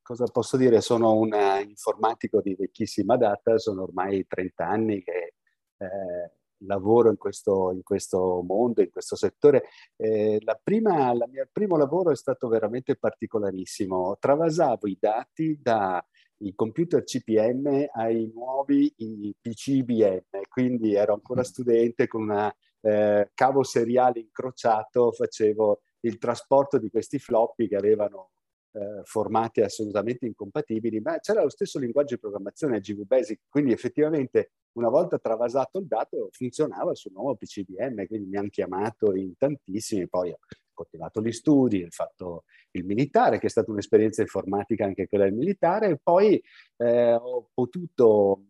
cosa 0.00 0.24
posso 0.32 0.56
dire? 0.56 0.80
Sono 0.80 1.12
un 1.12 1.34
informatico 1.62 2.40
di 2.40 2.54
vecchissima 2.54 3.18
data, 3.18 3.58
sono 3.58 3.82
ormai 3.82 4.24
30 4.26 4.66
anni 4.66 5.02
che 5.02 5.34
eh, 5.78 6.35
lavoro 6.58 7.10
in 7.10 7.16
questo, 7.16 7.72
in 7.72 7.82
questo, 7.82 8.42
mondo, 8.46 8.82
in 8.82 8.90
questo 8.90 9.16
settore. 9.16 9.64
Eh, 9.96 10.38
la 10.42 10.58
prima, 10.62 11.12
la 11.14 11.26
mia, 11.26 11.42
il 11.42 11.50
primo 11.52 11.76
lavoro 11.76 12.10
è 12.10 12.16
stato 12.16 12.48
veramente 12.48 12.96
particolarissimo. 12.96 14.16
Travasavo 14.18 14.86
i 14.86 14.96
dati 14.98 15.58
dai 15.60 16.54
computer 16.54 17.02
CPM 17.04 17.88
ai 17.92 18.30
nuovi 18.34 18.92
PC 19.40 19.66
IBM, 19.68 20.20
quindi 20.48 20.94
ero 20.94 21.14
ancora 21.14 21.40
mm. 21.40 21.44
studente 21.44 22.06
con 22.06 22.22
una 22.22 22.54
eh, 22.80 23.30
cavo 23.34 23.62
seriale 23.62 24.20
incrociato, 24.20 25.10
facevo 25.12 25.80
il 26.00 26.18
trasporto 26.18 26.78
di 26.78 26.88
questi 26.88 27.18
floppy 27.18 27.68
che 27.68 27.76
avevano 27.76 28.30
eh, 28.76 29.00
formati 29.04 29.62
assolutamente 29.62 30.26
incompatibili, 30.26 31.00
ma 31.00 31.18
c'era 31.18 31.42
lo 31.42 31.48
stesso 31.48 31.78
linguaggio 31.78 32.14
di 32.14 32.20
programmazione 32.20 32.80
GV 32.80 33.04
Basic, 33.04 33.40
quindi 33.48 33.72
effettivamente 33.72 34.52
una 34.72 34.90
volta 34.90 35.18
travasato 35.18 35.78
il 35.78 35.86
dato 35.86 36.28
funzionava 36.30 36.94
sul 36.94 37.12
nuovo 37.12 37.36
PCBM, 37.36 38.06
quindi 38.06 38.28
mi 38.28 38.36
hanno 38.36 38.48
chiamato 38.48 39.14
in 39.14 39.34
tantissimi, 39.38 40.06
poi 40.08 40.30
ho 40.30 40.38
continuato 40.74 41.22
gli 41.22 41.32
studi, 41.32 41.82
ho 41.82 41.88
fatto 41.90 42.44
il 42.72 42.84
militare, 42.84 43.38
che 43.38 43.46
è 43.46 43.50
stata 43.50 43.70
un'esperienza 43.70 44.20
informatica 44.20 44.84
anche 44.84 45.08
quella 45.08 45.24
del 45.24 45.32
militare, 45.32 45.88
e 45.88 45.98
poi 46.02 46.42
eh, 46.76 47.14
ho 47.14 47.48
potuto 47.54 48.44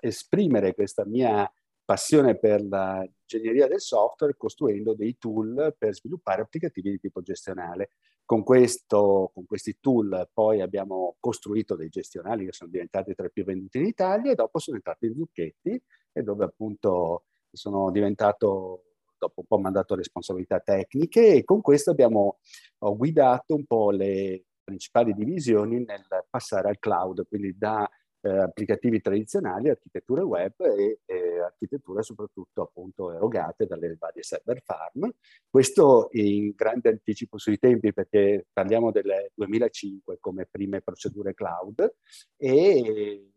esprimere 0.00 0.74
questa 0.74 1.04
mia 1.04 1.50
passione 1.86 2.36
per 2.36 2.60
l'ingegneria 2.60 3.68
del 3.68 3.80
software 3.80 4.36
costruendo 4.36 4.94
dei 4.94 5.16
tool 5.16 5.74
per 5.78 5.94
sviluppare 5.94 6.42
applicativi 6.42 6.90
di 6.90 6.98
tipo 6.98 7.22
gestionale. 7.22 7.90
Con, 8.26 8.42
questo, 8.42 9.30
con 9.32 9.46
questi 9.46 9.78
tool 9.80 10.28
poi 10.34 10.60
abbiamo 10.60 11.14
costruito 11.20 11.76
dei 11.76 11.88
gestionali 11.88 12.44
che 12.44 12.52
sono 12.52 12.70
diventati 12.70 13.14
tra 13.14 13.26
i 13.26 13.30
più 13.32 13.44
venduti 13.44 13.78
in 13.78 13.86
Italia 13.86 14.32
e 14.32 14.34
dopo 14.34 14.58
sono 14.58 14.76
entrato 14.76 15.06
in 15.06 15.14
Zucchetti 15.14 15.80
e 16.12 16.22
dove 16.22 16.44
appunto 16.44 17.26
sono 17.52 17.90
diventato 17.92 18.82
dopo 19.16 19.40
un 19.40 19.46
po' 19.46 19.58
mandato 19.58 19.94
responsabilità 19.94 20.58
tecniche 20.58 21.34
e 21.34 21.44
con 21.44 21.60
questo 21.60 21.92
abbiamo 21.92 22.38
guidato 22.78 23.54
un 23.54 23.64
po' 23.64 23.92
le 23.92 24.44
principali 24.64 25.14
divisioni 25.14 25.84
nel 25.84 26.04
passare 26.28 26.68
al 26.68 26.80
cloud, 26.80 27.28
quindi 27.28 27.56
da 27.56 27.88
eh, 28.26 28.38
applicativi 28.38 29.00
tradizionali, 29.00 29.68
architetture 29.68 30.22
web 30.22 30.52
e 30.60 31.00
eh, 31.04 31.40
architetture 31.40 32.02
soprattutto 32.02 32.62
appunto 32.62 33.12
erogate 33.12 33.66
dalle 33.66 33.94
varie 33.96 34.22
server 34.22 34.60
farm. 34.62 35.08
Questo 35.48 36.08
in 36.12 36.52
grande 36.54 36.88
anticipo 36.88 37.38
sui 37.38 37.58
tempi 37.58 37.92
perché 37.92 38.46
parliamo 38.52 38.90
del 38.90 39.30
2005 39.32 40.18
come 40.18 40.46
prime 40.50 40.80
procedure 40.80 41.34
cloud 41.34 41.94
e 42.36 43.30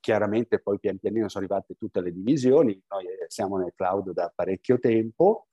chiaramente 0.00 0.60
poi 0.60 0.78
pian 0.78 0.98
pianino 0.98 1.28
sono 1.28 1.44
arrivate 1.44 1.74
tutte 1.74 2.00
le 2.00 2.12
divisioni, 2.12 2.80
noi 2.88 3.06
siamo 3.28 3.58
nel 3.58 3.72
cloud 3.74 4.12
da 4.12 4.32
parecchio 4.34 4.78
tempo 4.78 5.48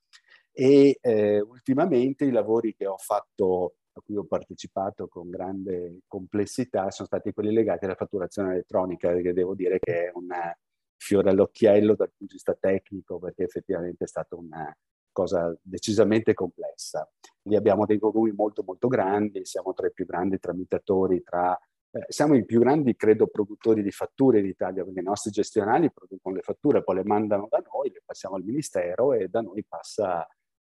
e 0.53 0.97
eh, 1.01 1.39
ultimamente 1.39 2.25
i 2.25 2.31
lavori 2.31 2.75
che 2.75 2.85
ho 2.85 2.97
fatto 2.97 3.75
a 3.93 4.01
cui 4.01 4.15
ho 4.15 4.23
partecipato 4.23 5.07
con 5.07 5.29
grande 5.29 6.01
complessità 6.07 6.89
sono 6.91 7.07
stati 7.07 7.33
quelli 7.33 7.53
legati 7.53 7.85
alla 7.85 7.95
fatturazione 7.95 8.51
elettronica, 8.51 9.13
che 9.15 9.33
devo 9.33 9.53
dire 9.53 9.79
che 9.79 10.07
è 10.07 10.11
un 10.13 10.29
fiore 10.97 11.29
all'occhiello 11.31 11.95
dal 11.95 12.09
punto 12.09 12.25
di 12.25 12.33
vista 12.33 12.53
tecnico, 12.53 13.19
perché 13.19 13.43
effettivamente 13.43 14.05
è 14.05 14.07
stata 14.07 14.35
una 14.35 14.75
cosa 15.11 15.53
decisamente 15.61 16.33
complessa. 16.33 17.09
Lì 17.43 17.55
abbiamo 17.55 17.85
dei 17.85 17.97
volumi 17.97 18.31
molto 18.31 18.63
molto 18.63 18.87
grandi, 18.87 19.45
siamo 19.45 19.73
tra 19.73 19.87
i 19.87 19.91
più 19.91 20.05
grandi 20.05 20.39
tramitatori, 20.39 21.21
tra, 21.23 21.57
eh, 21.91 22.05
siamo 22.07 22.35
i 22.35 22.45
più 22.45 22.59
grandi, 22.59 22.95
credo, 22.95 23.27
produttori 23.27 23.81
di 23.83 23.91
fatture 23.91 24.39
in 24.39 24.45
Italia, 24.45 24.85
perché 24.85 24.99
i 25.01 25.03
nostri 25.03 25.31
gestionali 25.31 25.91
producono 25.91 26.35
le 26.35 26.41
fatture, 26.41 26.83
poi 26.83 26.95
le 26.95 27.03
mandano 27.03 27.47
da 27.49 27.61
noi, 27.73 27.89
le 27.91 28.03
passiamo 28.05 28.35
al 28.35 28.43
Ministero 28.43 29.13
e 29.13 29.27
da 29.27 29.41
noi 29.41 29.65
passa... 29.67 30.25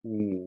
Mh, 0.02 0.46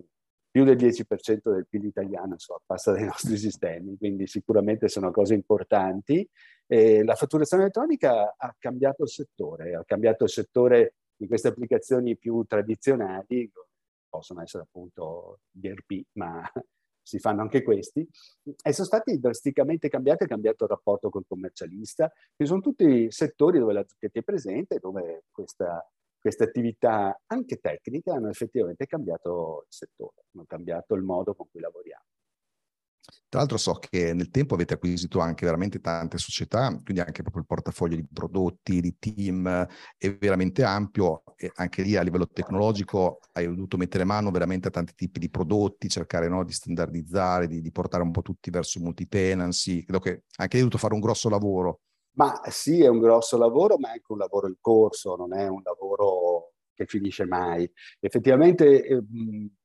più 0.51 0.65
del 0.65 0.77
10% 0.77 1.53
del 1.53 1.67
PIL 1.69 1.85
italiano 1.85 2.33
insomma, 2.33 2.61
passa 2.65 2.93
dai 2.93 3.05
nostri 3.07 3.37
sistemi, 3.37 3.97
quindi 3.97 4.27
sicuramente 4.27 4.89
sono 4.89 5.11
cose 5.11 5.35
importanti. 5.35 6.29
E 6.67 7.03
la 7.03 7.15
fatturazione 7.15 7.63
elettronica 7.65 8.35
ha 8.37 8.55
cambiato 8.59 9.03
il 9.03 9.09
settore, 9.09 9.75
ha 9.75 9.85
cambiato 9.85 10.25
il 10.25 10.31
settore 10.31 10.95
di 11.17 11.27
queste 11.27 11.49
applicazioni 11.49 12.17
più 12.17 12.45
tradizionali, 12.45 13.51
possono 14.09 14.43
essere 14.43 14.65
appunto 14.65 15.41
DRP, 15.51 16.03
ma 16.13 16.43
si 17.09 17.19
fanno 17.19 17.41
anche 17.41 17.63
questi, 17.63 18.07
e 18.63 18.73
sono 18.75 18.87
stati 18.87 19.19
drasticamente 19.19 19.89
cambiati, 19.89 20.25
è 20.25 20.27
cambiato 20.27 20.65
il 20.65 20.71
rapporto 20.71 21.09
col 21.09 21.25
commercialista, 21.27 22.13
che 22.37 22.45
sono 22.45 22.61
tutti 22.61 23.11
settori 23.11 23.59
dove 23.59 23.73
la 23.73 23.85
Zucchetti 23.87 24.19
è 24.19 24.23
presente, 24.23 24.79
dove 24.79 25.25
questa 25.31 25.83
queste 26.21 26.45
attività 26.45 27.21
anche 27.27 27.57
tecniche 27.57 28.11
hanno 28.11 28.29
effettivamente 28.29 28.87
cambiato 28.87 29.65
il 29.67 29.73
settore, 29.73 30.25
hanno 30.35 30.45
cambiato 30.47 30.95
il 30.95 31.03
modo 31.03 31.35
con 31.35 31.47
cui 31.51 31.61
lavoriamo. 31.61 32.05
Tra 33.31 33.41
l'altro 33.41 33.59
so 33.59 33.75
che 33.75 34.13
nel 34.15 34.31
tempo 34.31 34.55
avete 34.55 34.75
acquisito 34.75 35.21
anche 35.21 35.45
veramente 35.45 35.81
tante 35.81 36.19
società, 36.19 36.69
quindi 36.83 37.01
anche 37.01 37.23
proprio 37.23 37.43
il 37.43 37.47
portafoglio 37.47 37.97
di 37.97 38.07
prodotti, 38.11 38.81
di 38.81 38.97
team 38.99 39.67
è 39.97 40.17
veramente 40.17 40.63
ampio 40.63 41.23
e 41.37 41.51
anche 41.55 41.83
lì 41.83 41.97
a 41.97 42.03
livello 42.03 42.27
tecnologico 42.27 43.21
hai 43.33 43.47
dovuto 43.47 43.77
mettere 43.77 44.05
mano 44.05 44.31
veramente 44.31 44.69
a 44.69 44.71
tanti 44.71 44.95
tipi 44.95 45.19
di 45.19 45.31
prodotti, 45.31 45.89
cercare 45.89 46.29
no, 46.29 46.45
di 46.45 46.53
standardizzare, 46.53 47.47
di, 47.47 47.61
di, 47.61 47.71
portare 47.71 48.03
un 48.03 48.11
po' 48.13 48.23
tutti 48.23 48.51
verso 48.51 48.81
multi-tenancy. 48.81 49.85
Credo 49.85 50.01
che 50.01 50.23
anche 50.37 50.57
hai 50.57 50.63
dovuto 50.63 50.79
fare 50.79 50.95
un 50.95 51.01
grosso 51.01 51.29
lavoro 51.29 51.81
ma 52.19 52.41
sì, 52.49 52.83
è 52.83 52.89
un 52.89 52.99
grosso 52.99 53.39
lavoro, 53.39 53.79
ma 53.79 53.91
è 53.91 53.93
anche 53.93 54.11
un 54.11 54.19
lavoro 54.19 54.49
in 54.49 54.57
corso, 54.61 55.15
non 55.15 55.33
è 55.33 55.47
un 55.47 55.63
lavoro 55.63 55.88
che 56.79 56.87
finisce 56.87 57.27
mai. 57.27 57.69
Effettivamente 57.99 58.85
eh, 58.85 59.03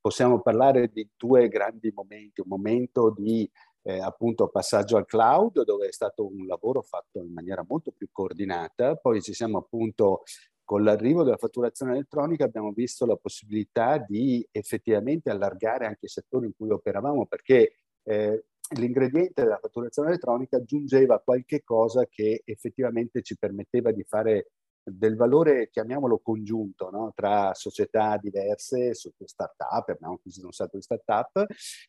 possiamo 0.02 0.42
parlare 0.42 0.90
di 0.92 1.08
due 1.16 1.48
grandi 1.48 1.92
momenti, 1.94 2.42
un 2.42 2.48
momento 2.48 3.14
di 3.16 3.48
eh, 3.84 4.00
appunto 4.00 4.48
passaggio 4.48 4.98
al 4.98 5.06
cloud 5.06 5.64
dove 5.64 5.88
è 5.88 5.92
stato 5.92 6.26
un 6.26 6.48
lavoro 6.48 6.82
fatto 6.82 7.20
in 7.20 7.32
maniera 7.32 7.64
molto 7.68 7.92
più 7.92 8.08
coordinata, 8.12 8.96
poi 8.96 9.22
ci 9.22 9.34
siamo 9.34 9.60
appunto 9.60 10.24
con 10.64 10.84
l'arrivo 10.84 11.24
della 11.24 11.38
fatturazione 11.38 11.92
elettronica 11.92 12.46
abbiamo 12.46 12.72
visto 12.72 13.06
la 13.06 13.18
possibilità 13.18 13.98
di 13.98 14.48
effettivamente 14.50 15.30
allargare 15.30 15.86
anche 15.86 16.06
i 16.06 16.10
settori 16.10 16.46
in 16.46 16.54
cui 16.56 16.72
operavamo 16.72 17.28
perché 17.28 17.74
eh, 18.04 18.46
l'ingrediente 18.78 19.44
della 19.44 19.60
fatturazione 19.62 20.08
elettronica 20.08 20.58
aggiungeva 20.58 21.20
qualche 21.20 21.64
cosa 21.64 22.06
che 22.10 22.42
effettivamente 22.46 23.22
ci 23.22 23.38
permetteva 23.38 23.92
di 23.92 24.04
fare 24.04 24.52
del 24.84 25.16
valore, 25.16 25.70
chiamiamolo 25.70 26.20
congiunto, 26.20 26.90
no? 26.90 27.12
tra 27.16 27.54
società 27.54 28.18
diverse, 28.18 28.94
start-up, 28.94 29.90
abbiamo 29.90 30.16
acquisito 30.16 30.46
un 30.46 30.52
sacco 30.52 30.78
di 30.78 30.84
start-up, 30.84 31.46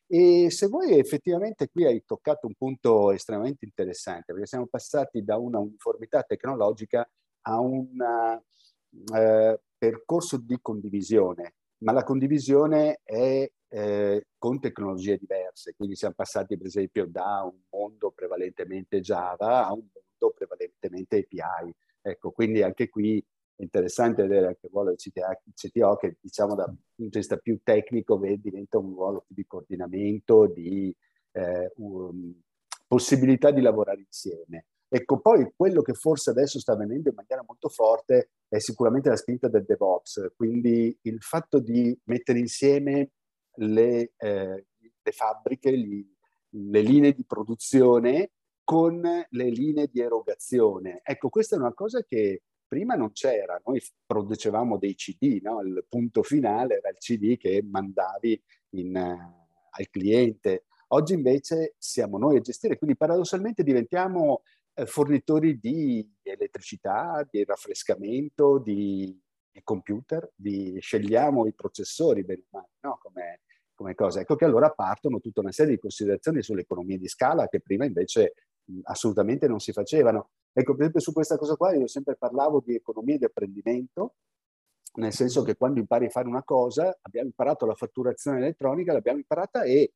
e 0.07 0.51
se 0.51 0.67
vuoi 0.67 0.99
effettivamente 0.99 1.69
qui 1.69 1.85
hai 1.85 2.03
toccato 2.05 2.47
un 2.47 2.55
punto 2.55 3.11
estremamente 3.13 3.65
interessante, 3.65 4.33
perché 4.33 4.47
siamo 4.47 4.67
passati 4.67 5.25
da 5.25 5.37
una 5.37 5.59
uniformità 5.59 6.23
tecnologica 6.23 7.09
a 7.43 7.61
un 7.61 8.41
eh, 9.15 9.61
percorso 9.77 10.37
di 10.39 10.59
condivisione, 10.61 11.55
ma 11.79 11.93
la 11.93 12.05
condivisione 12.05 13.01
è 13.03 13.51
eh, 13.69 14.27
con 14.39 14.61
tecnologie 14.61 15.19
diverse, 15.19 15.75
quindi 15.77 15.97
siamo 15.97 16.15
passati 16.15 16.57
per 16.57 16.67
esempio 16.67 17.07
da 17.07 17.43
un 17.43 17.59
mondo 17.71 18.13
prevalentemente 18.13 19.01
Java 19.01 19.67
a 19.67 19.73
un 19.73 19.87
mondo 19.93 20.33
prevalentemente 20.35 21.27
API 21.29 21.75
Ecco, 22.07 22.33
quindi 22.33 22.63
anche 22.63 22.91
qui 22.91 23.19
è 23.57 23.63
interessante 23.63 24.23
vedere 24.23 24.49
anche 24.49 24.67
il 24.67 24.73
ruolo 24.73 24.91
del 24.91 24.99
CTA, 24.99 25.41
CTO 25.55 25.97
che 25.97 26.19
diciamo 26.21 26.55
dal 26.55 26.67
punto 26.67 26.83
di 26.97 27.19
vista 27.19 27.39
più 27.39 27.61
tecnico 27.63 28.21
diventa 28.39 28.77
un 28.77 28.93
ruolo 28.93 29.25
di 29.29 29.47
coordinamento, 29.47 30.47
di 30.47 30.95
eh, 31.33 31.73
um, 31.77 32.35
possibilità 32.87 33.51
di 33.53 33.63
lavorare 33.63 34.01
insieme. 34.01 34.67
Ecco, 34.87 35.19
poi 35.19 35.51
quello 35.57 35.81
che 35.81 35.95
forse 35.95 36.31
adesso 36.31 36.59
sta 36.61 36.73
avvenendo 36.73 37.09
in 37.09 37.15
maniera 37.15 37.43
molto 37.47 37.71
forte 37.71 38.33
è 38.49 38.59
sicuramente 38.59 39.09
la 39.09 39.17
spinta 39.17 39.49
del 39.49 39.65
DevOps, 39.65 40.33
quindi 40.37 40.97
il 41.03 41.23
fatto 41.23 41.59
di 41.59 41.99
mettere 42.05 42.39
insieme 42.39 43.13
le, 43.57 44.13
eh, 44.19 44.67
le 44.77 45.13
fabbriche, 45.13 45.71
li, 45.71 46.07
le 46.51 46.81
linee 46.83 47.13
di 47.13 47.25
produzione 47.25 48.33
con 48.65 49.01
le 49.03 49.49
linee 49.51 49.89
di 49.93 50.01
erogazione. 50.01 51.01
Ecco, 51.05 51.29
questa 51.29 51.55
è 51.55 51.59
una 51.59 51.75
cosa 51.75 52.03
che 52.03 52.43
prima 52.67 52.95
non 52.95 53.13
c'era, 53.13 53.61
noi 53.65 53.81
producevamo 54.05 54.79
dei 54.79 54.95
CD, 54.95 55.39
no? 55.43 55.61
il 55.61 55.85
punto 55.89 56.23
finale 56.23 56.79
era 56.79 56.89
il 56.89 56.97
CD 56.97 57.37
che 57.37 57.63
mandavi 57.63 58.43
in, 58.71 58.97
uh, 58.97 59.47
al 59.71 59.91
cliente. 59.91 60.65
Oggi 60.89 61.15
invece 61.15 61.75
siamo 61.79 62.19
noi 62.19 62.37
a 62.37 62.41
gestire, 62.41 62.77
quindi 62.77 62.97
paradossalmente 62.97 63.63
diventiamo 63.63 64.43
eh, 64.75 64.87
fornitori 64.87 65.59
di 65.59 66.09
elettricità, 66.23 67.27
di 67.31 67.45
raffrescamento, 67.45 68.59
di, 68.59 69.17
di 69.51 69.63
computer, 69.63 70.31
di, 70.35 70.79
scegliamo 70.81 71.47
i 71.47 71.55
processori, 71.55 72.25
bene 72.25 72.43
o 72.51 72.57
male, 72.59 72.71
no? 72.81 72.99
come, 73.01 73.43
come 73.75 73.95
cosa. 73.95 74.21
Ecco 74.21 74.37
che 74.37 74.45
allora 74.45 74.71
partono 74.71 75.21
tutta 75.21 75.41
una 75.41 75.53
serie 75.53 75.75
di 75.75 75.81
considerazioni 75.81 76.43
sull'economia 76.43 76.99
di 76.99 77.09
scala 77.09 77.49
che 77.49 77.61
prima 77.61 77.85
invece 77.85 78.35
assolutamente 78.85 79.49
non 79.49 79.61
si 79.61 79.73
facevano. 79.73 80.31
Ecco, 80.53 80.73
per 80.73 80.81
esempio 80.81 81.01
su 81.01 81.13
questa 81.13 81.37
cosa 81.37 81.57
qua 81.57 81.75
io 81.75 81.87
sempre 81.87 82.17
parlavo 82.17 82.63
di 82.65 82.75
economia 82.75 83.19
di 83.19 83.25
apprendimento, 83.25 84.15
nel 84.95 85.13
senso 85.13 85.43
che 85.43 85.57
quando 85.57 85.81
impari 85.81 86.07
a 86.07 86.11
fare 86.11 86.29
una 86.29 86.45
cosa, 86.45 86.97
abbiamo 87.03 87.27
imparato 87.29 87.67
la 87.67 87.75
fatturazione 87.75 88.39
elettronica, 88.39 88.93
l'abbiamo 88.93 89.19
imparata 89.19 89.65
e 89.65 89.93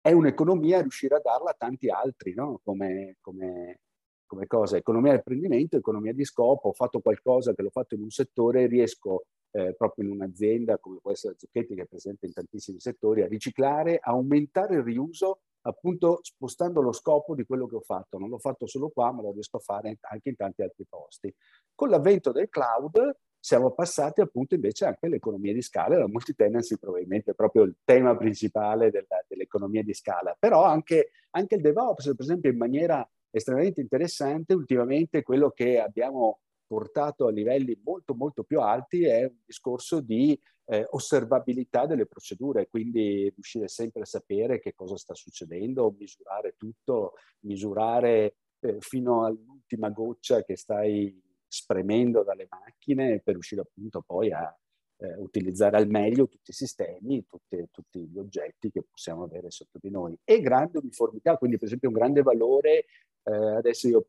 è 0.00 0.12
un'economia 0.12 0.80
riuscire 0.80 1.16
a 1.16 1.20
darla 1.20 1.50
a 1.50 1.56
tanti 1.58 1.88
altri, 1.88 2.32
no? 2.32 2.60
come, 2.62 3.16
come, 3.20 3.80
come 4.24 4.46
cosa. 4.46 4.76
Economia 4.76 5.12
di 5.12 5.18
apprendimento, 5.18 5.76
economia 5.76 6.12
di 6.12 6.24
scopo, 6.24 6.68
ho 6.68 6.72
fatto 6.72 7.00
qualcosa 7.00 7.54
che 7.54 7.62
l'ho 7.62 7.70
fatto 7.70 7.96
in 7.96 8.02
un 8.02 8.10
settore, 8.10 8.68
riesco 8.68 9.24
eh, 9.50 9.74
proprio 9.74 10.04
in 10.04 10.12
un'azienda 10.12 10.78
come 10.78 10.98
può 11.00 11.10
essere 11.10 11.34
Zucchetti 11.36 11.74
che 11.74 11.82
è 11.82 11.86
presente 11.86 12.26
in 12.26 12.32
tantissimi 12.32 12.78
settori, 12.78 13.22
a 13.22 13.26
riciclare, 13.26 13.98
a 14.00 14.12
aumentare 14.12 14.76
il 14.76 14.82
riuso 14.82 15.40
appunto 15.66 16.20
spostando 16.22 16.80
lo 16.80 16.92
scopo 16.92 17.34
di 17.34 17.44
quello 17.44 17.66
che 17.66 17.76
ho 17.76 17.80
fatto. 17.80 18.18
Non 18.18 18.28
l'ho 18.28 18.38
fatto 18.38 18.66
solo 18.66 18.88
qua, 18.88 19.12
ma 19.12 19.22
lo 19.22 19.32
riesco 19.32 19.56
a 19.56 19.60
fare 19.60 19.98
anche 20.00 20.28
in 20.28 20.36
tanti 20.36 20.62
altri 20.62 20.84
posti. 20.88 21.32
Con 21.74 21.88
l'avvento 21.88 22.32
del 22.32 22.48
cloud 22.48 23.16
siamo 23.38 23.72
passati 23.72 24.20
appunto 24.20 24.54
invece 24.54 24.86
anche 24.86 25.06
all'economia 25.06 25.52
di 25.52 25.62
scala, 25.62 25.98
la 25.98 26.08
multitenancy 26.08 26.78
probabilmente 26.78 27.30
è 27.30 27.34
proprio 27.34 27.62
il 27.62 27.76
tema 27.84 28.16
principale 28.16 28.90
della, 28.90 29.24
dell'economia 29.28 29.84
di 29.84 29.94
scala, 29.94 30.34
però 30.36 30.64
anche, 30.64 31.10
anche 31.30 31.54
il 31.54 31.60
DevOps, 31.60 32.06
per 32.06 32.24
esempio, 32.24 32.50
in 32.50 32.56
maniera 32.56 33.08
estremamente 33.30 33.80
interessante, 33.80 34.54
ultimamente 34.54 35.22
quello 35.22 35.50
che 35.50 35.78
abbiamo 35.78 36.40
portato 36.66 37.28
a 37.28 37.30
livelli 37.30 37.80
molto 37.84 38.14
molto 38.14 38.42
più 38.42 38.60
alti 38.60 39.04
è 39.04 39.22
un 39.22 39.36
discorso 39.44 40.00
di 40.00 40.36
eh, 40.66 40.86
osservabilità 40.90 41.86
delle 41.86 42.06
procedure, 42.06 42.68
quindi 42.68 43.30
riuscire 43.34 43.68
sempre 43.68 44.02
a 44.02 44.06
sapere 44.06 44.58
che 44.58 44.74
cosa 44.74 44.96
sta 44.96 45.14
succedendo, 45.14 45.94
misurare 45.98 46.54
tutto, 46.56 47.14
misurare 47.40 48.36
eh, 48.60 48.76
fino 48.80 49.24
all'ultima 49.24 49.90
goccia 49.90 50.42
che 50.42 50.56
stai 50.56 51.22
spremendo 51.46 52.22
dalle 52.24 52.48
macchine 52.50 53.20
per 53.20 53.34
riuscire 53.34 53.60
appunto 53.60 54.02
poi 54.04 54.32
a 54.32 54.54
eh, 54.98 55.14
utilizzare 55.18 55.76
al 55.76 55.88
meglio 55.88 56.26
tutti 56.26 56.50
i 56.50 56.54
sistemi, 56.54 57.24
tutti, 57.26 57.68
tutti 57.70 58.00
gli 58.00 58.18
oggetti 58.18 58.70
che 58.70 58.82
possiamo 58.82 59.24
avere 59.24 59.50
sotto 59.50 59.78
di 59.80 59.90
noi. 59.90 60.18
E 60.24 60.40
grande 60.40 60.78
uniformità, 60.78 61.36
quindi 61.36 61.56
per 61.56 61.66
esempio 61.66 61.88
un 61.88 61.94
grande 61.94 62.22
valore, 62.22 62.86
eh, 63.22 63.32
adesso 63.32 63.88
io 63.88 64.06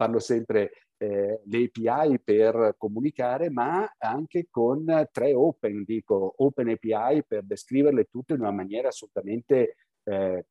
parlo 0.00 0.18
sempre 0.18 0.70
eh, 0.96 1.42
le 1.44 1.70
API 1.74 2.20
per 2.20 2.74
comunicare, 2.78 3.50
ma 3.50 3.86
anche 3.98 4.46
con 4.48 5.06
tre 5.12 5.34
open, 5.34 5.84
dico 5.84 6.36
open 6.38 6.70
API 6.70 7.22
per 7.26 7.42
descriverle 7.44 8.04
tutte 8.04 8.32
in 8.32 8.40
una 8.40 8.50
maniera 8.50 8.88
assolutamente 8.88 9.76
eh, 10.04 10.46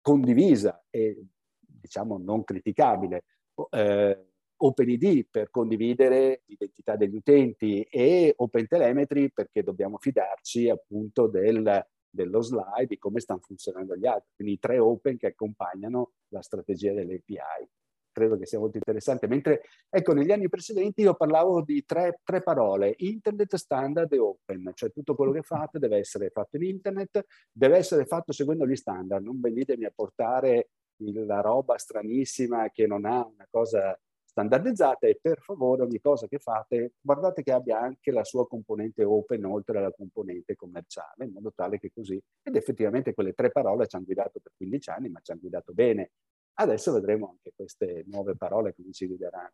condivisa 0.00 0.82
e 0.88 1.22
diciamo 1.58 2.16
non 2.16 2.44
criticabile. 2.44 3.24
Eh, 3.68 4.26
OpenID 4.56 5.26
per 5.28 5.50
condividere 5.50 6.44
l'identità 6.46 6.96
degli 6.96 7.16
utenti 7.16 7.82
e 7.82 8.32
OpenTelemetry 8.34 9.32
perché 9.32 9.62
dobbiamo 9.62 9.98
fidarci 9.98 10.70
appunto 10.70 11.26
del, 11.26 11.84
dello 12.08 12.40
slide 12.40 12.86
di 12.86 12.96
come 12.96 13.20
stanno 13.20 13.40
funzionando 13.40 13.96
gli 13.96 14.06
altri. 14.06 14.30
Quindi 14.34 14.58
tre 14.58 14.78
open 14.78 15.18
che 15.18 15.26
accompagnano 15.26 16.12
la 16.28 16.40
strategia 16.40 16.94
delle 16.94 17.16
API 17.16 17.68
credo 18.12 18.38
che 18.38 18.46
sia 18.46 18.58
molto 18.58 18.76
interessante. 18.76 19.26
Mentre, 19.26 19.62
ecco, 19.88 20.12
negli 20.12 20.30
anni 20.30 20.48
precedenti 20.48 21.02
io 21.02 21.14
parlavo 21.14 21.62
di 21.62 21.84
tre, 21.84 22.20
tre, 22.22 22.42
parole, 22.42 22.94
internet, 22.98 23.56
standard 23.56 24.12
e 24.12 24.18
open, 24.18 24.70
cioè 24.74 24.92
tutto 24.92 25.14
quello 25.14 25.32
che 25.32 25.42
fate 25.42 25.78
deve 25.78 25.98
essere 25.98 26.30
fatto 26.30 26.56
in 26.56 26.64
internet, 26.64 27.24
deve 27.50 27.76
essere 27.78 28.04
fatto 28.04 28.32
seguendo 28.32 28.66
gli 28.66 28.76
standard, 28.76 29.24
non 29.24 29.40
venitemi 29.40 29.84
a 29.84 29.92
portare 29.94 30.68
la 30.96 31.40
roba 31.40 31.78
stranissima 31.78 32.70
che 32.70 32.86
non 32.86 33.04
ha 33.04 33.26
una 33.26 33.46
cosa 33.50 33.98
standardizzata 34.32 35.06
e 35.06 35.18
per 35.20 35.40
favore 35.40 35.82
ogni 35.82 36.00
cosa 36.00 36.26
che 36.26 36.38
fate 36.38 36.94
guardate 37.00 37.42
che 37.42 37.52
abbia 37.52 37.78
anche 37.78 38.10
la 38.10 38.24
sua 38.24 38.46
componente 38.46 39.04
open 39.04 39.44
oltre 39.44 39.78
alla 39.78 39.92
componente 39.92 40.56
commerciale, 40.56 41.26
in 41.26 41.32
modo 41.32 41.52
tale 41.54 41.78
che 41.78 41.90
così, 41.92 42.20
ed 42.42 42.56
effettivamente 42.56 43.12
quelle 43.12 43.34
tre 43.34 43.50
parole 43.50 43.86
ci 43.86 43.96
hanno 43.96 44.06
guidato 44.06 44.40
per 44.40 44.52
15 44.56 44.90
anni, 44.90 45.08
ma 45.10 45.20
ci 45.20 45.32
hanno 45.32 45.40
guidato 45.40 45.72
bene. 45.74 46.12
Adesso 46.54 46.92
vedremo 46.92 47.30
anche 47.30 47.52
queste 47.54 48.04
nuove 48.06 48.36
parole 48.36 48.74
come 48.74 48.92
ci 48.92 49.06
guideranno. 49.06 49.52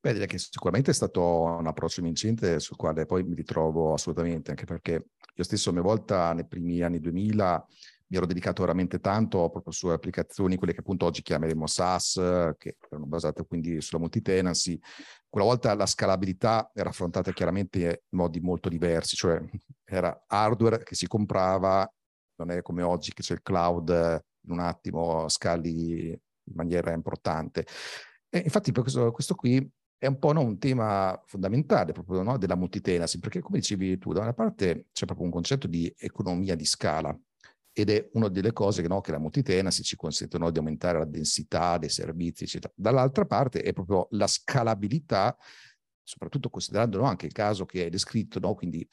Beh, 0.00 0.12
direi 0.12 0.26
che 0.26 0.38
sicuramente 0.38 0.90
è 0.90 0.94
stato 0.94 1.22
un 1.22 1.66
approccio 1.66 2.02
vincente 2.02 2.58
sul 2.58 2.76
quale 2.76 3.06
poi 3.06 3.22
mi 3.22 3.36
ritrovo 3.36 3.92
assolutamente, 3.92 4.50
anche 4.50 4.64
perché 4.64 5.10
io 5.34 5.44
stesso 5.44 5.70
a 5.70 5.72
mia 5.72 5.82
volta 5.82 6.32
nei 6.32 6.46
primi 6.46 6.82
anni 6.82 6.98
2000 6.98 7.66
mi 8.08 8.16
ero 8.16 8.26
dedicato 8.26 8.62
veramente 8.62 8.98
tanto 8.98 9.48
proprio 9.48 9.72
su 9.72 9.86
applicazioni, 9.86 10.56
quelle 10.56 10.74
che 10.74 10.80
appunto 10.80 11.06
oggi 11.06 11.22
chiameremo 11.22 11.66
SaaS, 11.66 12.14
che 12.58 12.76
erano 12.90 13.06
basate 13.06 13.46
quindi 13.46 13.80
sulla 13.80 14.00
multitenancy. 14.00 14.78
Quella 15.30 15.46
volta 15.46 15.72
la 15.74 15.86
scalabilità 15.86 16.70
era 16.74 16.90
affrontata 16.90 17.32
chiaramente 17.32 17.78
in 17.78 18.18
modi 18.18 18.40
molto 18.40 18.68
diversi, 18.68 19.16
cioè 19.16 19.40
era 19.84 20.24
hardware 20.26 20.82
che 20.82 20.94
si 20.94 21.06
comprava, 21.06 21.90
non 22.36 22.50
è 22.50 22.60
come 22.60 22.82
oggi 22.82 23.14
che 23.14 23.22
c'è 23.22 23.34
il 23.34 23.42
cloud 23.42 24.22
in 24.44 24.52
un 24.52 24.60
attimo 24.60 25.28
scali 25.28 26.10
in 26.10 26.54
maniera 26.54 26.92
importante. 26.92 27.66
E 28.28 28.38
infatti 28.38 28.72
questo, 28.72 29.10
questo 29.12 29.34
qui 29.34 29.70
è 29.98 30.06
un 30.06 30.18
po' 30.18 30.32
no, 30.32 30.40
un 30.40 30.58
tema 30.58 31.20
fondamentale 31.26 31.92
proprio 31.92 32.22
no, 32.22 32.36
della 32.36 32.56
multitenancy, 32.56 33.18
perché 33.18 33.40
come 33.40 33.58
dicevi 33.58 33.98
tu, 33.98 34.12
da 34.12 34.22
una 34.22 34.32
parte 34.32 34.86
c'è 34.92 35.04
proprio 35.04 35.26
un 35.26 35.32
concetto 35.32 35.66
di 35.68 35.92
economia 35.96 36.56
di 36.56 36.64
scala, 36.64 37.16
ed 37.74 37.88
è 37.88 38.10
una 38.14 38.28
delle 38.28 38.52
cose 38.52 38.82
no, 38.82 39.00
che 39.00 39.12
la 39.12 39.18
multitenancy 39.18 39.82
ci 39.82 39.96
consentono 39.96 40.50
di 40.50 40.58
aumentare 40.58 40.98
la 40.98 41.04
densità 41.04 41.78
dei 41.78 41.88
servizi, 41.88 42.44
eccetera. 42.44 42.72
Dall'altra 42.76 43.24
parte 43.24 43.62
è 43.62 43.72
proprio 43.72 44.08
la 44.10 44.26
scalabilità, 44.26 45.36
soprattutto 46.02 46.50
considerando 46.50 47.02
anche 47.02 47.26
il 47.26 47.32
caso 47.32 47.64
che 47.64 47.84
hai 47.84 47.90
descritto, 47.90 48.38
no, 48.38 48.54
quindi 48.54 48.86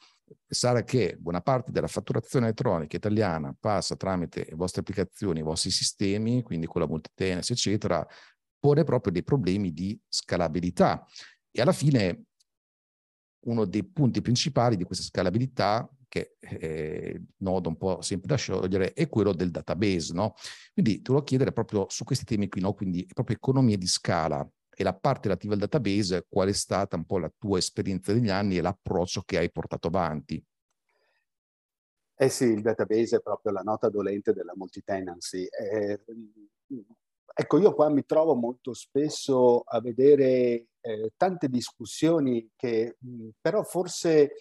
pensare 0.46 0.84
che 0.84 1.16
buona 1.18 1.40
parte 1.40 1.72
della 1.72 1.88
fatturazione 1.88 2.46
elettronica 2.46 2.96
italiana 2.96 3.54
passa 3.58 3.96
tramite 3.96 4.46
le 4.48 4.56
vostre 4.56 4.80
applicazioni, 4.80 5.40
i 5.40 5.42
vostri 5.42 5.70
sistemi, 5.70 6.42
quindi 6.42 6.66
con 6.66 6.80
la 6.80 6.86
multitenancy, 6.86 7.52
eccetera, 7.52 8.06
pone 8.58 8.84
proprio 8.84 9.12
dei 9.12 9.24
problemi 9.24 9.72
di 9.72 9.98
scalabilità. 10.08 11.04
E 11.50 11.60
alla 11.60 11.72
fine 11.72 12.24
uno 13.46 13.64
dei 13.64 13.84
punti 13.84 14.20
principali 14.20 14.76
di 14.76 14.84
questa 14.84 15.04
scalabilità 15.04 15.88
che 16.10 16.36
eh, 16.40 17.22
nodo 17.38 17.68
un 17.68 17.76
po' 17.76 18.02
sempre 18.02 18.26
da 18.26 18.34
sciogliere, 18.34 18.92
è 18.92 19.08
quello 19.08 19.32
del 19.32 19.52
database, 19.52 20.12
no? 20.12 20.34
Quindi 20.72 20.96
ti 20.96 21.02
volevo 21.06 21.24
chiedere 21.24 21.52
proprio 21.52 21.86
su 21.88 22.02
questi 22.02 22.24
temi 22.24 22.48
qui, 22.48 22.60
no? 22.60 22.72
Quindi 22.72 23.06
proprio 23.12 23.36
economie 23.36 23.78
di 23.78 23.86
scala 23.86 24.46
e 24.80 24.82
la 24.82 24.94
parte 24.94 25.28
relativa 25.28 25.52
al 25.52 25.58
database, 25.58 26.24
qual 26.26 26.48
è 26.48 26.52
stata 26.52 26.96
un 26.96 27.04
po' 27.04 27.18
la 27.18 27.30
tua 27.36 27.58
esperienza 27.58 28.14
negli 28.14 28.30
anni 28.30 28.56
e 28.56 28.62
l'approccio 28.62 29.20
che 29.26 29.36
hai 29.36 29.50
portato 29.50 29.88
avanti? 29.88 30.42
Eh 32.14 32.28
sì, 32.30 32.44
il 32.44 32.62
database 32.62 33.16
è 33.16 33.20
proprio 33.20 33.52
la 33.52 33.60
nota 33.60 33.90
dolente 33.90 34.32
della 34.32 34.54
multitenancy. 34.56 35.44
Eh, 35.44 36.00
ecco, 37.34 37.58
io 37.58 37.74
qua 37.74 37.90
mi 37.90 38.06
trovo 38.06 38.34
molto 38.34 38.72
spesso 38.72 39.60
a 39.60 39.82
vedere 39.82 40.68
eh, 40.80 41.12
tante 41.14 41.50
discussioni 41.50 42.50
che 42.56 42.96
mh, 42.98 43.28
però 43.38 43.62
forse, 43.62 44.32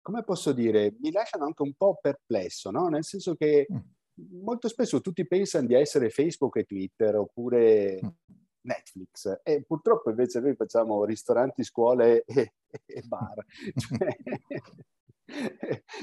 come 0.00 0.24
posso 0.24 0.52
dire, 0.52 0.94
mi 1.00 1.12
lasciano 1.12 1.44
anche 1.44 1.60
un 1.60 1.74
po' 1.74 1.98
perplesso, 2.00 2.70
no? 2.70 2.88
Nel 2.88 3.04
senso 3.04 3.34
che 3.34 3.66
mm. 3.70 4.40
molto 4.42 4.68
spesso 4.68 5.02
tutti 5.02 5.26
pensano 5.26 5.66
di 5.66 5.74
essere 5.74 6.08
Facebook 6.08 6.56
e 6.56 6.64
Twitter 6.64 7.16
oppure 7.16 8.00
mm. 8.02 8.44
Netflix 8.66 9.40
e 9.42 9.62
purtroppo 9.62 10.10
invece 10.10 10.40
noi 10.40 10.54
facciamo 10.54 11.04
ristoranti, 11.04 11.64
scuole 11.64 12.24
e, 12.24 12.52
e 12.84 13.02
bar. 13.02 13.44
cioè, 13.76 14.16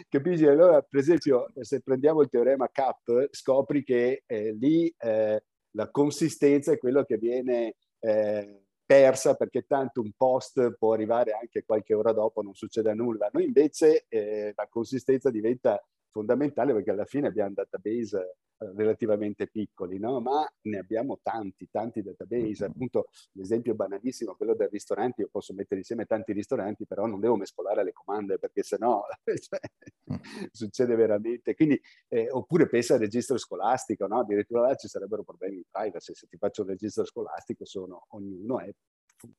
Capisci? 0.09 0.45
Allora, 0.45 0.81
per 0.81 0.99
esempio, 0.99 1.51
se 1.61 1.81
prendiamo 1.81 2.21
il 2.21 2.29
teorema 2.29 2.69
CAP, 2.69 3.29
scopri 3.31 3.83
che 3.83 4.23
eh, 4.25 4.53
lì 4.53 4.93
eh, 4.97 5.43
la 5.71 5.89
consistenza 5.89 6.71
è 6.71 6.77
quello 6.77 7.03
che 7.03 7.17
viene 7.17 7.75
eh, 7.99 8.63
persa 8.85 9.35
perché 9.35 9.65
tanto 9.65 10.01
un 10.01 10.11
post 10.15 10.75
può 10.77 10.93
arrivare 10.93 11.31
anche 11.31 11.63
qualche 11.63 11.93
ora 11.93 12.11
dopo, 12.11 12.41
non 12.41 12.53
succede 12.53 12.93
nulla. 12.93 13.29
Noi 13.31 13.45
invece 13.45 14.05
eh, 14.09 14.53
la 14.55 14.67
consistenza 14.69 15.29
diventa 15.29 15.81
fondamentale 16.13 16.73
perché 16.73 16.91
alla 16.91 17.05
fine 17.05 17.27
abbiamo 17.27 17.53
database 17.55 18.37
relativamente 18.75 19.47
piccoli, 19.47 19.99
no? 19.99 20.21
ma 20.21 20.49
ne 20.61 20.77
abbiamo 20.77 21.19
tanti, 21.21 21.67
tanti 21.69 22.01
database. 22.01 22.65
Appunto, 22.65 23.07
l'esempio 23.33 23.75
banalissimo, 23.75 24.35
quello 24.35 24.55
del 24.55 24.69
ristorante, 24.69 25.23
io 25.23 25.29
posso 25.29 25.53
mettere 25.53 25.81
insieme 25.81 26.05
tanti 26.05 26.31
ristoranti, 26.31 26.85
però 26.85 27.05
non 27.05 27.19
devo 27.19 27.35
mescolare 27.35 27.83
le 27.83 27.91
comande 27.91 28.37
perché 28.37 28.63
sennò 28.63 29.03
cioè, 29.25 29.59
succede 30.51 30.95
veramente. 30.95 31.55
Quindi, 31.55 31.79
eh, 32.07 32.29
oppure 32.29 32.67
pensa 32.67 32.93
al 32.93 33.01
registro 33.01 33.37
scolastico, 33.37 34.07
no? 34.07 34.19
addirittura 34.19 34.61
là 34.61 34.75
ci 34.75 34.87
sarebbero 34.87 35.23
problemi 35.23 35.57
di 35.57 35.65
privacy. 35.69 36.13
Se 36.13 36.27
ti 36.27 36.37
faccio 36.37 36.61
un 36.61 36.69
registro 36.69 37.03
scolastico, 37.03 37.65
sono, 37.65 38.05
ognuno 38.09 38.59
è 38.59 38.71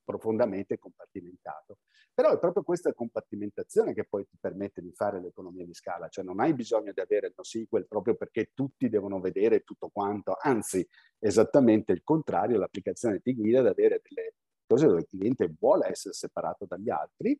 profondamente 0.03 0.77
compartimentato. 0.77 1.79
Però 2.13 2.31
è 2.31 2.39
proprio 2.39 2.63
questa 2.63 2.93
compartimentazione 2.93 3.93
che 3.93 4.05
poi 4.05 4.25
ti 4.27 4.37
permette 4.39 4.81
di 4.81 4.91
fare 4.93 5.19
l'economia 5.21 5.65
di 5.65 5.73
scala, 5.73 6.07
cioè 6.07 6.23
non 6.23 6.39
hai 6.39 6.53
bisogno 6.53 6.91
di 6.93 6.99
avere 6.99 7.27
il 7.27 7.33
NoSQL 7.35 7.87
proprio 7.87 8.15
perché 8.15 8.51
tutti 8.53 8.89
devono 8.89 9.19
vedere 9.19 9.61
tutto 9.61 9.89
quanto, 9.89 10.37
anzi 10.39 10.87
esattamente 11.19 11.91
il 11.91 12.03
contrario, 12.03 12.57
l'applicazione 12.57 13.19
ti 13.19 13.33
guida 13.33 13.59
ad 13.59 13.67
avere 13.67 14.01
delle 14.07 14.35
cose 14.65 14.87
dove 14.87 15.01
il 15.01 15.07
cliente 15.07 15.53
vuole 15.59 15.89
essere 15.89 16.13
separato 16.13 16.65
dagli 16.65 16.89
altri 16.89 17.39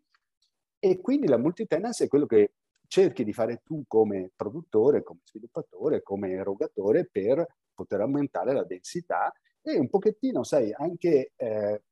e 0.78 1.02
quindi 1.02 1.28
la 1.28 1.38
multitenancy 1.38 2.06
è 2.06 2.08
quello 2.08 2.25
che 2.25 2.54
cerchi 2.88 3.24
di 3.24 3.34
fare 3.34 3.62
tu 3.64 3.84
come 3.88 4.32
produttore, 4.36 5.04
come 5.04 5.22
sviluppatore, 5.24 6.04
come 6.04 6.32
erogatore 6.32 7.08
per 7.12 7.46
poter 7.74 8.02
aumentare 8.02 8.54
la 8.54 8.64
densità 8.64 9.34
e 9.74 9.79
un 9.79 9.89
pochettino, 9.89 10.43
sai, 10.43 10.72
anche 10.74 11.31
eh, 11.36 11.84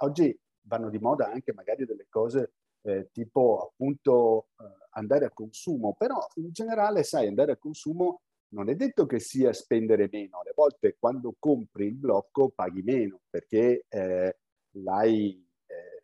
oggi 0.00 0.36
vanno 0.62 0.90
di 0.90 0.98
moda 0.98 1.30
anche 1.30 1.52
magari 1.52 1.84
delle 1.84 2.06
cose 2.08 2.54
eh, 2.82 3.10
tipo 3.12 3.70
appunto 3.70 4.48
eh, 4.58 4.64
andare 4.90 5.26
a 5.26 5.30
consumo, 5.32 5.94
però 5.96 6.18
in 6.34 6.50
generale, 6.50 7.04
sai, 7.04 7.28
andare 7.28 7.52
a 7.52 7.56
consumo 7.56 8.22
non 8.48 8.68
è 8.68 8.74
detto 8.74 9.06
che 9.06 9.20
sia 9.20 9.52
spendere 9.52 10.08
meno, 10.10 10.40
alle 10.40 10.52
volte 10.54 10.96
quando 10.98 11.34
compri 11.38 11.86
il 11.86 11.96
blocco 11.96 12.50
paghi 12.50 12.82
meno 12.82 13.20
perché 13.28 13.84
eh, 13.88 14.38
l'hai 14.82 15.48
eh, 15.66 16.00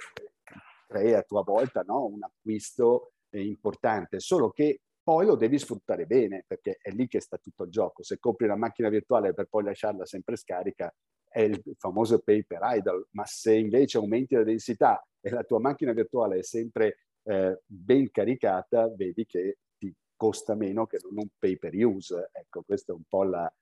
crei 0.86 1.14
a 1.14 1.22
tua 1.22 1.42
volta 1.42 1.82
no? 1.82 2.04
un 2.06 2.22
acquisto 2.22 3.12
importante, 3.30 4.20
solo 4.20 4.50
che 4.50 4.80
poi 5.02 5.26
lo 5.26 5.34
devi 5.34 5.58
sfruttare 5.58 6.06
bene 6.06 6.44
perché 6.46 6.78
è 6.80 6.90
lì 6.90 7.08
che 7.08 7.20
sta 7.20 7.38
tutto 7.38 7.64
il 7.64 7.70
gioco. 7.70 8.02
Se 8.02 8.18
compri 8.18 8.46
una 8.46 8.56
macchina 8.56 8.88
virtuale 8.88 9.34
per 9.34 9.46
poi 9.46 9.64
lasciarla 9.64 10.06
sempre 10.06 10.36
scarica, 10.36 10.94
è 11.28 11.40
il 11.40 11.62
famoso 11.78 12.20
pay 12.20 12.44
per 12.44 12.60
idle, 12.62 13.06
ma 13.12 13.24
se 13.24 13.54
invece 13.54 13.96
aumenti 13.98 14.34
la 14.34 14.44
densità 14.44 15.04
e 15.20 15.30
la 15.30 15.42
tua 15.44 15.58
macchina 15.60 15.92
virtuale 15.92 16.38
è 16.38 16.42
sempre 16.42 16.98
eh, 17.24 17.60
ben 17.64 18.10
caricata, 18.10 18.88
vedi 18.94 19.24
che 19.24 19.58
ti 19.78 19.92
costa 20.14 20.54
meno 20.54 20.86
che 20.86 20.98
non 21.02 21.18
un 21.18 21.28
pay 21.38 21.56
per 21.56 21.74
use. 21.74 22.28
Ecco, 22.32 22.62
questa 22.62 22.92
è 22.92 22.94
un 22.94 23.04
po' 23.08 23.24
la, 23.24 23.52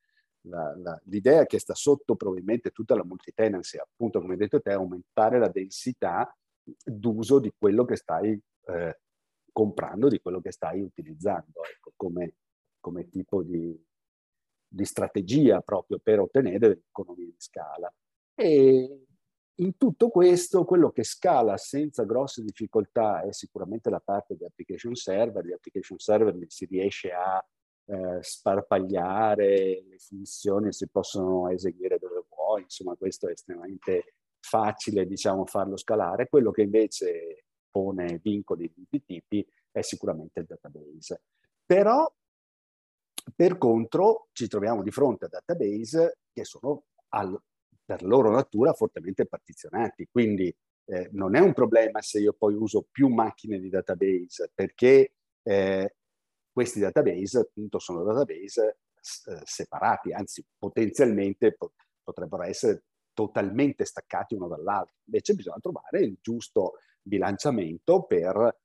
la, 0.42 0.76
la, 0.76 1.00
l'idea 1.04 1.46
che 1.46 1.58
sta 1.58 1.74
sotto 1.74 2.16
probabilmente 2.16 2.70
tutta 2.70 2.94
la 2.96 3.04
multitenancy, 3.04 3.78
appunto 3.78 4.20
come 4.20 4.32
hai 4.32 4.38
detto 4.38 4.60
te, 4.60 4.72
aumentare 4.72 5.38
la 5.38 5.48
densità 5.48 6.34
d'uso 6.84 7.38
di 7.38 7.52
quello 7.56 7.84
che 7.84 7.96
stai 7.96 8.38
eh, 8.66 8.98
comprando 9.60 10.08
di 10.08 10.20
quello 10.20 10.40
che 10.40 10.52
stai 10.52 10.80
utilizzando, 10.80 11.62
ecco, 11.70 11.92
come, 11.94 12.36
come 12.80 13.10
tipo 13.10 13.42
di, 13.42 13.78
di, 14.66 14.84
strategia 14.86 15.60
proprio 15.60 15.98
per 16.02 16.18
ottenere 16.18 16.68
l'economia 16.68 17.26
di 17.26 17.34
scala. 17.36 17.92
E 18.34 19.04
in 19.56 19.76
tutto 19.76 20.08
questo, 20.08 20.64
quello 20.64 20.90
che 20.92 21.04
scala 21.04 21.58
senza 21.58 22.04
grosse 22.04 22.42
difficoltà 22.42 23.20
è 23.20 23.32
sicuramente 23.34 23.90
la 23.90 24.00
parte 24.00 24.34
di 24.34 24.46
application 24.46 24.94
server. 24.94 25.44
Di 25.44 25.52
application 25.52 25.98
server 25.98 26.34
si 26.48 26.64
riesce 26.64 27.12
a 27.12 27.46
eh, 27.84 28.22
sparpagliare, 28.22 29.84
le 29.86 29.98
funzioni 29.98 30.72
si 30.72 30.88
possono 30.88 31.50
eseguire 31.50 31.98
dove 31.98 32.24
vuoi, 32.30 32.62
insomma 32.62 32.94
questo 32.94 33.28
è 33.28 33.32
estremamente 33.32 34.14
facile 34.38 35.04
diciamo 35.04 35.44
farlo 35.44 35.76
scalare. 35.76 36.30
Quello 36.30 36.50
che 36.50 36.62
invece 36.62 37.44
pone 37.70 38.20
vincoli 38.22 38.72
di 38.74 38.74
tutti 38.74 38.96
i 38.96 39.04
tipi 39.04 39.46
è 39.70 39.82
sicuramente 39.82 40.40
il 40.40 40.46
database. 40.46 41.22
Però, 41.64 42.12
per 43.34 43.58
contro, 43.58 44.28
ci 44.32 44.48
troviamo 44.48 44.82
di 44.82 44.90
fronte 44.90 45.26
a 45.26 45.28
database 45.28 46.18
che 46.32 46.44
sono 46.44 46.84
al, 47.10 47.40
per 47.84 48.02
loro 48.02 48.30
natura 48.30 48.72
fortemente 48.72 49.26
partizionati. 49.26 50.08
Quindi 50.10 50.54
eh, 50.86 51.08
non 51.12 51.36
è 51.36 51.40
un 51.40 51.52
problema 51.52 52.00
se 52.00 52.20
io 52.20 52.32
poi 52.32 52.54
uso 52.54 52.86
più 52.90 53.08
macchine 53.08 53.58
di 53.60 53.68
database, 53.68 54.50
perché 54.54 55.14
eh, 55.42 55.94
questi 56.52 56.80
database 56.80 57.38
appunto 57.38 57.78
sono 57.78 58.02
database 58.02 58.78
eh, 59.26 59.40
separati, 59.44 60.12
anzi 60.12 60.44
potenzialmente 60.58 61.54
po- 61.54 61.72
potrebbero 62.02 62.42
essere 62.42 62.84
totalmente 63.20 63.84
staccati 63.84 64.34
uno 64.34 64.48
dall'altro. 64.48 64.94
Invece 65.04 65.34
bisogna 65.34 65.58
trovare 65.60 66.00
il 66.00 66.16
giusto 66.22 66.78
bilanciamento 67.02 68.04
per 68.04 68.58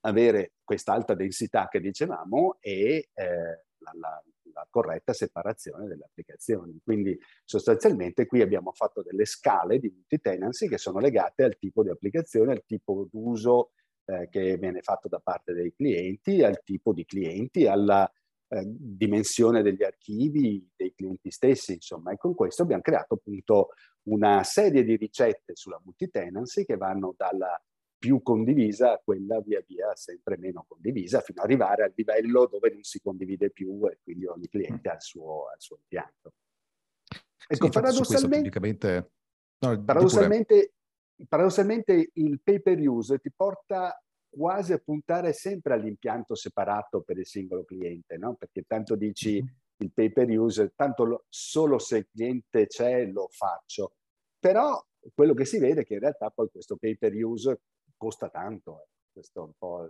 avere 0.00 0.52
questa 0.64 0.94
alta 0.94 1.12
densità 1.12 1.68
che 1.68 1.80
dicevamo 1.80 2.56
e 2.60 3.10
eh, 3.12 3.24
la, 3.78 3.92
la, 3.98 4.22
la, 4.54 4.66
corretta 4.70 5.12
separazione 5.12 5.86
delle 5.86 6.04
applicazioni. 6.04 6.80
Quindi 6.82 7.18
sostanzialmente 7.44 8.24
qui 8.24 8.40
abbiamo 8.40 8.72
fatto 8.72 9.02
delle 9.02 9.26
scale 9.26 9.78
di 9.78 9.90
multi-tenancy 9.90 10.66
che 10.66 10.78
sono 10.78 10.98
legate 10.98 11.44
al 11.44 11.58
tipo 11.58 11.82
di 11.82 11.90
applicazione, 11.90 12.52
al 12.52 12.64
tipo 12.64 13.06
d'uso 13.10 13.72
eh, 14.06 14.28
che 14.30 14.56
viene 14.56 14.80
fatto 14.80 15.08
da 15.08 15.20
parte 15.20 15.52
dei 15.52 15.74
clienti, 15.74 16.42
al 16.42 16.62
tipo 16.62 16.94
di 16.94 17.04
clienti, 17.04 17.66
alla 17.66 18.10
eh, 18.52 18.64
dimensione 18.66 19.62
degli 19.62 19.84
archivi 19.84 20.68
dei 20.74 20.92
clienti 20.92 21.30
stessi, 21.30 21.74
insomma, 21.74 22.10
e 22.12 22.16
con 22.16 22.34
questo 22.34 22.62
abbiamo 22.62 22.82
creato 22.82 23.14
appunto 23.14 23.68
una 24.08 24.42
serie 24.42 24.82
di 24.82 24.96
ricette 24.96 25.54
sulla 25.54 25.80
multi-tenancy 25.84 26.64
che 26.64 26.76
vanno 26.76 27.14
dalla 27.16 27.60
più 27.96 28.22
condivisa 28.22 28.94
a 28.94 29.00
quella 29.04 29.40
via 29.40 29.62
via 29.66 29.94
sempre 29.94 30.36
meno 30.38 30.64
condivisa, 30.66 31.20
fino 31.20 31.42
ad 31.42 31.48
arrivare 31.48 31.84
al 31.84 31.92
livello 31.94 32.46
dove 32.46 32.72
non 32.72 32.82
si 32.82 32.98
condivide 33.00 33.50
più 33.50 33.86
e 33.88 33.98
quindi 34.02 34.26
ogni 34.26 34.48
cliente 34.48 34.88
ha 34.88 34.94
il 34.94 35.02
suo, 35.02 35.48
ha 35.48 35.54
il 35.54 35.60
suo 35.60 35.76
impianto. 35.76 36.32
Ecco, 37.46 37.66
sì, 37.66 37.70
paradossalmente, 37.70 39.10
no, 39.58 39.84
paradossalmente, 39.84 40.72
paradossalmente 41.28 42.10
il 42.14 42.40
pay 42.40 42.60
per 42.60 42.78
use 42.80 43.18
ti 43.18 43.30
porta 43.30 44.02
quasi 44.30 44.72
a 44.72 44.78
puntare 44.78 45.32
sempre 45.32 45.74
all'impianto 45.74 46.34
separato 46.34 47.02
per 47.02 47.18
il 47.18 47.26
singolo 47.26 47.64
cliente, 47.64 48.16
no? 48.16 48.34
Perché 48.34 48.62
tanto 48.62 48.94
dici 48.94 49.44
il 49.76 49.92
pay 49.92 50.12
per 50.12 50.30
use, 50.30 50.72
tanto 50.76 51.04
lo, 51.04 51.24
solo 51.28 51.78
se 51.78 51.98
il 51.98 52.08
cliente 52.10 52.66
c'è 52.66 53.06
lo 53.06 53.28
faccio. 53.30 53.94
Però 54.38 54.82
quello 55.14 55.34
che 55.34 55.44
si 55.44 55.58
vede 55.58 55.82
è 55.82 55.84
che 55.84 55.94
in 55.94 56.00
realtà 56.00 56.30
poi 56.30 56.48
questo 56.50 56.76
pay 56.76 56.96
per 56.96 57.12
use 57.14 57.60
costa 57.96 58.28
tanto. 58.28 58.82
Eh. 58.82 58.88
Questo 59.12 59.40
è 59.40 59.44
un 59.44 59.52
po'... 59.58 59.88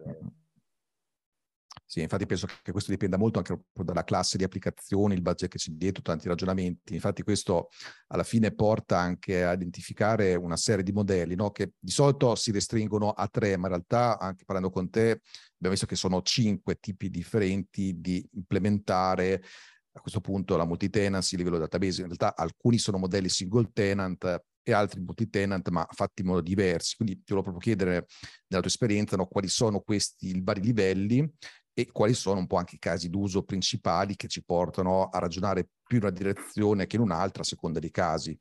Sì, 1.91 2.03
infatti 2.03 2.25
penso 2.25 2.47
che 2.63 2.71
questo 2.71 2.93
dipenda 2.93 3.17
molto 3.17 3.39
anche 3.39 3.63
dalla 3.73 4.05
classe 4.05 4.39
di 4.39 4.45
applicazioni, 4.45 5.15
il 5.15 5.23
budget 5.23 5.51
che 5.51 5.59
c'è 5.59 5.73
dietro, 5.73 6.03
tanti 6.03 6.29
ragionamenti. 6.29 6.95
Infatti 6.95 7.25
questo 7.25 7.71
alla 8.07 8.23
fine 8.23 8.55
porta 8.55 8.97
anche 8.97 9.43
a 9.43 9.55
identificare 9.55 10.37
una 10.37 10.57
serie 10.57 10.85
di 10.85 10.93
modelli 10.93 11.35
no? 11.35 11.51
che 11.51 11.73
di 11.77 11.91
solito 11.91 12.37
si 12.37 12.53
restringono 12.53 13.11
a 13.11 13.27
tre, 13.27 13.57
ma 13.57 13.67
in 13.67 13.73
realtà 13.73 14.21
anche 14.21 14.45
parlando 14.45 14.71
con 14.71 14.89
te 14.89 15.21
abbiamo 15.57 15.71
visto 15.71 15.87
che 15.87 15.97
sono 15.97 16.23
cinque 16.23 16.77
tipi 16.77 17.11
differenti 17.11 18.01
di 18.01 18.25
implementare 18.35 19.43
a 19.91 20.01
questo 20.01 20.21
punto 20.21 20.57
la 20.57 20.65
multi-tenancy, 20.65 21.35
a 21.35 21.39
livello 21.39 21.59
database, 21.59 22.03
in 22.03 22.07
realtà 22.07 22.37
alcuni 22.37 22.79
sono 22.79 22.99
modelli 22.99 23.29
single 23.29 23.69
tenant, 23.73 24.45
e 24.63 24.73
altri 24.73 25.01
multi-tenant, 25.01 25.69
ma 25.71 25.87
fatti 25.91 26.23
in 26.23 26.29
modo 26.29 26.41
diverso. 26.41 26.95
Quindi 26.97 27.17
ti 27.17 27.33
volevo 27.33 27.51
proprio 27.51 27.75
chiedere, 27.75 28.07
nella 28.47 28.63
tua 28.63 28.71
esperienza, 28.71 29.17
no, 29.17 29.27
quali 29.27 29.49
sono 29.49 29.81
questi 29.81 30.39
vari 30.43 30.61
livelli 30.61 31.29
e 31.73 31.91
quali 31.93 32.15
sono 32.15 32.41
un 32.41 32.47
po' 32.47 32.57
anche 32.57 32.77
i 32.77 32.79
casi 32.79 33.09
d'uso 33.09 33.43
principali 33.45 34.17
che 34.17 34.29
ci 34.29 34.45
portano 34.45 35.09
a 35.09 35.19
ragionare 35.19 35.69
più 35.83 35.99
in 35.99 36.05
una 36.05 36.13
direzione 36.13 36.87
che 36.87 36.97
in 36.97 37.03
un'altra 37.03 37.43
a 37.43 37.47
seconda 37.47 37.79
dei 37.79 37.91
casi. 37.91 38.39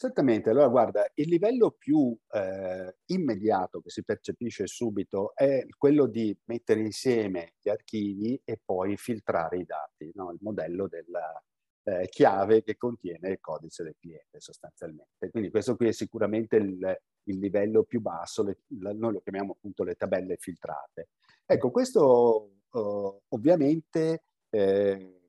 Esattamente, 0.00 0.50
allora 0.50 0.68
guarda, 0.68 1.10
il 1.14 1.28
livello 1.28 1.72
più 1.72 2.16
eh, 2.30 2.98
immediato 3.06 3.80
che 3.80 3.90
si 3.90 4.04
percepisce 4.04 4.68
subito 4.68 5.34
è 5.34 5.66
quello 5.76 6.06
di 6.06 6.36
mettere 6.44 6.80
insieme 6.80 7.54
gli 7.60 7.68
archivi 7.68 8.40
e 8.44 8.60
poi 8.64 8.96
filtrare 8.96 9.58
i 9.58 9.64
dati, 9.64 10.08
no? 10.14 10.30
il 10.30 10.38
modello 10.40 10.86
della 10.86 11.42
eh, 11.82 12.06
chiave 12.10 12.62
che 12.62 12.76
contiene 12.76 13.30
il 13.30 13.40
codice 13.40 13.82
del 13.82 13.96
cliente 13.98 14.38
sostanzialmente. 14.38 15.30
Quindi 15.30 15.50
questo 15.50 15.74
qui 15.74 15.88
è 15.88 15.92
sicuramente 15.92 16.56
il, 16.56 17.00
il 17.24 17.38
livello 17.38 17.82
più 17.82 18.00
basso, 18.00 18.44
le, 18.44 18.58
la, 18.80 18.92
noi 18.92 19.14
lo 19.14 19.20
chiamiamo 19.20 19.54
appunto 19.54 19.82
le 19.82 19.94
tabelle 19.94 20.36
filtrate. 20.38 21.08
Ecco, 21.50 21.70
questo 21.70 22.50
uh, 22.68 23.22
ovviamente 23.28 24.22
eh, 24.50 25.20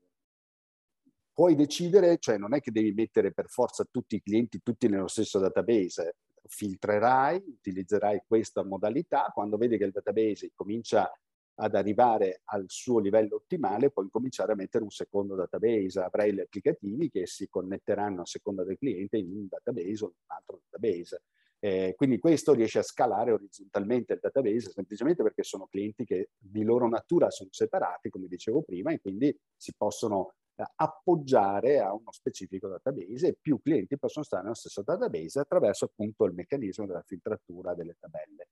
puoi 1.32 1.54
decidere, 1.54 2.18
cioè 2.18 2.36
non 2.36 2.52
è 2.52 2.60
che 2.60 2.70
devi 2.70 2.92
mettere 2.92 3.32
per 3.32 3.48
forza 3.48 3.86
tutti 3.90 4.16
i 4.16 4.20
clienti 4.20 4.60
tutti 4.62 4.86
nello 4.86 5.08
stesso 5.08 5.38
database, 5.38 6.16
filtrerai, 6.46 7.42
utilizzerai 7.42 8.24
questa 8.26 8.62
modalità, 8.62 9.30
quando 9.32 9.56
vedi 9.56 9.78
che 9.78 9.84
il 9.84 9.92
database 9.92 10.50
comincia 10.54 11.10
ad 11.54 11.74
arrivare 11.74 12.42
al 12.44 12.64
suo 12.66 12.98
livello 12.98 13.36
ottimale, 13.36 13.90
puoi 13.90 14.10
cominciare 14.10 14.52
a 14.52 14.56
mettere 14.56 14.84
un 14.84 14.90
secondo 14.90 15.34
database, 15.34 16.00
avrai 16.00 16.34
gli 16.34 16.40
applicativi 16.40 17.08
che 17.08 17.26
si 17.26 17.48
connetteranno 17.48 18.20
a 18.20 18.26
seconda 18.26 18.62
del 18.62 18.76
cliente 18.76 19.16
in 19.16 19.32
un 19.32 19.46
database 19.48 20.04
o 20.04 20.08
in 20.08 20.14
un 20.16 20.36
altro 20.36 20.60
database. 20.68 21.22
Eh, 21.62 21.92
quindi 21.94 22.18
questo 22.18 22.54
riesce 22.54 22.78
a 22.78 22.82
scalare 22.82 23.32
orizzontalmente 23.32 24.14
il 24.14 24.20
database 24.20 24.70
semplicemente 24.70 25.22
perché 25.22 25.42
sono 25.42 25.66
clienti 25.66 26.04
che 26.06 26.30
di 26.38 26.62
loro 26.62 26.88
natura 26.88 27.30
sono 27.30 27.50
separati, 27.52 28.08
come 28.08 28.28
dicevo 28.28 28.62
prima, 28.62 28.92
e 28.92 29.00
quindi 29.00 29.36
si 29.56 29.74
possono 29.76 30.34
appoggiare 30.76 31.80
a 31.80 31.92
uno 31.92 32.12
specifico 32.12 32.68
database 32.68 33.28
e 33.28 33.36
più 33.40 33.60
clienti 33.60 33.98
possono 33.98 34.24
stare 34.24 34.42
nello 34.42 34.54
stesso 34.54 34.82
database 34.82 35.40
attraverso 35.40 35.86
appunto 35.86 36.24
il 36.24 36.34
meccanismo 36.34 36.86
della 36.86 37.02
filtratura 37.02 37.74
delle 37.74 37.96
tabelle. 37.98 38.48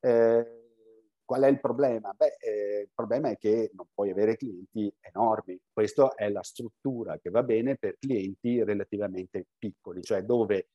Eh, 0.00 0.66
qual 1.24 1.42
è 1.42 1.48
il 1.48 1.60
problema? 1.60 2.12
Beh, 2.16 2.36
eh, 2.38 2.80
il 2.82 2.90
problema 2.94 3.30
è 3.30 3.36
che 3.36 3.70
non 3.74 3.88
puoi 3.92 4.10
avere 4.10 4.36
clienti 4.36 4.92
enormi. 5.00 5.58
Questa 5.72 6.14
è 6.14 6.28
la 6.28 6.42
struttura 6.42 7.18
che 7.18 7.30
va 7.30 7.42
bene 7.42 7.76
per 7.76 7.96
clienti 7.98 8.62
relativamente 8.62 9.46
piccoli, 9.58 10.02
cioè 10.02 10.22
dove 10.22 10.68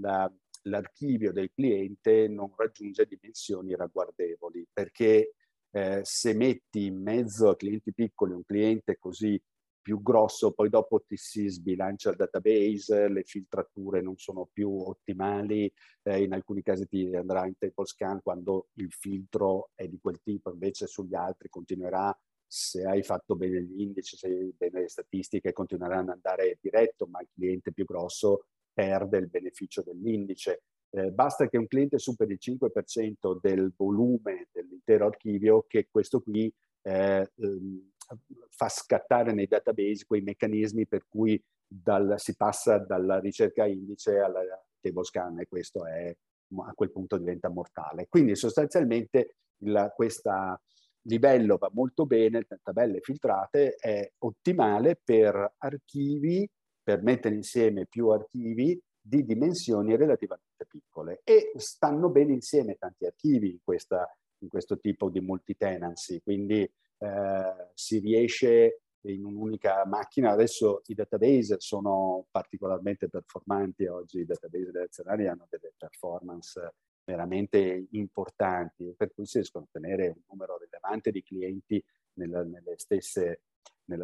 la, 0.00 0.32
l'archivio 0.66 1.32
del 1.32 1.50
cliente 1.52 2.28
non 2.28 2.52
raggiunge 2.56 3.06
dimensioni 3.06 3.74
ragguardevoli, 3.74 4.66
perché 4.72 5.34
eh, 5.70 6.00
se 6.02 6.34
metti 6.34 6.86
in 6.86 7.00
mezzo 7.02 7.48
a 7.48 7.56
clienti 7.56 7.92
piccoli 7.92 8.32
un 8.32 8.44
cliente 8.44 8.98
così 8.98 9.40
più 9.86 10.02
grosso, 10.02 10.50
poi 10.50 10.68
dopo 10.68 11.04
ti 11.06 11.16
si 11.16 11.46
sbilancia 11.46 12.10
il 12.10 12.16
database, 12.16 13.08
le 13.08 13.22
filtrature 13.22 14.02
non 14.02 14.16
sono 14.16 14.48
più 14.52 14.68
ottimali, 14.68 15.72
eh, 16.02 16.22
in 16.22 16.32
alcuni 16.32 16.62
casi 16.62 16.88
ti 16.88 17.14
andrà 17.14 17.46
in 17.46 17.56
table 17.56 17.86
scan 17.86 18.20
quando 18.20 18.70
il 18.74 18.90
filtro 18.90 19.70
è 19.76 19.86
di 19.86 20.00
quel 20.00 20.20
tipo, 20.22 20.50
invece 20.50 20.88
sugli 20.88 21.14
altri 21.14 21.48
continuerà, 21.48 22.16
se 22.44 22.84
hai 22.84 23.04
fatto 23.04 23.36
bene 23.36 23.62
gli 23.62 23.80
indici, 23.80 24.16
se 24.16 24.26
hai 24.26 24.52
bene 24.56 24.80
le 24.80 24.88
statistiche, 24.88 25.52
continueranno 25.52 26.10
ad 26.10 26.16
andare 26.16 26.58
diretto, 26.60 27.06
ma 27.06 27.20
il 27.20 27.28
cliente 27.32 27.72
più 27.72 27.84
grosso 27.84 28.46
perde 28.76 29.16
il 29.16 29.28
beneficio 29.28 29.82
dell'indice. 29.82 30.64
Eh, 30.90 31.10
basta 31.10 31.48
che 31.48 31.56
un 31.56 31.66
cliente 31.66 31.98
superi 31.98 32.32
il 32.34 32.38
5% 32.40 33.38
del 33.40 33.72
volume 33.74 34.48
dell'intero 34.52 35.06
archivio 35.06 35.64
che 35.66 35.88
questo 35.90 36.20
qui 36.20 36.52
eh, 36.82 37.32
ehm, 37.34 37.90
fa 38.50 38.68
scattare 38.68 39.32
nei 39.32 39.46
database 39.46 40.04
quei 40.06 40.20
meccanismi 40.20 40.86
per 40.86 41.06
cui 41.08 41.42
dal, 41.66 42.14
si 42.18 42.36
passa 42.36 42.78
dalla 42.78 43.18
ricerca 43.18 43.64
indice 43.64 44.18
alla 44.18 44.42
table 44.78 45.04
scan 45.04 45.40
e 45.40 45.48
questo 45.48 45.86
è, 45.86 46.14
a 46.58 46.72
quel 46.74 46.92
punto 46.92 47.16
diventa 47.16 47.48
mortale. 47.48 48.06
Quindi 48.08 48.36
sostanzialmente 48.36 49.36
questo 49.94 50.30
livello 51.06 51.56
va 51.56 51.70
molto 51.72 52.04
bene, 52.04 52.44
le 52.46 52.60
tabelle 52.62 53.00
filtrate, 53.00 53.74
è 53.74 54.12
ottimale 54.18 55.00
per 55.02 55.54
archivi, 55.58 56.48
per 56.86 57.02
mettere 57.02 57.34
insieme 57.34 57.86
più 57.86 58.10
archivi 58.10 58.80
di 59.00 59.24
dimensioni 59.24 59.96
relativamente 59.96 60.66
piccole 60.68 61.20
e 61.24 61.50
stanno 61.56 62.10
bene 62.10 62.32
insieme 62.32 62.76
tanti 62.76 63.06
archivi 63.06 63.50
in, 63.50 63.58
questa, 63.64 64.08
in 64.38 64.48
questo 64.48 64.78
tipo 64.78 65.10
di 65.10 65.18
multi-tenancy, 65.18 66.20
quindi 66.22 66.62
eh, 66.62 67.70
si 67.74 67.98
riesce 67.98 68.82
in 69.00 69.24
un'unica 69.24 69.84
macchina. 69.84 70.30
Adesso 70.30 70.82
i 70.86 70.94
database 70.94 71.56
sono 71.58 72.26
particolarmente 72.30 73.08
performanti, 73.08 73.86
oggi 73.86 74.20
i 74.20 74.24
database 74.24 74.70
relazionali 74.70 75.26
hanno 75.26 75.48
delle 75.50 75.72
performance 75.76 76.74
veramente 77.02 77.88
importanti, 77.90 78.94
per 78.96 79.12
cui 79.12 79.26
si 79.26 79.38
riescono 79.38 79.64
a 79.64 79.66
ottenere 79.68 80.06
un 80.06 80.22
numero 80.28 80.56
rilevante 80.56 81.10
di 81.10 81.22
clienti 81.24 81.84
nella, 82.14 82.44
nelle 82.44 82.74
stesse, 82.78 83.40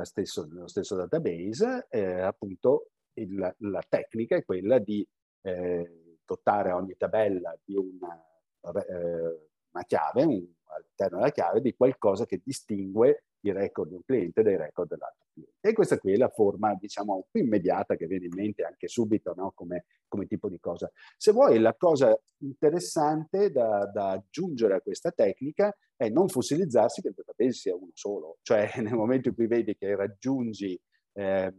stesso, 0.02 0.46
nello 0.46 0.68
stesso 0.68 0.96
database. 0.96 1.86
Eh, 1.90 2.20
appunto 2.20 2.90
il, 3.14 3.54
la 3.58 3.84
tecnica 3.88 4.36
è 4.36 4.44
quella 4.44 4.78
di 4.78 5.06
eh, 5.42 6.18
dotare 6.24 6.72
ogni 6.72 6.96
tabella 6.96 7.56
di 7.62 7.76
una, 7.76 8.24
eh, 8.86 9.48
una 9.70 9.84
chiave, 9.86 10.24
un, 10.24 10.46
all'interno 10.66 11.18
della 11.18 11.30
chiave 11.30 11.60
di 11.60 11.74
qualcosa 11.74 12.24
che 12.24 12.40
distingue 12.42 13.24
i 13.42 13.52
record 13.52 13.88
di 13.88 13.94
un 13.94 14.04
cliente 14.04 14.42
dai 14.42 14.56
record 14.56 14.88
dell'altro 14.88 15.26
cliente. 15.32 15.52
E 15.60 15.72
questa 15.72 15.98
qui 15.98 16.12
è 16.12 16.16
la 16.16 16.28
forma, 16.28 16.74
diciamo, 16.74 17.26
più 17.30 17.42
immediata 17.42 17.96
che 17.96 18.06
viene 18.06 18.26
in 18.26 18.34
mente 18.34 18.62
anche 18.62 18.88
subito 18.88 19.34
no? 19.34 19.52
come, 19.54 19.84
come, 20.08 20.26
tipo 20.26 20.48
di 20.48 20.58
cosa. 20.60 20.90
Se 21.16 21.32
vuoi, 21.32 21.58
la 21.58 21.74
cosa 21.74 22.16
interessante 22.38 23.50
da, 23.50 23.86
da, 23.86 24.10
aggiungere 24.10 24.74
a 24.74 24.80
questa 24.80 25.10
tecnica 25.10 25.74
è 25.96 26.08
non 26.08 26.28
fossilizzarsi 26.28 27.00
che 27.00 27.08
il 27.08 27.14
database 27.14 27.52
sia 27.52 27.74
uno 27.74 27.90
solo. 27.94 28.38
Cioè, 28.42 28.70
nel 28.82 28.94
momento 28.94 29.28
in 29.28 29.34
cui 29.34 29.46
vedi 29.46 29.74
che 29.76 29.94
raggiungi 29.96 30.78
eh, 31.14 31.54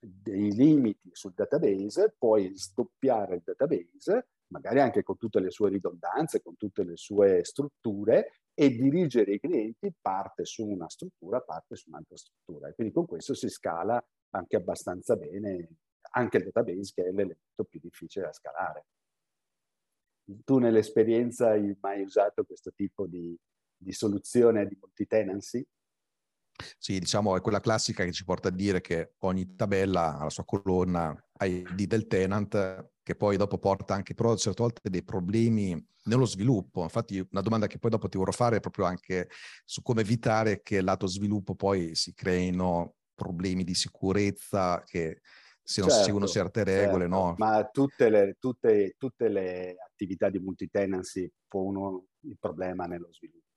dei 0.00 0.52
limiti 0.52 1.10
sul 1.12 1.32
database, 1.34 2.14
puoi 2.18 2.52
sdoppiare 2.56 3.36
il 3.36 3.42
database 3.44 4.26
magari 4.50 4.80
anche 4.80 5.02
con 5.02 5.16
tutte 5.16 5.40
le 5.40 5.50
sue 5.50 5.70
ridondanze, 5.70 6.42
con 6.42 6.56
tutte 6.56 6.84
le 6.84 6.96
sue 6.96 7.44
strutture 7.44 8.32
e 8.60 8.68
dirigere 8.76 9.32
i 9.32 9.40
clienti 9.40 9.90
parte 9.98 10.44
su 10.44 10.66
una 10.66 10.86
struttura, 10.86 11.40
parte 11.40 11.76
su 11.76 11.88
un'altra 11.88 12.14
struttura. 12.14 12.68
E 12.68 12.74
quindi 12.74 12.92
con 12.92 13.06
questo 13.06 13.32
si 13.32 13.48
scala 13.48 14.06
anche 14.34 14.56
abbastanza 14.56 15.16
bene 15.16 15.68
anche 16.12 16.36
il 16.36 16.44
database 16.44 16.92
che 16.94 17.00
è 17.00 17.04
l'elemento 17.06 17.64
più 17.66 17.80
difficile 17.80 18.26
da 18.26 18.32
scalare. 18.34 18.84
Tu 20.44 20.58
nell'esperienza 20.58 21.52
hai 21.52 21.74
mai 21.80 22.02
usato 22.02 22.44
questo 22.44 22.70
tipo 22.74 23.06
di, 23.06 23.34
di 23.74 23.92
soluzione 23.92 24.66
di 24.66 24.76
multi-tenancy? 24.78 25.66
Sì, 26.78 26.98
diciamo 26.98 27.36
è 27.36 27.40
quella 27.40 27.60
classica 27.60 28.04
che 28.04 28.12
ci 28.12 28.24
porta 28.24 28.48
a 28.48 28.52
dire 28.52 28.80
che 28.80 29.14
ogni 29.20 29.54
tabella 29.54 30.18
ha 30.18 30.24
la 30.24 30.30
sua 30.30 30.44
colonna 30.44 31.14
ID 31.40 31.84
del 31.84 32.06
tenant 32.06 32.90
che 33.02 33.16
poi 33.16 33.36
dopo 33.36 33.58
porta 33.58 33.94
anche 33.94 34.14
però 34.14 34.36
certe 34.36 34.62
volte 34.62 34.88
dei 34.88 35.02
problemi 35.02 35.76
nello 36.04 36.24
sviluppo. 36.24 36.82
Infatti 36.82 37.18
una 37.30 37.40
domanda 37.40 37.66
che 37.66 37.78
poi 37.78 37.90
dopo 37.90 38.08
ti 38.08 38.18
vorrò 38.18 38.32
fare 38.32 38.56
è 38.56 38.60
proprio 38.60 38.84
anche 38.84 39.28
su 39.64 39.82
come 39.82 40.02
evitare 40.02 40.62
che 40.62 40.80
lato 40.80 41.06
sviluppo 41.06 41.54
poi 41.54 41.94
si 41.94 42.14
creino 42.14 42.94
problemi 43.14 43.64
di 43.64 43.74
sicurezza 43.74 44.82
che 44.84 45.20
se 45.62 45.80
non 45.80 45.90
certo, 45.90 46.04
si 46.04 46.04
seguono 46.04 46.26
certe 46.26 46.64
regole, 46.64 47.04
certo. 47.04 47.16
no? 47.16 47.34
Ma 47.36 47.68
tutte 47.70 48.08
le, 48.08 48.36
tutte, 48.38 48.94
tutte 48.98 49.28
le 49.28 49.76
attività 49.86 50.30
di 50.30 50.38
multitenancy 50.38 51.30
pongono 51.46 52.06
il 52.20 52.36
problema 52.38 52.86
nello 52.86 53.12
sviluppo 53.12 53.49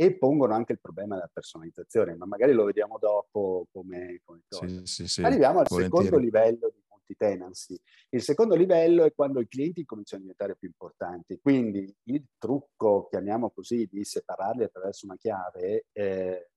e 0.00 0.16
pongono 0.16 0.54
anche 0.54 0.70
il 0.70 0.80
problema 0.80 1.16
della 1.16 1.28
personalizzazione, 1.32 2.14
ma 2.14 2.24
magari 2.24 2.52
lo 2.52 2.62
vediamo 2.62 2.98
dopo 3.00 3.66
come, 3.72 4.20
come 4.24 4.42
sì, 4.48 4.86
sì, 4.86 5.08
sì, 5.08 5.22
Arriviamo 5.24 5.58
al 5.58 5.66
volentieri. 5.68 6.04
secondo 6.04 6.24
livello 6.24 6.70
di 6.72 6.80
multi-tenancy. 6.88 7.76
Il 8.10 8.22
secondo 8.22 8.54
livello 8.54 9.02
è 9.02 9.12
quando 9.12 9.40
i 9.40 9.48
clienti 9.48 9.84
cominciano 9.84 10.20
a 10.20 10.26
diventare 10.26 10.56
più 10.56 10.68
importanti, 10.68 11.40
quindi 11.42 11.92
il 12.04 12.24
trucco, 12.38 13.08
chiamiamo 13.10 13.50
così, 13.50 13.88
di 13.90 14.04
separarli 14.04 14.62
attraverso 14.62 15.04
una 15.06 15.16
chiave, 15.16 15.86
eh, 15.90 16.50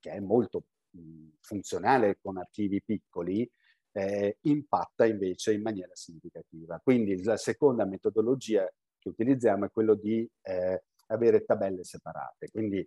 che 0.00 0.10
è 0.10 0.20
molto 0.20 0.64
mh, 0.92 1.28
funzionale 1.42 2.16
con 2.22 2.38
archivi 2.38 2.82
piccoli, 2.82 3.46
eh, 3.92 4.38
impatta 4.40 5.04
invece 5.04 5.52
in 5.52 5.60
maniera 5.60 5.94
significativa. 5.94 6.80
Quindi 6.82 7.22
la 7.22 7.36
seconda 7.36 7.84
metodologia 7.84 8.66
che 8.98 9.08
utilizziamo 9.10 9.66
è 9.66 9.70
quello 9.70 9.94
di 9.94 10.26
eh, 10.40 10.84
avere 11.08 11.44
tabelle 11.44 11.84
separate. 11.84 12.48
Quindi 12.50 12.86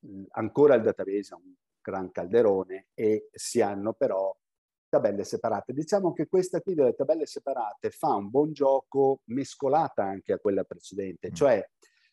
mh, 0.00 0.24
ancora 0.30 0.74
il 0.74 0.82
database 0.82 1.34
è 1.34 1.36
un 1.36 1.54
gran 1.80 2.10
calderone 2.10 2.88
e 2.94 3.28
si 3.32 3.60
hanno 3.60 3.92
però 3.92 4.34
tabelle 4.88 5.24
separate. 5.24 5.72
Diciamo 5.72 6.12
che 6.12 6.26
questa 6.26 6.60
qui 6.60 6.74
delle 6.74 6.94
tabelle 6.94 7.26
separate 7.26 7.90
fa 7.90 8.14
un 8.14 8.28
buon 8.28 8.52
gioco 8.52 9.22
mescolata 9.26 10.02
anche 10.02 10.32
a 10.32 10.38
quella 10.38 10.64
precedente, 10.64 11.30
mm. 11.30 11.34
cioè 11.34 11.66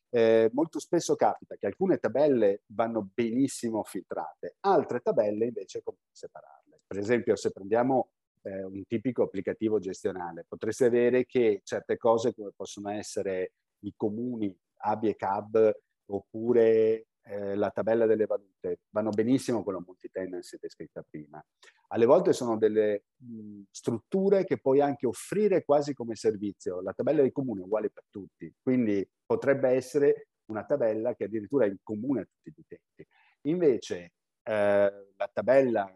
eh, 0.10 0.50
molto 0.54 0.80
spesso 0.80 1.16
capita 1.16 1.56
che 1.56 1.66
alcune 1.66 1.98
tabelle 1.98 2.62
vanno 2.68 3.10
benissimo 3.14 3.84
filtrate, 3.84 4.58
altre 4.62 5.02
tabelle 5.02 5.46
invece 5.46 5.82
come 5.84 5.98
separarle. 6.12 6.82
Per 6.88 6.98
esempio 6.98 7.36
se 7.36 7.52
prendiamo 7.52 8.12
eh, 8.44 8.64
un 8.64 8.86
tipico 8.86 9.24
applicativo 9.24 9.80
gestionale, 9.80 10.46
potreste 10.48 10.86
avere 10.86 11.26
che 11.26 11.62
certe 11.64 11.98
cose 11.98 12.34
come 12.34 12.52
possono 12.56 12.90
essere 12.90 13.54
i 13.80 13.94
comuni, 13.96 14.56
ABI 14.78 15.10
e 15.10 15.16
CAB, 15.16 15.72
oppure 16.10 17.08
eh, 17.24 17.56
la 17.56 17.70
tabella 17.72 18.06
delle 18.06 18.26
valute, 18.26 18.80
vanno 18.90 19.10
benissimo 19.10 19.64
con 19.64 19.74
la 19.74 19.84
multi-tenancy 19.86 20.58
descritta 20.60 21.04
prima. 21.08 21.44
Alle 21.90 22.06
volte 22.06 22.34
sono 22.34 22.58
delle 22.58 23.04
mh, 23.18 23.64
strutture 23.72 24.46
che 24.46 24.60
puoi 24.60 24.82
anche 24.82 25.06
offrire 25.06 25.64
quasi 25.64 25.94
come 25.94 26.16
servizio. 26.16 26.82
La 26.82 26.94
tabella 26.94 27.22
dei 27.22 27.32
comuni 27.32 27.62
è 27.62 27.66
uguale 27.66 27.90
per 27.90 28.04
tutti, 28.10 28.54
quindi 28.62 29.08
potrebbe 29.26 29.70
essere 29.70 30.30
una 30.46 30.64
tabella 30.64 31.14
che 31.16 31.26
addirittura 31.26 31.66
è 31.66 31.70
in 31.70 31.78
comune 31.84 32.22
a 32.22 32.26
tutti 32.26 32.52
gli 32.52 32.60
utenti. 32.60 33.08
Invece 33.48 34.14
eh, 34.44 35.12
la 35.16 35.30
tabella 35.32 35.94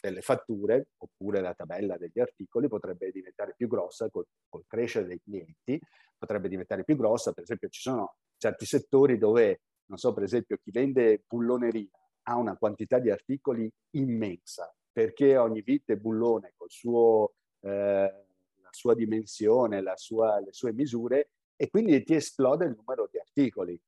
delle 0.00 0.22
fatture 0.22 0.88
oppure 0.96 1.40
la 1.40 1.54
tabella 1.54 1.96
degli 1.96 2.18
articoli 2.18 2.68
potrebbe 2.68 3.10
diventare 3.10 3.54
più 3.56 3.68
grossa 3.68 4.08
col, 4.08 4.26
col, 4.48 4.64
crescere 4.66 5.06
dei 5.06 5.20
clienti, 5.20 5.80
potrebbe 6.16 6.48
diventare 6.48 6.84
più 6.84 6.96
grossa, 6.96 7.32
per 7.32 7.42
esempio 7.42 7.68
ci 7.68 7.80
sono 7.80 8.16
certi 8.36 8.64
settori 8.64 9.18
dove, 9.18 9.60
non 9.86 9.98
so, 9.98 10.12
per 10.12 10.22
esempio 10.22 10.56
chi 10.56 10.70
vende 10.70 11.24
bulloneria 11.26 11.88
ha 12.24 12.36
una 12.36 12.56
quantità 12.56 12.98
di 12.98 13.10
articoli 13.10 13.70
immensa, 13.90 14.72
perché 14.92 15.36
ogni 15.36 15.62
vite 15.62 15.96
bullone 15.96 16.54
con 16.56 16.68
eh, 17.60 17.70
la 18.62 18.68
sua 18.70 18.94
dimensione, 18.94 19.82
la 19.82 19.96
sua, 19.96 20.40
le 20.40 20.52
sue 20.52 20.72
misure, 20.72 21.30
e 21.56 21.68
quindi 21.68 22.02
ti 22.04 22.14
esplode 22.14 22.64
il 22.64 22.74
numero 22.74 23.08
di 23.10 23.18
articoli 23.18 23.78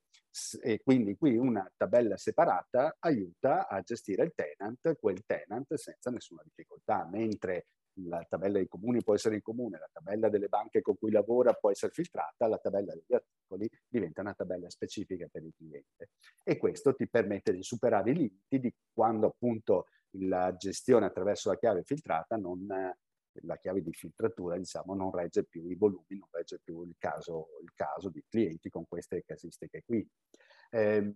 e 0.62 0.80
quindi 0.82 1.16
qui 1.16 1.36
una 1.36 1.70
tabella 1.76 2.16
separata 2.16 2.96
aiuta 3.00 3.68
a 3.68 3.80
gestire 3.82 4.24
il 4.24 4.32
tenant, 4.34 4.96
quel 4.98 5.24
tenant 5.26 5.74
senza 5.74 6.10
nessuna 6.10 6.42
difficoltà, 6.44 7.06
mentre 7.10 7.66
la 7.96 8.24
tabella 8.26 8.56
dei 8.56 8.68
comuni 8.68 9.02
può 9.02 9.14
essere 9.14 9.34
in 9.34 9.42
comune, 9.42 9.78
la 9.78 9.90
tabella 9.92 10.30
delle 10.30 10.48
banche 10.48 10.80
con 10.80 10.96
cui 10.96 11.10
lavora 11.10 11.52
può 11.52 11.70
essere 11.70 11.92
filtrata, 11.92 12.46
la 12.46 12.56
tabella 12.56 12.94
degli 12.94 13.14
articoli 13.14 13.68
diventa 13.86 14.22
una 14.22 14.32
tabella 14.32 14.70
specifica 14.70 15.28
per 15.30 15.44
il 15.44 15.52
cliente. 15.54 16.10
E 16.42 16.56
questo 16.56 16.94
ti 16.94 17.06
permette 17.08 17.52
di 17.52 17.62
superare 17.62 18.10
i 18.10 18.14
limiti 18.14 18.58
di 18.58 18.74
quando 18.92 19.26
appunto 19.26 19.88
la 20.16 20.54
gestione 20.56 21.06
attraverso 21.06 21.50
la 21.50 21.58
chiave 21.58 21.82
filtrata 21.84 22.36
non, 22.36 22.66
la 23.42 23.56
chiave 23.56 23.82
di 23.82 23.92
filtratura 23.92 24.56
diciamo, 24.56 24.94
non 24.94 25.10
regge 25.10 25.44
più 25.44 25.68
i 25.68 25.74
volumi, 25.74 26.18
non 26.18 26.28
regge 26.30 26.60
più 26.62 26.82
il 26.82 26.94
caso, 26.98 27.48
il 27.62 27.72
caso 27.74 28.08
di 28.10 28.24
clienti 28.28 28.68
con 28.68 28.86
queste 28.86 29.24
casistiche 29.24 29.82
qui. 29.84 30.06
Eh, 30.70 31.14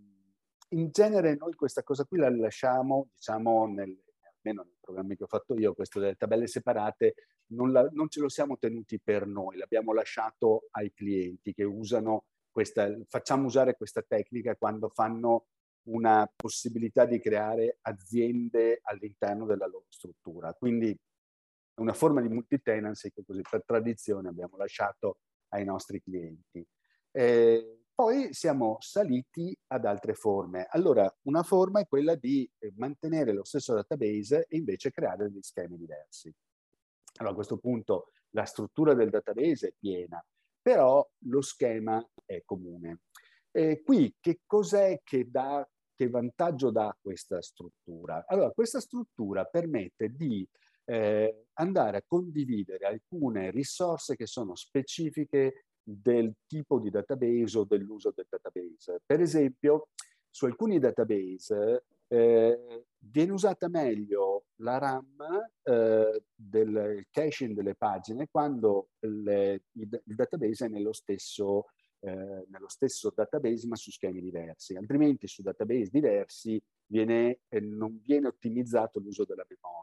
in 0.71 0.91
genere 0.91 1.37
noi 1.37 1.55
questa 1.55 1.83
cosa 1.83 2.05
qui 2.05 2.19
la 2.19 2.31
lasciamo, 2.31 3.11
diciamo, 3.15 3.67
nel, 3.67 3.97
almeno 4.37 4.63
nei 4.63 4.77
programmi 4.81 5.17
che 5.17 5.25
ho 5.25 5.29
fatto 5.29 5.57
io, 5.57 5.75
questo 5.75 6.01
delle 6.01 6.17
tabelle 6.17 6.47
separate, 6.47 7.15
non, 7.49 7.71
la, 7.71 7.89
non 7.93 8.09
ce 8.09 8.21
lo 8.21 8.29
siamo 8.29 8.59
tenuti 8.59 9.01
per 9.01 9.27
noi, 9.27 9.57
l'abbiamo 9.57 9.93
lasciato 9.93 10.67
ai 10.73 10.93
clienti 10.93 11.53
che 11.53 11.65
usano 11.65 12.25
questa, 12.51 12.89
facciamo 13.09 13.47
usare 13.47 13.77
questa 13.77 14.03
tecnica 14.03 14.57
quando 14.57 14.89
fanno 14.89 15.47
una 15.89 16.29
possibilità 16.35 17.05
di 17.05 17.21
creare 17.21 17.79
aziende 17.83 18.81
all'interno 18.83 19.47
della 19.47 19.67
loro 19.67 19.85
struttura. 19.89 20.53
Quindi 20.55 20.99
una 21.77 21.93
forma 21.93 22.21
di 22.21 22.29
multi-tenancy 22.29 23.11
che 23.11 23.23
così 23.25 23.43
per 23.49 23.65
tradizione 23.65 24.29
abbiamo 24.29 24.57
lasciato 24.57 25.19
ai 25.49 25.65
nostri 25.65 26.01
clienti. 26.03 26.67
Eh, 27.11 27.81
poi 27.95 28.35
siamo 28.35 28.77
saliti 28.81 29.57
ad 29.69 29.87
altre 29.87 30.15
forme. 30.15 30.67
Allora, 30.69 31.11
una 31.23 31.43
forma 31.43 31.81
è 31.81 31.87
quella 31.87 32.15
di 32.15 32.49
eh, 32.59 32.73
mantenere 32.77 33.33
lo 33.33 33.45
stesso 33.45 33.75
database 33.75 34.47
e 34.49 34.57
invece 34.59 34.91
creare 34.91 35.29
degli 35.29 35.41
schemi 35.41 35.79
diversi. 35.79 36.33
Allora, 37.17 37.33
a 37.33 37.37
questo 37.37 37.57
punto 37.57 38.11
la 38.31 38.45
struttura 38.45 38.93
del 38.93 39.09
database 39.09 39.69
è 39.69 39.75
piena, 39.79 40.23
però 40.61 41.07
lo 41.21 41.41
schema 41.41 42.07
è 42.27 42.43
comune. 42.45 43.01
E 43.51 43.83
qui 43.83 44.15
che 44.21 44.41
cos'è 44.45 45.01
che 45.03 45.31
dà, 45.31 45.67
che 45.95 46.11
vantaggio 46.11 46.71
dà 46.71 46.95
questa 47.01 47.41
struttura? 47.41 48.27
Allora, 48.27 48.51
questa 48.51 48.81
struttura 48.81 49.47
permette 49.47 50.11
di 50.11 50.47
eh, 50.87 51.47
andare 51.55 51.99
a 51.99 52.05
condividere 52.07 52.87
alcune 52.87 53.51
risorse 53.51 54.17
che 54.17 54.27
sono 54.27 54.55
specifiche 54.55 55.67
del 55.83 56.35
tipo 56.47 56.81
di 56.81 56.91
database 56.91 57.59
o 57.59 57.65
dell'uso 57.65 58.13
del 58.15 58.27
database. 58.29 59.01
Per 59.05 59.21
esempio, 59.21 59.89
su 60.29 60.47
alcuni 60.47 60.79
database 60.79 61.85
eh, 62.09 62.85
viene 62.99 63.33
usata 63.33 63.69
meglio 63.69 64.45
la 64.57 64.79
RAM 64.79 65.17
eh, 65.63 66.23
del 66.35 67.07
caching 67.11 67.55
delle 67.55 67.75
pagine 67.75 68.29
quando 68.31 68.91
il, 69.01 69.61
il, 69.73 70.03
il 70.05 70.15
database 70.15 70.67
è 70.67 70.69
nello 70.69 70.93
stesso, 70.93 71.67
eh, 72.01 72.45
nello 72.49 72.69
stesso, 72.69 73.13
database 73.15 73.67
ma 73.67 73.77
su 73.77 73.91
schemi 73.91 74.21
diversi. 74.21 74.77
Altrimenti 74.77 75.27
su 75.27 75.43
database 75.43 75.89
diversi 75.91 76.61
viene, 76.87 77.41
eh, 77.49 77.61
non 77.61 78.01
viene 78.03 78.29
ottimizzato 78.29 78.99
l'uso 78.99 79.25
della 79.25 79.47
memoria. 79.49 79.76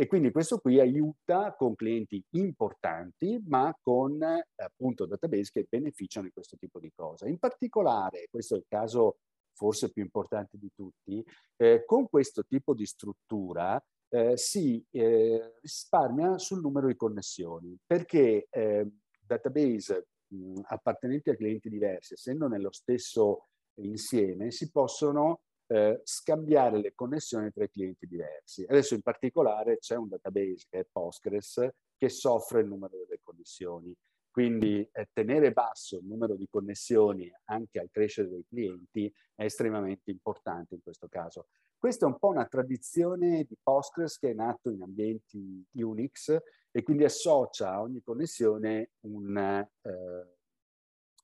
E 0.00 0.06
quindi 0.06 0.30
questo 0.30 0.60
qui 0.60 0.78
aiuta 0.78 1.56
con 1.56 1.74
clienti 1.74 2.24
importanti, 2.36 3.42
ma 3.48 3.76
con 3.82 4.22
appunto 4.54 5.06
database 5.06 5.50
che 5.52 5.66
beneficiano 5.68 6.26
di 6.26 6.32
questo 6.32 6.56
tipo 6.56 6.78
di 6.78 6.92
cose. 6.94 7.28
In 7.28 7.38
particolare, 7.40 8.28
questo 8.30 8.54
è 8.54 8.58
il 8.58 8.66
caso 8.68 9.16
forse 9.54 9.90
più 9.90 10.04
importante 10.04 10.56
di 10.56 10.70
tutti, 10.72 11.24
eh, 11.56 11.84
con 11.84 12.08
questo 12.08 12.44
tipo 12.44 12.74
di 12.74 12.86
struttura 12.86 13.84
eh, 14.10 14.36
si 14.36 14.80
eh, 14.92 15.54
risparmia 15.60 16.38
sul 16.38 16.60
numero 16.60 16.86
di 16.86 16.94
connessioni, 16.94 17.76
perché 17.84 18.46
eh, 18.50 18.88
database 19.18 20.06
mh, 20.28 20.60
appartenenti 20.66 21.30
a 21.30 21.34
clienti 21.34 21.68
diversi, 21.68 22.12
essendo 22.12 22.46
nello 22.46 22.70
stesso 22.70 23.48
insieme, 23.80 24.52
si 24.52 24.70
possono 24.70 25.40
eh, 25.68 26.00
scambiare 26.02 26.78
le 26.78 26.94
connessioni 26.94 27.50
tra 27.52 27.64
i 27.64 27.70
clienti 27.70 28.06
diversi. 28.06 28.64
Adesso 28.66 28.94
in 28.94 29.02
particolare 29.02 29.78
c'è 29.78 29.96
un 29.96 30.08
database 30.08 30.66
che 30.68 30.80
è 30.80 30.86
Postgres 30.90 31.68
che 31.96 32.08
soffre 32.08 32.60
il 32.60 32.68
numero 32.68 32.96
delle 32.96 33.20
connessioni. 33.22 33.94
Quindi 34.30 34.88
eh, 34.92 35.08
tenere 35.12 35.52
basso 35.52 35.98
il 35.98 36.06
numero 36.06 36.36
di 36.36 36.46
connessioni 36.48 37.30
anche 37.44 37.80
al 37.80 37.90
crescere 37.90 38.28
dei 38.28 38.44
clienti 38.48 39.12
è 39.34 39.44
estremamente 39.44 40.10
importante 40.10 40.74
in 40.74 40.82
questo 40.82 41.08
caso. 41.08 41.48
Questa 41.76 42.06
è 42.06 42.08
un 42.08 42.18
po' 42.18 42.28
una 42.28 42.46
tradizione 42.46 43.44
di 43.44 43.56
Postgres 43.62 44.18
che 44.18 44.30
è 44.30 44.34
nato 44.34 44.70
in 44.70 44.82
ambienti 44.82 45.64
Unix 45.72 46.36
e 46.70 46.82
quindi 46.82 47.04
associa 47.04 47.72
a 47.72 47.82
ogni 47.82 48.02
connessione 48.02 48.90
un, 49.00 49.36
eh, 49.36 50.36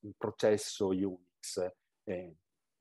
un 0.00 0.12
processo 0.16 0.88
Unix. 0.88 1.70
Eh, 2.04 2.36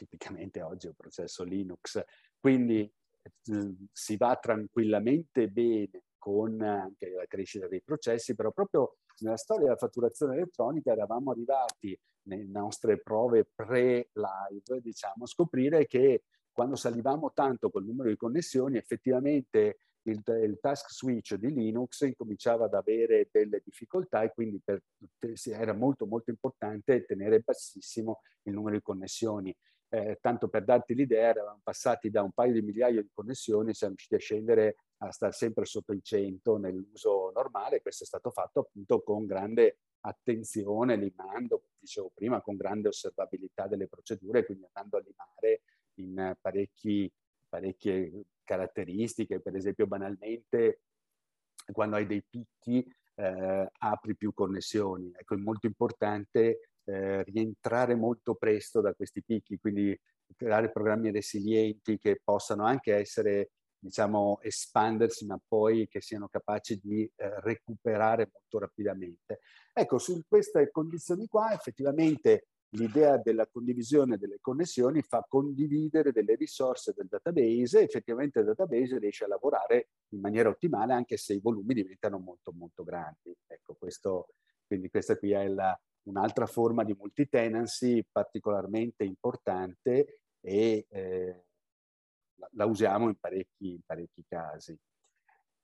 tipicamente 0.07 0.61
oggi 0.61 0.85
è 0.85 0.89
un 0.89 0.95
processo 0.95 1.43
Linux, 1.43 2.03
quindi 2.39 2.81
eh, 2.81 3.75
si 3.91 4.17
va 4.17 4.35
tranquillamente 4.35 5.47
bene 5.49 6.03
con 6.17 6.61
anche 6.61 7.09
la 7.09 7.25
crescita 7.25 7.67
dei 7.67 7.81
processi, 7.81 8.35
però 8.35 8.51
proprio 8.51 8.97
nella 9.19 9.37
storia 9.37 9.65
della 9.65 9.77
fatturazione 9.77 10.35
elettronica 10.35 10.91
eravamo 10.91 11.31
arrivati 11.31 11.97
nelle 12.23 12.47
nostre 12.47 12.99
prove 13.01 13.45
pre-live, 13.53 14.81
diciamo, 14.81 15.23
a 15.23 15.27
scoprire 15.27 15.85
che 15.85 16.23
quando 16.51 16.75
salivamo 16.75 17.31
tanto 17.33 17.69
col 17.69 17.83
numero 17.83 18.09
di 18.09 18.15
connessioni, 18.15 18.77
effettivamente 18.77 19.77
il, 20.03 20.21
il, 20.25 20.59
task 20.59 20.91
switch 20.91 21.35
di 21.35 21.51
Linux 21.51 22.01
incominciava 22.01 22.65
ad 22.65 22.73
avere 22.73 23.29
delle 23.31 23.61
difficoltà 23.63 24.21
e 24.21 24.31
quindi 24.33 24.61
per, 24.63 24.81
era 25.45 25.73
molto 25.73 26.05
molto 26.05 26.29
importante 26.29 27.05
tenere 27.05 27.39
bassissimo 27.39 28.21
il 28.43 28.53
numero 28.53 28.75
di 28.75 28.81
connessioni 28.81 29.55
eh, 29.93 30.17
tanto 30.19 30.47
per 30.47 30.63
darti 30.63 30.95
l'idea, 30.95 31.29
eravamo 31.29 31.59
passati 31.61 32.09
da 32.09 32.23
un 32.23 32.31
paio 32.31 32.51
di 32.51 32.63
migliaia 32.63 32.99
di 32.99 33.11
connessioni, 33.13 33.75
siamo 33.75 33.93
riusciti 33.93 34.15
a 34.15 34.19
scendere 34.19 34.77
a 34.97 35.11
stare 35.11 35.33
sempre 35.33 35.65
sotto 35.65 35.93
i 35.93 36.01
100 36.01 36.57
nell'uso 36.57 37.29
normale. 37.31 37.79
Questo 37.79 38.03
è 38.03 38.07
stato 38.07 38.31
fatto 38.31 38.61
appunto 38.61 39.03
con 39.03 39.27
grande 39.27 39.77
attenzione, 39.99 40.95
limando, 40.95 41.65
dicevo 41.77 42.09
prima, 42.11 42.41
con 42.41 42.55
grande 42.55 42.87
osservabilità 42.87 43.67
delle 43.67 43.87
procedure, 43.87 44.43
quindi 44.45 44.65
andando 44.71 44.97
a 44.97 45.03
limare 45.05 45.61
in 45.99 46.35
parecchi, 46.41 47.11
parecchie 47.47 48.23
caratteristiche, 48.43 49.41
per 49.41 49.55
esempio 49.55 49.85
banalmente 49.85 50.79
quando 51.71 51.97
hai 51.97 52.07
dei 52.07 52.23
picchi 52.27 52.83
eh, 53.13 53.69
apri 53.77 54.15
più 54.15 54.33
connessioni. 54.33 55.11
Ecco, 55.15 55.35
è 55.35 55.37
molto 55.37 55.67
importante 55.67 56.69
eh, 56.85 57.23
rientrare 57.23 57.95
molto 57.95 58.35
presto 58.35 58.81
da 58.81 58.93
questi 58.93 59.23
picchi, 59.23 59.57
quindi 59.57 59.97
creare 60.35 60.71
programmi 60.71 61.11
resilienti 61.11 61.97
che 61.97 62.19
possano 62.23 62.65
anche 62.65 62.95
essere 62.95 63.51
diciamo, 63.83 64.39
espandersi, 64.41 65.25
ma 65.25 65.39
poi 65.45 65.87
che 65.89 66.01
siano 66.01 66.29
capaci 66.29 66.79
di 66.81 67.03
eh, 67.03 67.41
recuperare 67.41 68.29
molto 68.31 68.59
rapidamente. 68.59 69.41
Ecco, 69.73 69.97
su 69.97 70.21
queste 70.27 70.71
condizioni 70.71 71.27
qua 71.27 71.53
effettivamente 71.53 72.47
l'idea 72.73 73.17
della 73.17 73.45
condivisione 73.45 74.17
delle 74.17 74.37
connessioni 74.39 75.01
fa 75.01 75.23
condividere 75.27 76.11
delle 76.11 76.35
risorse 76.35 76.93
del 76.95 77.07
database 77.07 77.79
e 77.79 77.83
effettivamente 77.83 78.39
il 78.39 78.45
database 78.45 78.97
riesce 78.97 79.25
a 79.25 79.27
lavorare 79.27 79.89
in 80.09 80.21
maniera 80.21 80.49
ottimale 80.49 80.93
anche 80.93 81.17
se 81.17 81.33
i 81.33 81.39
volumi 81.39 81.73
diventano 81.73 82.17
molto 82.19 82.51
molto 82.51 82.83
grandi. 82.83 83.35
Ecco, 83.45 83.75
questo, 83.77 84.29
quindi 84.65 84.89
questa 84.89 85.17
qui 85.17 85.31
è 85.33 85.47
la, 85.47 85.79
un'altra 86.03 86.45
forma 86.45 86.83
di 86.83 86.93
multi-tenancy 86.93 88.05
particolarmente 88.11 89.03
importante 89.03 90.21
e 90.41 90.85
eh, 90.89 91.45
la 92.51 92.65
usiamo 92.65 93.07
in 93.07 93.15
parecchi, 93.15 93.71
in 93.71 93.81
parecchi 93.85 94.23
casi. 94.27 94.77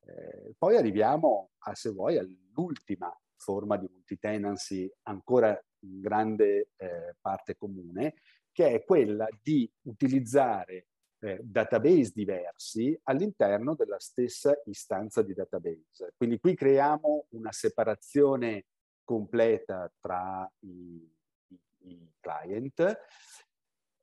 Eh, 0.06 0.54
poi 0.58 0.78
arriviamo, 0.78 1.52
a, 1.60 1.76
se 1.76 1.92
vuoi, 1.92 2.18
all'ultima 2.18 3.14
forma 3.36 3.78
di 3.78 3.88
multi-tenancy 3.92 4.90
ancora 5.04 5.60
in 5.80 6.00
grande 6.00 6.70
eh, 6.78 7.16
parte 7.20 7.56
comune, 7.58 8.16
che 8.52 8.72
è 8.74 8.84
quella 8.84 9.28
di 9.42 9.70
utilizzare 9.84 10.88
eh, 11.20 11.40
database 11.42 12.12
diversi 12.14 12.98
all'interno 13.04 13.76
della 13.76 14.00
stessa 14.00 14.58
istanza 14.66 15.22
di 15.22 15.34
database. 15.34 16.14
Quindi 16.16 16.40
qui 16.40 16.56
creiamo 16.56 17.28
una 17.30 17.52
separazione 17.52 18.66
completa 19.10 19.92
tra 20.00 20.48
i, 20.60 21.12
i, 21.48 21.60
i 21.80 22.14
client. 22.20 23.00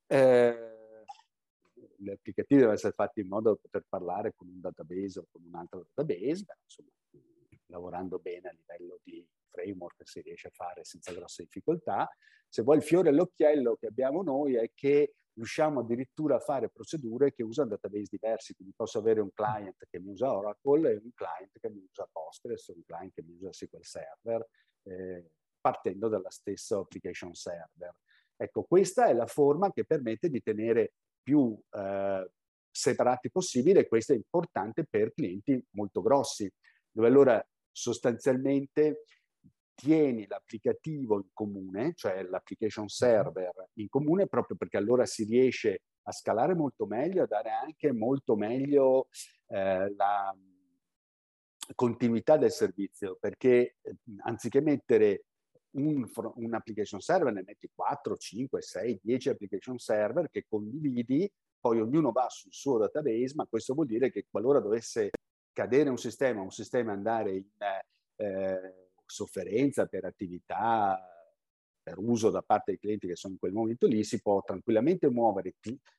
Eh, 0.04 0.74
gli 1.96 2.10
applicativi 2.10 2.58
devono 2.58 2.74
essere 2.76 2.92
fatti 2.92 3.20
in 3.20 3.28
modo 3.28 3.50
da 3.50 3.56
poter 3.56 3.84
parlare 3.88 4.32
con 4.34 4.48
un 4.48 4.60
database 4.60 5.20
o 5.20 5.26
con 5.30 5.44
un 5.44 5.54
altro 5.54 5.86
database, 5.94 6.42
beh, 6.42 6.58
insomma, 6.60 6.90
lavorando 7.66 8.18
bene 8.18 8.48
a 8.48 8.52
livello 8.52 8.98
di 9.04 9.24
framework 9.48 10.02
si 10.02 10.22
riesce 10.22 10.48
a 10.48 10.52
fare 10.52 10.82
senza 10.82 11.12
grosse 11.12 11.44
difficoltà. 11.44 12.10
Se 12.48 12.62
vuoi 12.62 12.78
il 12.78 12.82
fiore 12.82 13.10
all'occhiello 13.10 13.76
che 13.76 13.86
abbiamo 13.86 14.24
noi 14.24 14.56
è 14.56 14.72
che 14.74 15.14
riusciamo 15.34 15.80
addirittura 15.80 16.36
a 16.36 16.40
fare 16.40 16.68
procedure 16.68 17.32
che 17.32 17.44
usano 17.44 17.68
database 17.68 18.08
diversi, 18.10 18.54
quindi 18.54 18.74
posso 18.74 18.98
avere 18.98 19.20
un 19.20 19.32
client 19.32 19.86
che 19.88 20.00
mi 20.00 20.10
usa 20.10 20.34
Oracle 20.34 20.90
e 20.90 20.94
un 20.96 21.12
client 21.14 21.58
che 21.60 21.70
mi 21.70 21.86
usa 21.88 22.08
Postgres, 22.10 22.66
un 22.68 22.82
client 22.84 23.12
che 23.12 23.22
mi 23.22 23.34
usa 23.34 23.52
SQL 23.52 23.84
Server, 23.84 24.46
eh, 24.86 25.30
partendo 25.60 26.08
dalla 26.08 26.30
stessa 26.30 26.78
application 26.78 27.34
server. 27.34 27.94
Ecco, 28.36 28.64
questa 28.64 29.06
è 29.06 29.14
la 29.14 29.26
forma 29.26 29.72
che 29.72 29.84
permette 29.84 30.28
di 30.28 30.42
tenere 30.42 30.92
più 31.22 31.58
eh, 31.70 32.30
separati 32.70 33.30
possibile 33.30 33.88
questo 33.88 34.12
è 34.12 34.16
importante 34.16 34.84
per 34.84 35.12
clienti 35.14 35.60
molto 35.70 36.02
grossi, 36.02 36.50
dove 36.90 37.08
allora 37.08 37.44
sostanzialmente 37.72 39.04
tieni 39.74 40.26
l'applicativo 40.26 41.16
in 41.16 41.28
comune, 41.32 41.92
cioè 41.94 42.22
l'application 42.22 42.88
server 42.88 43.70
in 43.74 43.88
comune, 43.88 44.26
proprio 44.26 44.56
perché 44.56 44.76
allora 44.76 45.04
si 45.04 45.24
riesce 45.24 45.82
a 46.02 46.12
scalare 46.12 46.54
molto 46.54 46.86
meglio, 46.86 47.24
a 47.24 47.26
dare 47.26 47.50
anche 47.50 47.92
molto 47.92 48.36
meglio 48.36 49.08
eh, 49.48 49.92
la 49.94 50.34
continuità 51.74 52.36
del 52.36 52.50
servizio, 52.50 53.16
perché 53.18 53.76
eh, 53.82 53.96
anziché 54.24 54.60
mettere 54.60 55.24
un, 55.72 56.08
un, 56.34 56.54
application 56.54 57.00
server, 57.00 57.32
ne 57.32 57.42
metti 57.44 57.70
4, 57.74 58.16
5, 58.16 58.62
6, 58.62 59.00
10 59.02 59.28
application 59.30 59.78
server 59.78 60.30
che 60.30 60.44
condividi, 60.48 61.30
poi 61.60 61.80
ognuno 61.80 62.12
va 62.12 62.28
sul 62.28 62.52
suo 62.52 62.78
database, 62.78 63.34
ma 63.34 63.46
questo 63.46 63.74
vuol 63.74 63.86
dire 63.86 64.10
che 64.10 64.26
qualora 64.30 64.60
dovesse 64.60 65.10
cadere 65.52 65.90
un 65.90 65.98
sistema, 65.98 66.40
un 66.40 66.50
sistema 66.50 66.92
andare 66.92 67.34
in 67.34 67.44
eh, 68.16 68.74
sofferenza 69.04 69.86
per 69.86 70.04
attività, 70.04 71.00
per 71.82 71.98
uso 71.98 72.30
da 72.30 72.42
parte 72.42 72.72
dei 72.72 72.80
clienti 72.80 73.06
che 73.06 73.16
sono 73.16 73.34
in 73.34 73.38
quel 73.38 73.52
momento 73.52 73.86
lì, 73.86 74.02
si 74.02 74.20
può 74.20 74.42
tranquillamente 74.42 75.08
muovere 75.08 75.54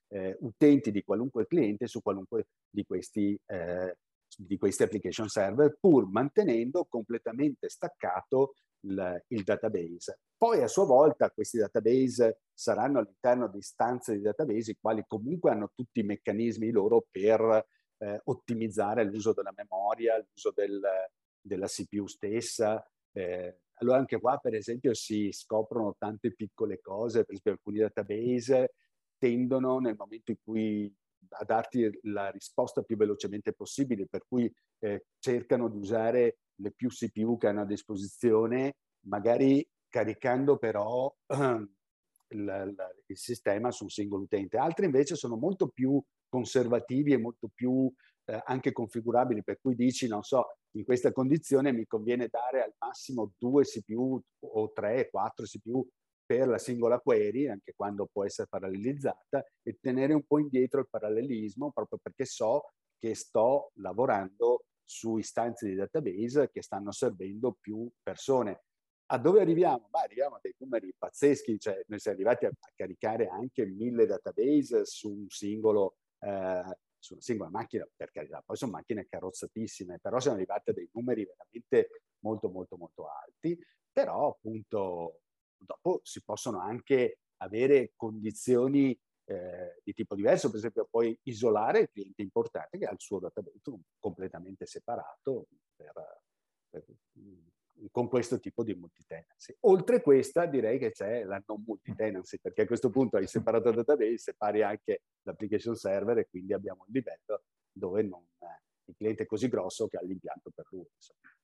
eh, 0.10 0.36
utenti 0.42 0.92
di 0.92 1.04
qualunque 1.04 1.48
cliente 1.48 1.88
su 1.88 2.02
qualunque 2.02 2.48
di 2.70 2.86
questi, 2.86 3.40
eh, 3.46 3.98
di 4.40 4.58
questi 4.58 4.84
application 4.84 5.28
server, 5.28 5.78
pur 5.80 6.08
mantenendo 6.10 6.86
completamente 6.86 7.70
staccato 7.70 8.54
il, 8.82 9.24
il, 9.30 9.44
database. 9.44 10.20
Poi 10.38 10.62
a 10.62 10.68
sua 10.68 10.86
volta 10.86 11.32
questi 11.32 11.58
database 11.58 12.42
saranno 12.54 13.00
all'interno 13.00 13.48
di 13.48 13.58
istanze 13.58 14.16
di 14.16 14.22
database, 14.22 14.72
i 14.72 14.78
quali 14.80 15.04
comunque 15.08 15.50
hanno 15.50 15.72
tutti 15.74 16.02
i 16.02 16.04
meccanismi 16.04 16.70
loro 16.70 17.08
per 17.10 17.66
eh, 17.98 18.22
ottimizzare 18.26 19.04
l'uso 19.04 19.34
della 19.34 19.54
memoria, 19.56 20.18
l'uso 20.18 20.52
del, 20.56 20.82
della 21.42 21.68
CPU 21.68 22.06
stessa, 22.06 22.86
eh, 23.14 23.62
allora 23.80 23.98
anche 23.98 24.20
qua 24.20 24.38
per 24.38 24.54
esempio 24.54 24.94
si 24.94 25.32
scoprono 25.32 25.96
tante 25.98 26.34
piccole 26.34 26.80
cose, 26.80 27.26
per 27.26 27.34
esempio 27.34 27.54
alcuni 27.54 27.80
database 27.80 28.74
tendono 29.18 29.80
nel 29.80 29.96
momento 29.98 30.30
in 30.30 30.38
cui 30.44 30.94
a 31.30 31.44
darti 31.44 32.00
la 32.04 32.30
risposta 32.30 32.82
più 32.82 32.98
velocemente 32.98 33.54
possibile, 33.54 34.08
per 34.08 34.24
cui 34.28 34.52
eh, 34.80 35.06
cercano 35.20 35.70
di 35.70 35.78
usare 35.78 36.38
le 36.56 36.72
più 36.72 36.90
CPU 36.90 37.38
che 37.38 37.48
hanno 37.48 37.62
a 37.62 37.66
disposizione, 37.66 38.76
magari 39.06 39.68
caricando 39.88 40.58
però 40.58 41.14
eh, 41.28 41.68
il, 42.30 42.76
il 43.06 43.18
sistema 43.18 43.72
su 43.72 43.84
un 43.84 43.90
singolo 43.90 44.24
utente. 44.24 44.58
Altri 44.58 44.86
invece 44.86 45.16
sono 45.16 45.38
molto 45.38 45.68
più 45.68 46.02
conservativi 46.28 47.14
e 47.14 47.18
molto 47.18 47.50
più 47.54 47.92
eh, 48.26 48.42
anche 48.46 48.72
configurabili, 48.72 49.44
per 49.44 49.60
cui 49.62 49.76
dici, 49.76 50.08
non 50.08 50.24
so, 50.24 50.58
in 50.72 50.84
questa 50.84 51.12
condizione 51.12 51.72
mi 51.72 51.86
conviene 51.86 52.28
dare 52.28 52.62
al 52.62 52.74
massimo 52.78 53.32
due 53.38 53.64
CPU 53.64 54.22
o 54.40 54.72
tre, 54.74 55.10
quattro 55.10 55.46
CPU 55.46 55.88
per 56.28 56.48
la 56.48 56.58
singola 56.58 57.00
query, 57.00 57.48
anche 57.48 57.74
quando 57.74 58.08
può 58.12 58.26
essere 58.26 58.50
parallelizzata, 58.50 59.44
e 59.64 59.78
tenere 59.82 60.14
un 60.14 60.24
po' 60.24 60.40
indietro 60.40 60.82
il 60.82 60.88
parallelismo, 60.90 61.72
proprio 61.72 61.98
perché 62.00 62.26
so 62.26 62.74
che 63.00 63.16
sto 63.16 63.72
lavorando 63.76 64.66
su 64.84 65.18
istanze 65.18 65.68
di 65.68 65.76
database 65.76 66.50
che 66.52 66.62
stanno 66.62 66.92
servendo 66.92 67.58
più 67.60 67.90
persone. 68.04 68.64
A 69.10 69.18
dove 69.18 69.40
arriviamo? 69.40 69.88
Beh, 69.90 70.00
arriviamo 70.00 70.36
a 70.36 70.40
dei 70.42 70.54
numeri 70.58 70.94
pazzeschi, 70.98 71.58
cioè 71.60 71.82
noi 71.88 72.00
siamo 72.00 72.18
arrivati 72.18 72.46
a, 72.46 72.52
caricare 72.76 73.28
anche 73.30 73.66
mille 73.66 74.06
database 74.06 74.86
su 74.86 75.10
un 75.10 75.30
singolo 75.30 75.96
eh, 76.20 76.78
su 77.00 77.14
una 77.14 77.22
singola 77.22 77.50
macchina, 77.50 77.88
per 77.96 78.12
carità, 78.12 78.42
poi 78.46 78.58
sono 78.58 78.72
macchine 78.72 79.08
carrozzatissime, 79.08 80.00
però 80.00 80.20
siamo 80.20 80.36
arrivati 80.36 80.72
a 80.72 80.74
dei 80.74 80.90
numeri 80.92 81.26
veramente 81.26 82.02
molto 82.20 82.50
molto 82.50 82.76
molto 82.76 83.08
alti, 83.08 83.58
però 83.92 84.30
appunto 84.30 85.22
dopo 85.58 86.00
si 86.04 86.24
possono 86.24 86.60
anche 86.60 87.20
avere 87.38 87.94
condizioni 87.96 88.98
eh, 89.30 89.82
di 89.84 89.94
tipo 89.94 90.16
diverso, 90.16 90.50
per 90.50 90.60
esempio 90.60 90.88
puoi 90.90 91.18
isolare 91.24 91.80
il 91.82 91.90
cliente 91.92 92.22
importante 92.22 92.78
che 92.78 92.86
ha 92.86 92.92
il 92.92 93.00
suo 93.00 93.20
database 93.20 93.60
completamente 94.00 94.66
separato 94.66 95.48
per, 95.76 96.22
per, 96.70 96.86
con 97.92 98.08
questo 98.08 98.40
tipo 98.40 98.64
di 98.64 98.74
multitenancy. 98.74 99.56
Oltre 99.62 100.02
questa 100.02 100.46
direi 100.46 100.80
che 100.80 100.92
c'è 100.92 101.24
la 101.24 101.42
non 101.46 101.64
multitenancy, 101.66 102.40
perché 102.40 102.64
a 102.64 102.66
questo 102.66 102.90
punto 102.90 103.18
hai 103.18 103.28
separato 103.28 103.70
il 103.70 103.76
database, 103.76 104.18
separi 104.18 104.64
anche 104.64 105.04
l'application 105.24 105.76
server 105.76 106.20
e 106.20 106.28
quindi 106.28 106.54
abbiamo 106.54 106.84
un 106.88 106.94
livello 106.94 107.44
dove 107.72 108.02
non, 108.02 108.24
eh, 108.40 108.64
il 108.86 108.96
cliente 108.96 109.24
è 109.24 109.26
così 109.26 109.48
grosso 109.50 109.88
che 109.88 109.98
ha 109.98 110.02
l'impianto 110.02 110.50
per 110.52 110.66
lui. 110.70 110.88
Insomma. 110.96 111.37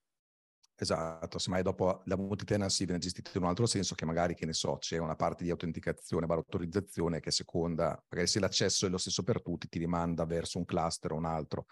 Esatto, 0.84 1.40
semmai 1.40 1.62
dopo 1.64 2.02
la 2.08 2.18
multitenancy 2.18 2.84
viene 2.84 3.00
gestita 3.00 3.32
in 3.36 3.44
un 3.44 3.48
altro 3.48 3.66
senso 3.66 3.96
che 3.96 4.04
magari, 4.04 4.36
che 4.36 4.46
ne 4.46 4.52
so, 4.52 4.78
c'è 4.80 4.98
una 4.98 5.16
parte 5.16 5.46
di 5.46 5.50
autenticazione, 5.50 6.26
autorizzazione 6.28 7.22
che 7.22 7.32
seconda, 7.32 7.98
magari 8.10 8.28
se 8.28 8.42
l'accesso 8.42 8.86
è 8.86 8.90
lo 8.90 8.98
stesso 8.98 9.24
per 9.24 9.42
tutti, 9.42 9.70
ti 9.70 9.80
rimanda 9.80 10.26
verso 10.26 10.58
un 10.58 10.66
cluster 10.66 11.14
o 11.14 11.16
un 11.16 11.24
altro. 11.24 11.68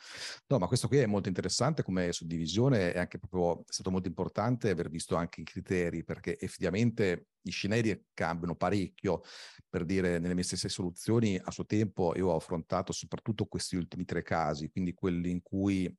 No, 0.48 0.60
ma 0.60 0.68
questo 0.68 0.88
qui 0.88 1.00
è 1.00 1.06
molto 1.08 1.28
interessante 1.28 1.84
come 1.84 2.14
suddivisione 2.14 2.94
e 2.94 3.00
anche 3.00 3.20
proprio 3.20 3.60
è 3.68 3.72
stato 3.74 3.92
molto 3.92 4.08
importante 4.08 4.70
aver 4.70 4.90
visto 4.90 5.18
anche 5.18 5.42
i 5.42 5.44
criteri 5.44 6.06
perché 6.06 6.40
effettivamente 6.40 7.26
gli 7.42 7.52
scenari 7.52 8.08
cambiano 8.14 8.56
parecchio, 8.56 9.22
per 9.70 9.86
dire 9.86 10.20
nelle 10.20 10.34
mie 10.34 10.44
stesse 10.44 10.70
soluzioni 10.70 11.40
a 11.42 11.50
suo 11.50 11.66
tempo 11.66 12.14
io 12.16 12.28
ho 12.28 12.36
affrontato 12.36 12.92
soprattutto 12.92 13.46
questi 13.46 13.76
ultimi 13.76 14.06
tre 14.06 14.22
casi, 14.22 14.70
quindi 14.70 14.94
quelli 14.94 15.30
in 15.30 15.42
cui 15.42 15.94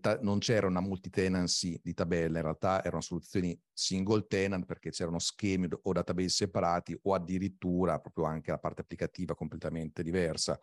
ta- 0.00 0.18
non 0.22 0.38
c'era 0.38 0.66
una 0.66 0.80
multitenancy 0.80 1.80
di 1.82 1.92
tabella, 1.92 2.38
in 2.38 2.44
realtà 2.44 2.84
erano 2.84 3.00
soluzioni 3.00 3.58
single 3.72 4.26
tenant 4.26 4.64
perché 4.64 4.90
c'erano 4.90 5.18
schemi 5.18 5.68
o 5.82 5.92
database 5.92 6.28
separati 6.28 6.98
o 7.02 7.14
addirittura 7.14 7.98
proprio 7.98 8.24
anche 8.24 8.50
la 8.50 8.58
parte 8.58 8.82
applicativa 8.82 9.34
completamente 9.34 10.02
diversa. 10.02 10.58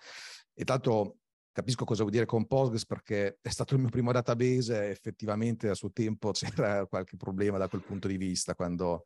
E 0.53 0.63
tanto 0.63 1.17
capisco 1.53 1.85
cosa 1.85 2.01
vuol 2.01 2.13
dire 2.13 2.25
con 2.25 2.47
Postgres 2.47 2.85
perché 2.85 3.37
è 3.41 3.49
stato 3.49 3.75
il 3.75 3.79
mio 3.79 3.89
primo 3.89 4.11
database 4.11 4.87
e 4.87 4.89
effettivamente 4.89 5.69
a 5.69 5.75
suo 5.75 5.91
tempo 5.91 6.31
c'era 6.31 6.85
qualche 6.87 7.15
problema 7.15 7.57
da 7.57 7.69
quel 7.69 7.83
punto 7.83 8.07
di 8.07 8.17
vista 8.17 8.55
quando 8.55 9.03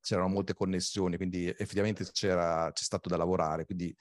c'erano 0.00 0.28
molte 0.28 0.54
connessioni, 0.54 1.16
quindi 1.16 1.46
effettivamente 1.46 2.04
c'era, 2.12 2.70
c'è 2.72 2.82
stato 2.82 3.08
da 3.08 3.16
lavorare, 3.16 3.64
quindi 3.64 3.94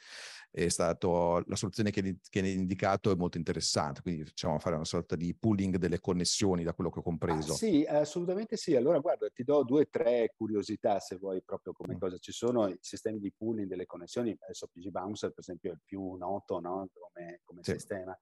è 0.49 0.69
stato, 0.69 1.43
la 1.45 1.55
soluzione 1.55 1.91
che, 1.91 2.19
che 2.29 2.39
hai 2.39 2.53
indicato 2.53 3.11
è 3.11 3.15
molto 3.15 3.37
interessante, 3.37 4.01
quindi 4.01 4.25
facciamo 4.25 4.57
fare 4.59 4.75
una 4.75 4.85
sorta 4.85 5.15
di 5.15 5.35
pooling 5.35 5.77
delle 5.77 5.99
connessioni 5.99 6.63
da 6.63 6.73
quello 6.73 6.89
che 6.89 6.99
ho 6.99 7.03
compreso. 7.03 7.53
Ah, 7.53 7.55
sì, 7.55 7.85
assolutamente 7.87 8.57
sì. 8.57 8.75
Allora 8.75 8.99
guarda, 8.99 9.29
ti 9.29 9.43
do 9.43 9.63
due 9.63 9.81
o 9.81 9.87
tre 9.89 10.33
curiosità 10.35 10.99
se 10.99 11.17
vuoi 11.17 11.41
proprio 11.43 11.73
come 11.73 11.95
mm. 11.95 11.99
cosa 11.99 12.17
ci 12.17 12.31
sono, 12.31 12.67
i 12.67 12.77
sistemi 12.81 13.19
di 13.19 13.31
pooling 13.35 13.67
delle 13.67 13.85
connessioni, 13.85 14.35
adesso 14.39 14.67
PG 14.67 14.89
Bouncer 14.89 15.29
per 15.29 15.39
esempio 15.39 15.71
è 15.71 15.73
il 15.73 15.81
più 15.83 16.13
noto 16.13 16.59
no? 16.59 16.89
come, 16.93 17.41
come 17.43 17.63
sì. 17.63 17.73
sistema. 17.73 18.17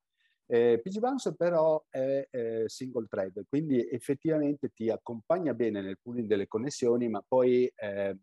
Eh, 0.48 0.80
PG 0.82 1.00
Bouncer 1.00 1.34
però 1.34 1.84
è 1.90 2.28
eh, 2.30 2.64
single 2.68 3.08
thread, 3.10 3.46
quindi 3.48 3.88
effettivamente 3.90 4.70
ti 4.70 4.90
accompagna 4.90 5.54
bene 5.54 5.82
nel 5.82 6.00
pooling 6.00 6.28
delle 6.28 6.48
connessioni, 6.48 7.10
ma 7.10 7.24
poi 7.28 7.72
eh, 7.76 8.18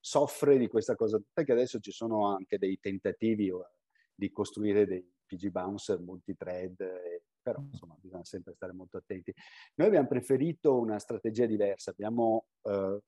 soffre 0.00 0.58
di 0.58 0.66
questa 0.66 0.96
cosa, 0.96 1.20
perché 1.32 1.52
adesso 1.52 1.78
ci 1.78 1.92
sono 1.92 2.26
anche 2.26 2.58
dei 2.58 2.78
tentativi 2.80 3.48
eh, 3.48 3.54
di 4.14 4.30
costruire 4.32 4.86
dei 4.86 5.08
PG 5.26 5.50
Bouncer 5.50 6.00
multithread, 6.00 6.80
eh, 6.80 7.22
però 7.40 7.60
insomma 7.60 7.96
bisogna 8.00 8.24
sempre 8.24 8.54
stare 8.54 8.72
molto 8.72 8.96
attenti. 8.96 9.32
Noi 9.76 9.88
abbiamo 9.88 10.08
preferito 10.08 10.78
una 10.78 10.98
strategia 10.98 11.46
diversa, 11.46 11.90
abbiamo 11.90 12.46
eh, 12.62 12.98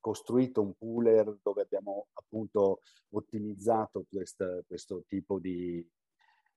costruito 0.00 0.62
un 0.62 0.74
pooler 0.74 1.38
dove 1.42 1.62
abbiamo 1.62 2.08
appunto 2.14 2.80
ottimizzato 3.10 4.04
quest, 4.10 4.64
questo 4.66 5.04
tipo 5.06 5.38
di, 5.38 5.86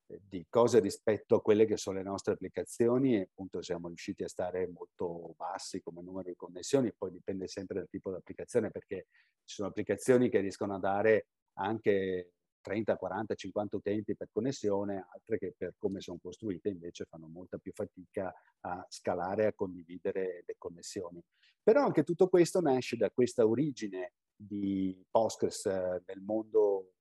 di 0.08 0.46
cose 0.50 0.80
rispetto 0.80 1.36
a 1.36 1.42
quelle 1.42 1.66
che 1.66 1.78
sono 1.78 1.98
le 1.98 2.04
nostre 2.04 2.34
applicazioni 2.34 3.16
e 3.16 3.22
appunto 3.22 3.62
siamo 3.62 3.88
riusciti 3.88 4.24
a 4.24 4.28
stare 4.28 4.68
molto 4.68 5.34
bassi 5.36 5.82
come 5.82 6.02
numero 6.02 6.30
di 6.30 6.36
connessioni, 6.36 6.94
poi 6.96 7.12
dipende 7.12 7.48
sempre 7.48 7.80
dal 7.80 7.90
tipo 7.90 8.12
di 8.12 8.18
applicazione 8.18 8.70
perché 8.70 9.08
ci 9.44 9.56
sono 9.56 9.70
applicazioni 9.70 10.30
che 10.30 10.40
riescono 10.40 10.76
a 10.76 10.80
dare 10.80 11.28
anche 11.54 12.32
30, 12.62 12.96
40, 12.98 13.36
50 13.36 13.76
utenti 13.76 14.16
per 14.16 14.30
connessione, 14.32 15.06
altre 15.14 15.38
che 15.38 15.54
per 15.56 15.76
come 15.78 16.02
sono 16.02 16.18
costruite 16.20 16.70
invece 16.70 17.06
fanno 17.06 17.28
molta 17.28 17.60
più 17.60 17.72
fatica 17.72 18.34
a 18.62 18.84
scalare, 18.90 19.46
a 19.46 19.54
condividere 19.54 20.44
le 20.46 20.56
connessioni. 20.58 21.22
Però 21.62 21.84
anche 21.84 22.04
tutto 22.04 22.28
questo 22.28 22.62
nasce 22.62 22.98
da 22.98 23.12
questa 23.12 23.46
origine 23.46 24.14
di 24.36 25.00
Postgres 25.10 25.68
eh, 25.68 26.04
nel 26.08 26.22
mondo 26.22 26.94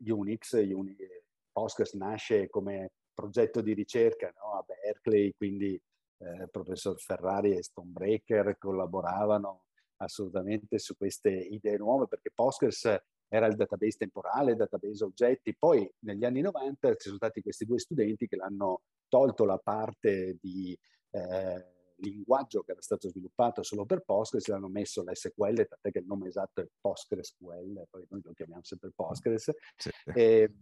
Unix, 0.00 0.52
Unix 0.52 0.96
Postgres 1.58 1.94
nasce 1.94 2.48
come 2.48 2.92
progetto 3.12 3.60
di 3.60 3.72
ricerca 3.72 4.32
no? 4.36 4.52
a 4.58 4.64
Berkeley, 4.64 5.34
quindi 5.36 5.80
eh, 6.18 6.46
professor 6.48 6.96
Ferrari 7.00 7.56
e 7.56 7.64
Stonebreaker 7.64 8.56
collaboravano 8.58 9.64
assolutamente 9.96 10.78
su 10.78 10.96
queste 10.96 11.30
idee 11.30 11.76
nuove 11.76 12.06
perché 12.06 12.30
Postgres 12.32 12.96
era 13.26 13.46
il 13.46 13.56
database 13.56 13.96
temporale, 13.98 14.52
il 14.52 14.56
database 14.56 15.02
oggetti. 15.02 15.56
Poi 15.56 15.90
negli 16.04 16.24
anni 16.24 16.42
90 16.42 16.94
ci 16.94 17.06
sono 17.06 17.16
stati 17.16 17.42
questi 17.42 17.64
due 17.64 17.80
studenti 17.80 18.28
che 18.28 18.36
l'hanno 18.36 18.82
tolto 19.08 19.44
la 19.44 19.58
parte 19.58 20.38
di 20.40 20.78
eh, 21.10 21.66
linguaggio 21.96 22.62
che 22.62 22.70
era 22.70 22.80
stato 22.80 23.08
sviluppato 23.08 23.64
solo 23.64 23.84
per 23.84 24.04
Postgres, 24.04 24.46
l'hanno 24.46 24.68
messo 24.68 25.02
l'SQL, 25.02 25.66
tant'è 25.66 25.90
che 25.90 25.98
il 25.98 26.06
nome 26.06 26.28
esatto 26.28 26.60
è 26.60 26.68
PostgreSQL, 26.80 27.86
poi 27.90 28.06
noi 28.10 28.20
lo 28.22 28.32
chiamiamo 28.32 28.62
sempre 28.62 28.92
Postgres. 28.94 29.50
Sì. 29.76 29.90
E, 30.14 30.54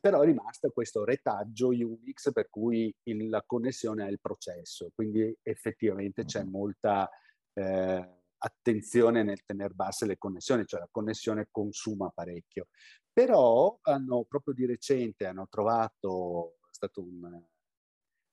però 0.00 0.20
è 0.20 0.26
rimasto 0.26 0.70
questo 0.70 1.04
retaggio 1.04 1.68
Unix 1.68 2.32
per 2.32 2.48
cui 2.50 2.94
il, 3.04 3.28
la 3.28 3.42
connessione 3.46 4.06
è 4.06 4.10
il 4.10 4.20
processo, 4.20 4.90
quindi 4.94 5.34
effettivamente 5.42 6.24
c'è 6.24 6.42
molta 6.42 7.08
eh, 7.52 8.16
attenzione 8.38 9.22
nel 9.22 9.44
tenere 9.44 9.74
basse 9.74 10.06
le 10.06 10.18
connessioni, 10.18 10.66
cioè 10.66 10.80
la 10.80 10.88
connessione 10.90 11.48
consuma 11.50 12.10
parecchio. 12.10 12.66
Però 13.12 13.78
hanno 13.82 14.24
proprio 14.24 14.54
di 14.54 14.66
recente 14.66 15.26
hanno 15.26 15.46
trovato, 15.48 16.58
è 16.70 16.74
stato 16.74 17.02
un, 17.02 17.42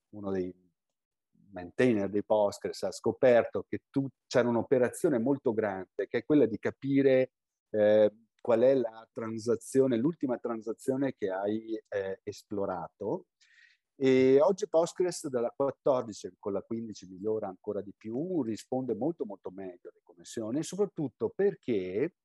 uno 0.10 0.32
dei 0.32 0.54
maintainer 1.52 2.10
dei 2.10 2.24
Postgres, 2.24 2.84
ha 2.84 2.92
scoperto 2.92 3.64
che 3.68 3.84
tu, 3.90 4.08
c'era 4.28 4.50
un'operazione 4.50 5.20
molto 5.20 5.54
grande 5.54 6.08
che 6.10 6.20
è 6.20 6.26
quella 6.26 6.46
di 6.46 6.58
capire 6.58 7.32
eh, 7.70 8.12
qual 8.44 8.60
è 8.60 8.74
la 8.74 9.08
transazione, 9.14 9.96
l'ultima 9.96 10.38
transazione 10.38 11.14
che 11.14 11.30
hai 11.30 11.82
eh, 11.88 12.20
esplorato. 12.24 13.28
E 13.96 14.42
oggi 14.42 14.68
Postgres 14.68 15.30
dalla 15.30 15.50
14 15.56 16.36
con 16.40 16.52
la 16.52 16.62
15 16.62 17.08
migliora 17.08 17.48
ancora 17.48 17.80
di 17.80 17.94
più, 17.96 18.44
risponde 18.44 18.96
molto 18.96 19.24
molto 19.24 19.50
meglio 19.50 19.90
alle 19.90 20.02
connessioni, 20.04 20.62
soprattutto 20.62 21.32
perché 21.34 22.16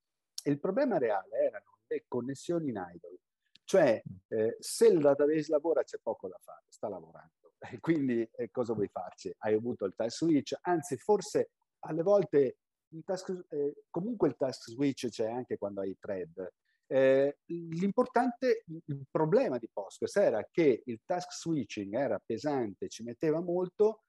il 0.42 0.58
problema 0.58 0.98
reale 0.98 1.38
erano 1.38 1.78
le 1.86 2.04
connessioni 2.08 2.70
in 2.70 2.84
idle. 2.84 3.20
Cioè, 3.62 4.02
eh, 4.26 4.56
se 4.58 4.88
il 4.88 4.98
database 4.98 5.52
lavora 5.52 5.84
c'è 5.84 5.98
poco 6.02 6.26
da 6.26 6.38
fare, 6.40 6.64
sta 6.68 6.88
lavorando. 6.88 7.36
E 7.70 7.78
quindi 7.80 8.28
eh, 8.34 8.50
cosa 8.50 8.72
vuoi 8.72 8.88
farci? 8.88 9.32
Hai 9.38 9.54
avuto 9.54 9.84
il 9.84 9.94
task 9.94 10.24
switch, 10.24 10.56
anzi 10.62 10.96
forse 10.96 11.50
alle 11.80 12.02
volte 12.02 12.58
task, 13.04 13.46
eh, 13.50 13.84
comunque 13.90 14.28
il 14.28 14.36
task 14.36 14.70
switch 14.70 15.08
c'è 15.08 15.30
anche 15.30 15.58
quando 15.58 15.80
hai 15.80 15.96
thread. 15.98 16.52
Eh, 16.90 17.38
l'importante, 17.46 18.64
il 18.66 19.06
problema 19.10 19.58
di 19.58 19.68
Postgres 19.70 20.16
era 20.16 20.48
che 20.50 20.82
il 20.86 21.00
task 21.04 21.32
switching 21.32 21.94
era 21.94 22.18
pesante, 22.24 22.88
ci 22.88 23.02
metteva 23.02 23.40
molto 23.40 24.04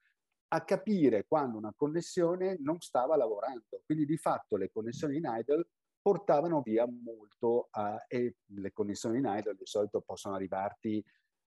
a 0.52 0.64
capire 0.64 1.26
quando 1.26 1.58
una 1.58 1.74
connessione 1.76 2.56
non 2.60 2.80
stava 2.80 3.16
lavorando. 3.16 3.82
Quindi 3.84 4.06
di 4.06 4.16
fatto 4.16 4.56
le 4.56 4.70
connessioni 4.70 5.18
in 5.18 5.24
idle 5.26 5.68
portavano 6.00 6.62
via 6.62 6.86
molto 6.86 7.68
a, 7.70 8.02
e 8.08 8.36
le 8.46 8.72
connessioni 8.72 9.18
in 9.18 9.26
idle 9.26 9.54
di 9.54 9.66
solito 9.66 10.00
possono 10.00 10.34
arrivarti 10.34 11.04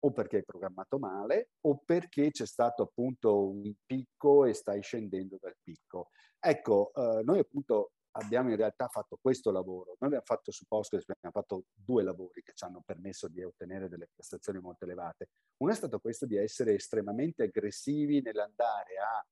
o 0.04 0.12
perché 0.12 0.36
hai 0.36 0.44
programmato 0.44 0.98
male 0.98 1.50
o 1.62 1.78
perché 1.84 2.30
c'è 2.30 2.46
stato 2.46 2.82
appunto 2.82 3.48
un 3.48 3.72
picco 3.84 4.44
e 4.44 4.52
stai 4.52 4.82
scendendo 4.82 5.38
dal 5.40 5.56
picco. 5.62 6.10
Ecco, 6.38 6.92
eh, 6.94 7.22
noi 7.22 7.38
appunto 7.38 7.92
abbiamo 8.12 8.50
in 8.50 8.56
realtà 8.56 8.88
fatto 8.88 9.18
questo 9.20 9.50
lavoro. 9.50 9.96
Noi 9.98 10.10
abbiamo 10.10 10.24
fatto 10.24 10.50
su 10.50 10.64
Postgres, 10.66 11.04
abbiamo 11.08 11.40
fatto 11.40 11.64
due 11.72 12.02
lavori 12.02 12.42
che 12.42 12.52
ci 12.54 12.64
hanno 12.64 12.82
permesso 12.84 13.28
di 13.28 13.42
ottenere 13.42 13.88
delle 13.88 14.08
prestazioni 14.12 14.58
molto 14.58 14.84
elevate. 14.84 15.28
Uno 15.58 15.72
è 15.72 15.74
stato 15.74 15.98
questo 16.00 16.26
di 16.26 16.36
essere 16.36 16.74
estremamente 16.74 17.44
aggressivi 17.44 18.20
nell'andare 18.20 18.96
a 18.98 19.24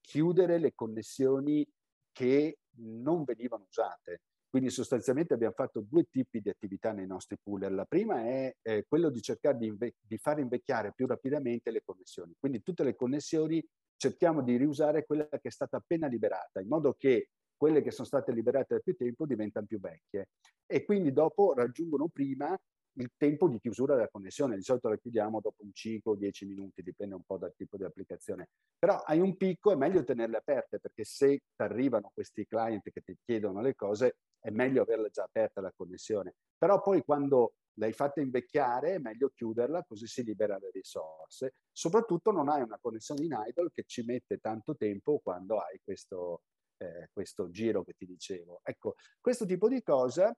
chiudere 0.00 0.58
le 0.58 0.74
connessioni 0.74 1.66
che 2.12 2.58
non 2.80 3.24
venivano 3.24 3.66
usate. 3.68 4.22
Quindi 4.50 4.70
sostanzialmente 4.70 5.34
abbiamo 5.34 5.52
fatto 5.54 5.84
due 5.86 6.04
tipi 6.10 6.40
di 6.40 6.48
attività 6.48 6.92
nei 6.92 7.06
nostri 7.06 7.36
pooler. 7.42 7.70
La 7.72 7.84
prima 7.84 8.22
è 8.22 8.54
eh, 8.62 8.84
quello 8.88 9.10
di 9.10 9.20
cercare 9.20 9.58
di, 9.58 9.76
di 10.00 10.16
far 10.16 10.38
invecchiare 10.38 10.92
più 10.94 11.06
rapidamente 11.06 11.70
le 11.70 11.82
connessioni. 11.84 12.34
Quindi 12.38 12.62
tutte 12.62 12.82
le 12.82 12.94
connessioni 12.94 13.62
cerchiamo 13.96 14.42
di 14.42 14.56
riusare 14.56 15.04
quella 15.04 15.28
che 15.28 15.48
è 15.48 15.50
stata 15.50 15.76
appena 15.76 16.06
liberata, 16.06 16.60
in 16.60 16.68
modo 16.68 16.94
che 16.94 17.30
quelle 17.56 17.82
che 17.82 17.90
sono 17.90 18.06
state 18.06 18.32
liberate 18.32 18.74
da 18.74 18.80
più 18.80 18.96
tempo 18.96 19.26
diventano 19.26 19.66
più 19.66 19.80
vecchie. 19.80 20.28
E 20.64 20.84
quindi 20.84 21.12
dopo 21.12 21.52
raggiungono 21.54 22.08
prima 22.08 22.56
il 22.98 23.10
tempo 23.16 23.48
di 23.48 23.58
chiusura 23.58 23.94
della 23.94 24.08
connessione. 24.08 24.56
Di 24.56 24.62
solito 24.62 24.88
la 24.88 24.96
chiudiamo 24.96 25.40
dopo 25.40 25.62
un 25.62 25.70
5 25.72 26.12
o 26.12 26.14
10 26.14 26.46
minuti, 26.46 26.82
dipende 26.82 27.14
un 27.14 27.22
po' 27.24 27.38
dal 27.38 27.54
tipo 27.56 27.76
di 27.76 27.84
applicazione. 27.84 28.48
Però 28.78 29.02
hai 29.02 29.20
un 29.20 29.36
picco, 29.36 29.72
è 29.72 29.76
meglio 29.76 30.04
tenerle 30.04 30.36
aperte 30.36 30.78
perché 30.78 31.04
se 31.04 31.28
ti 31.28 31.62
arrivano 31.62 32.10
questi 32.12 32.46
client 32.46 32.88
che 32.90 33.00
ti 33.00 33.16
chiedono 33.24 33.60
le 33.60 33.74
cose, 33.74 34.16
è 34.40 34.50
meglio 34.50 34.82
averla 34.82 35.08
già 35.08 35.24
aperta 35.24 35.60
la 35.60 35.72
connessione. 35.74 36.34
Però 36.56 36.80
poi 36.80 37.02
quando 37.02 37.54
l'hai 37.74 37.92
fatta 37.92 38.20
invecchiare 38.20 38.94
è 38.94 38.98
meglio 38.98 39.30
chiuderla 39.30 39.84
così 39.84 40.06
si 40.06 40.22
libera 40.22 40.58
le 40.58 40.70
risorse. 40.72 41.54
Soprattutto 41.72 42.30
non 42.30 42.48
hai 42.48 42.62
una 42.62 42.78
connessione 42.78 43.24
in 43.24 43.36
idle 43.46 43.70
che 43.72 43.84
ci 43.86 44.02
mette 44.02 44.38
tanto 44.38 44.76
tempo 44.76 45.20
quando 45.20 45.58
hai 45.58 45.80
questo, 45.82 46.42
eh, 46.78 47.08
questo 47.12 47.50
giro 47.50 47.84
che 47.84 47.94
ti 47.94 48.06
dicevo. 48.06 48.60
Ecco, 48.62 48.94
questo 49.20 49.46
tipo 49.46 49.68
di 49.68 49.82
cosa 49.82 50.36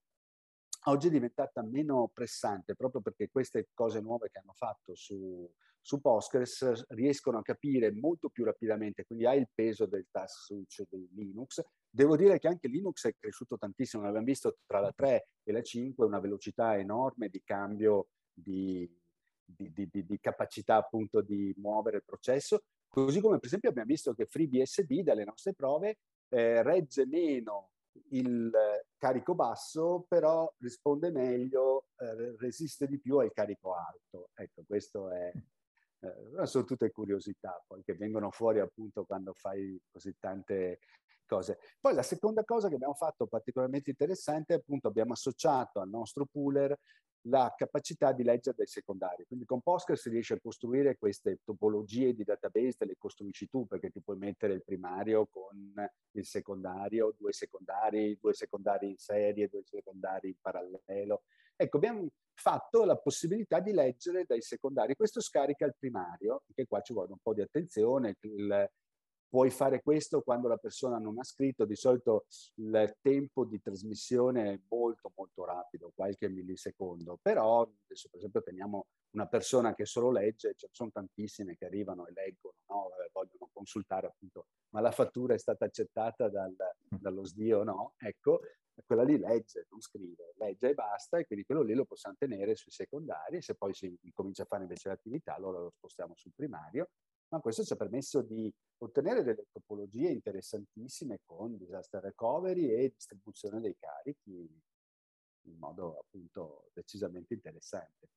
oggi 0.84 1.08
è 1.08 1.10
diventata 1.10 1.62
meno 1.62 2.10
pressante 2.12 2.74
proprio 2.74 3.02
perché 3.02 3.28
queste 3.28 3.68
cose 3.74 4.00
nuove 4.00 4.30
che 4.30 4.38
hanno 4.38 4.54
fatto 4.54 4.94
su, 4.94 5.50
su 5.80 6.00
Postgres 6.00 6.86
riescono 6.88 7.38
a 7.38 7.42
capire 7.42 7.92
molto 7.92 8.28
più 8.28 8.44
rapidamente, 8.44 9.04
quindi 9.04 9.26
hai 9.26 9.38
il 9.40 9.48
peso 9.52 9.86
del 9.86 10.06
task 10.10 10.44
switch 10.44 10.84
di 10.88 11.08
Linux. 11.14 11.62
Devo 11.92 12.16
dire 12.16 12.38
che 12.38 12.46
anche 12.46 12.68
Linux 12.68 13.06
è 13.06 13.14
cresciuto 13.18 13.58
tantissimo, 13.58 14.06
abbiamo 14.06 14.24
visto 14.24 14.58
tra 14.64 14.78
la 14.78 14.92
3 14.92 15.26
e 15.42 15.52
la 15.52 15.60
5 15.62 16.06
una 16.06 16.20
velocità 16.20 16.78
enorme 16.78 17.28
di 17.28 17.42
cambio 17.42 18.08
di, 18.32 18.88
di, 19.44 19.72
di, 19.74 20.06
di 20.06 20.20
capacità 20.20 20.76
appunto 20.76 21.20
di 21.20 21.52
muovere 21.56 21.96
il 21.96 22.04
processo, 22.04 22.62
così 22.86 23.20
come 23.20 23.38
per 23.38 23.46
esempio 23.46 23.70
abbiamo 23.70 23.88
visto 23.88 24.14
che 24.14 24.26
FreeBSD 24.26 25.02
dalle 25.02 25.24
nostre 25.24 25.52
prove 25.52 25.98
eh, 26.28 26.62
regge 26.62 27.06
meno 27.06 27.70
il 28.10 28.52
carico 28.96 29.34
basso, 29.34 30.04
però 30.08 30.52
risponde 30.58 31.10
meglio, 31.10 31.86
eh, 31.98 32.36
resiste 32.38 32.86
di 32.86 33.00
più 33.00 33.18
al 33.18 33.32
carico 33.32 33.74
alto. 33.74 34.30
Ecco, 34.34 34.62
questo 34.64 35.10
è 35.10 35.32
eh, 36.00 36.46
sono 36.46 36.64
tutte 36.64 36.90
curiosità 36.90 37.62
poi 37.66 37.82
che 37.82 37.94
vengono 37.94 38.30
fuori 38.30 38.60
appunto 38.60 39.04
quando 39.04 39.32
fai 39.34 39.78
così 39.90 40.14
tante 40.18 40.80
cose. 41.26 41.58
Poi 41.80 41.94
la 41.94 42.02
seconda 42.02 42.42
cosa 42.44 42.68
che 42.68 42.74
abbiamo 42.74 42.94
fatto 42.94 43.26
particolarmente 43.26 43.90
interessante, 43.90 44.54
appunto 44.54 44.88
abbiamo 44.88 45.12
associato 45.12 45.80
al 45.80 45.88
nostro 45.88 46.26
pooler 46.26 46.76
la 47.24 47.52
capacità 47.54 48.12
di 48.12 48.22
leggere 48.22 48.56
dai 48.56 48.66
secondari. 48.66 49.24
Quindi 49.26 49.44
con 49.44 49.60
Postgres 49.60 50.00
si 50.00 50.08
riesce 50.08 50.34
a 50.34 50.40
costruire 50.40 50.96
queste 50.96 51.40
topologie 51.44 52.14
di 52.14 52.24
database, 52.24 52.78
te 52.78 52.84
le 52.86 52.96
costruisci 52.98 53.48
tu 53.48 53.66
perché 53.66 53.90
ti 53.90 54.00
puoi 54.00 54.16
mettere 54.16 54.54
il 54.54 54.64
primario 54.64 55.26
con 55.26 55.74
il 56.12 56.24
secondario, 56.24 57.14
due 57.18 57.32
secondari, 57.32 58.18
due 58.20 58.32
secondari 58.32 58.88
in 58.88 58.96
serie, 58.96 59.48
due 59.48 59.62
secondari 59.64 60.28
in 60.28 60.36
parallelo. 60.40 61.22
Ecco, 61.62 61.76
abbiamo 61.76 62.06
fatto 62.32 62.84
la 62.84 62.96
possibilità 62.96 63.60
di 63.60 63.72
leggere 63.72 64.24
dai 64.26 64.40
secondari. 64.40 64.94
Questo 64.94 65.20
scarica 65.20 65.66
il 65.66 65.74
primario, 65.78 66.44
anche 66.48 66.66
qua 66.66 66.80
ci 66.80 66.94
vuole 66.94 67.12
un 67.12 67.18
po' 67.22 67.34
di 67.34 67.42
attenzione, 67.42 68.16
il, 68.20 68.70
puoi 69.28 69.50
fare 69.50 69.82
questo 69.82 70.22
quando 70.22 70.48
la 70.48 70.56
persona 70.56 70.96
non 70.96 71.18
ha 71.18 71.22
scritto, 71.22 71.66
di 71.66 71.76
solito 71.76 72.24
il 72.54 72.96
tempo 73.02 73.44
di 73.44 73.60
trasmissione 73.60 74.54
è 74.54 74.60
molto 74.70 75.12
molto 75.14 75.44
rapido, 75.44 75.92
qualche 75.94 76.30
millisecondo, 76.30 77.18
però 77.20 77.60
adesso 77.60 78.08
per 78.08 78.20
esempio 78.20 78.42
teniamo 78.42 78.86
una 79.10 79.26
persona 79.26 79.74
che 79.74 79.84
solo 79.84 80.10
legge, 80.10 80.54
ce 80.56 80.66
ne 80.66 80.72
sono 80.72 80.90
tantissime 80.90 81.56
che 81.58 81.66
arrivano 81.66 82.06
e 82.06 82.12
leggono, 82.12 82.54
no? 82.68 82.88
vogliono 83.12 83.50
consultare 83.52 84.06
appunto, 84.06 84.46
ma 84.70 84.80
la 84.80 84.92
fattura 84.92 85.34
è 85.34 85.38
stata 85.38 85.66
accettata 85.66 86.30
dal, 86.30 86.56
dallo 86.88 87.24
SDIO, 87.24 87.64
no? 87.64 87.94
Ecco, 87.98 88.40
quella 88.84 89.02
lì 89.02 89.18
legge, 89.18 89.66
non 89.70 89.80
scrive, 89.80 90.34
legge 90.36 90.70
e 90.70 90.74
basta, 90.74 91.18
e 91.18 91.26
quindi 91.26 91.44
quello 91.44 91.62
lì 91.62 91.74
lo 91.74 91.84
possiamo 91.84 92.16
tenere 92.18 92.54
sui 92.54 92.72
secondari, 92.72 93.42
se 93.42 93.54
poi 93.54 93.74
si 93.74 93.98
comincia 94.12 94.42
a 94.42 94.46
fare 94.46 94.62
invece 94.62 94.88
l'attività, 94.88 95.34
allora 95.34 95.60
lo 95.60 95.70
spostiamo 95.70 96.14
sul 96.16 96.32
primario, 96.34 96.90
ma 97.28 97.40
questo 97.40 97.62
ci 97.64 97.72
ha 97.72 97.76
permesso 97.76 98.22
di 98.22 98.52
ottenere 98.78 99.22
delle 99.22 99.46
topologie 99.52 100.10
interessantissime 100.10 101.20
con 101.24 101.56
disaster 101.56 102.02
recovery 102.02 102.70
e 102.70 102.92
distribuzione 102.94 103.60
dei 103.60 103.76
carichi 103.78 104.48
in 105.44 105.56
modo 105.58 105.98
appunto 105.98 106.70
decisamente 106.72 107.34
interessante. 107.34 108.08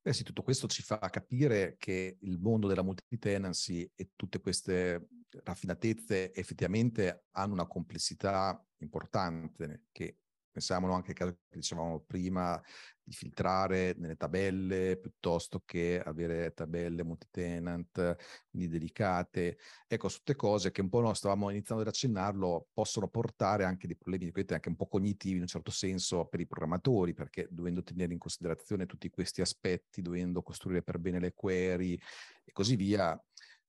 Beh 0.00 0.12
sì, 0.12 0.22
tutto 0.22 0.42
questo 0.42 0.66
ci 0.68 0.82
fa 0.82 0.98
capire 0.98 1.76
che 1.78 2.18
il 2.20 2.38
mondo 2.38 2.68
della 2.68 2.82
multi-tenancy 2.82 3.90
e 3.94 4.10
tutte 4.14 4.40
queste 4.40 5.08
raffinatezze 5.30 6.32
effettivamente 6.34 7.26
hanno 7.32 7.52
una 7.52 7.66
complessità 7.66 8.64
importante 8.78 9.84
che 9.92 10.18
Pensiamolo 10.58 10.92
anche 10.92 11.10
al 11.10 11.16
caso 11.16 11.38
che 11.48 11.56
dicevamo 11.56 12.00
prima 12.00 12.60
di 13.00 13.12
filtrare 13.12 13.94
nelle 13.96 14.16
tabelle 14.16 14.98
piuttosto 14.98 15.62
che 15.64 16.02
avere 16.04 16.52
tabelle 16.52 17.04
multi-tenant, 17.04 18.16
quindi 18.50 18.68
delicate. 18.68 19.58
Ecco, 19.86 20.08
tutte 20.08 20.34
cose 20.34 20.72
che 20.72 20.80
un 20.80 20.88
po' 20.88 21.00
noi 21.00 21.14
stavamo 21.14 21.50
iniziando 21.50 21.84
ad 21.84 21.88
accennarlo 21.88 22.70
possono 22.72 23.06
portare 23.06 23.62
anche 23.62 23.86
dei 23.86 23.96
problemi 23.96 24.32
anche 24.48 24.68
un 24.68 24.74
po' 24.74 24.88
cognitivi 24.88 25.36
in 25.36 25.42
un 25.42 25.46
certo 25.46 25.70
senso 25.70 26.24
per 26.26 26.40
i 26.40 26.46
programmatori, 26.46 27.14
perché 27.14 27.46
dovendo 27.50 27.84
tenere 27.84 28.12
in 28.12 28.18
considerazione 28.18 28.86
tutti 28.86 29.08
questi 29.10 29.40
aspetti, 29.40 30.02
dovendo 30.02 30.42
costruire 30.42 30.82
per 30.82 30.98
bene 30.98 31.20
le 31.20 31.34
query 31.34 31.96
e 32.44 32.50
così 32.50 32.74
via, 32.74 33.16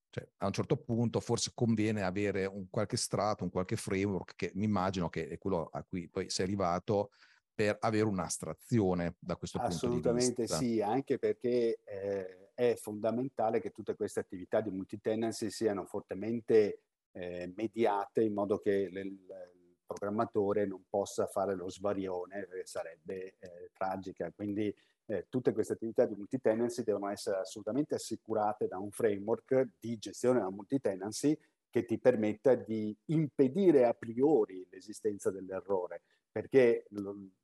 cioè, 0.10 0.28
a 0.38 0.47
un 0.47 0.53
certo 0.53 0.78
punto 0.78 1.20
forse 1.20 1.51
conviene 1.53 2.03
avere 2.03 2.45
un 2.45 2.70
qualche 2.70 2.97
strato, 2.97 3.43
un 3.43 3.51
qualche 3.51 3.76
framework 3.76 4.36
che 4.36 4.51
mi 4.55 4.66
immagino 4.66 5.10
che 5.10 5.28
è 5.28 5.38
quello 5.38 5.70
a 5.72 5.84
cui 5.84 6.07
poi 6.10 6.30
sei 6.30 6.45
arrivato 6.45 7.12
per 7.53 7.78
avere 7.82 8.05
un'astrazione 8.05 9.16
da 9.20 9.36
questo 9.36 9.60
punto 9.60 9.88
di 9.88 9.95
vista. 9.95 10.07
Assolutamente 10.07 10.47
sì, 10.47 10.82
anche 10.82 11.20
perché 11.20 11.82
eh, 11.84 12.51
è 12.53 12.76
fondamentale 12.76 13.60
che 13.60 13.72
tutte 13.72 13.95
queste 13.95 14.22
attività 14.22 14.62
di 14.62 14.72
multi-tenancy 14.72 15.49
siano 15.49 15.86
fortemente 15.86 16.84
eh, 17.12 17.51
mediate 17.55 18.24
in 18.24 18.34
modo 18.34 18.60
che 18.60 18.89
le, 18.89 19.01
il 19.01 19.78
programmatore 19.86 20.66
non 20.66 20.86
possa 20.89 21.28
fare 21.28 21.55
lo 21.55 21.70
svarione, 21.70 22.47
che 22.47 22.66
sarebbe 22.66 23.36
eh, 23.39 23.70
tragica. 23.74 24.32
Quindi 24.32 24.74
eh, 25.10 25.26
tutte 25.28 25.53
queste 25.53 25.74
attività 25.74 26.05
di 26.05 26.16
multi-tenancy 26.16 26.84
devono 26.84 27.10
essere 27.10 27.38
assolutamente 27.38 27.95
assicurate 27.95 28.68
da 28.68 28.78
un 28.78 28.91
framework 28.91 29.70
di 29.80 29.97
gestione 29.97 30.38
della 30.38 30.51
multi-tenancy 30.51 31.38
che 31.70 31.86
ti 31.86 31.97
permetta 31.97 32.53
di 32.53 32.95
impedire 33.05 33.86
a 33.86 33.93
priori 33.93 34.66
l'esistenza 34.70 35.32
dell'errore, 35.32 36.03
perché 36.32 36.86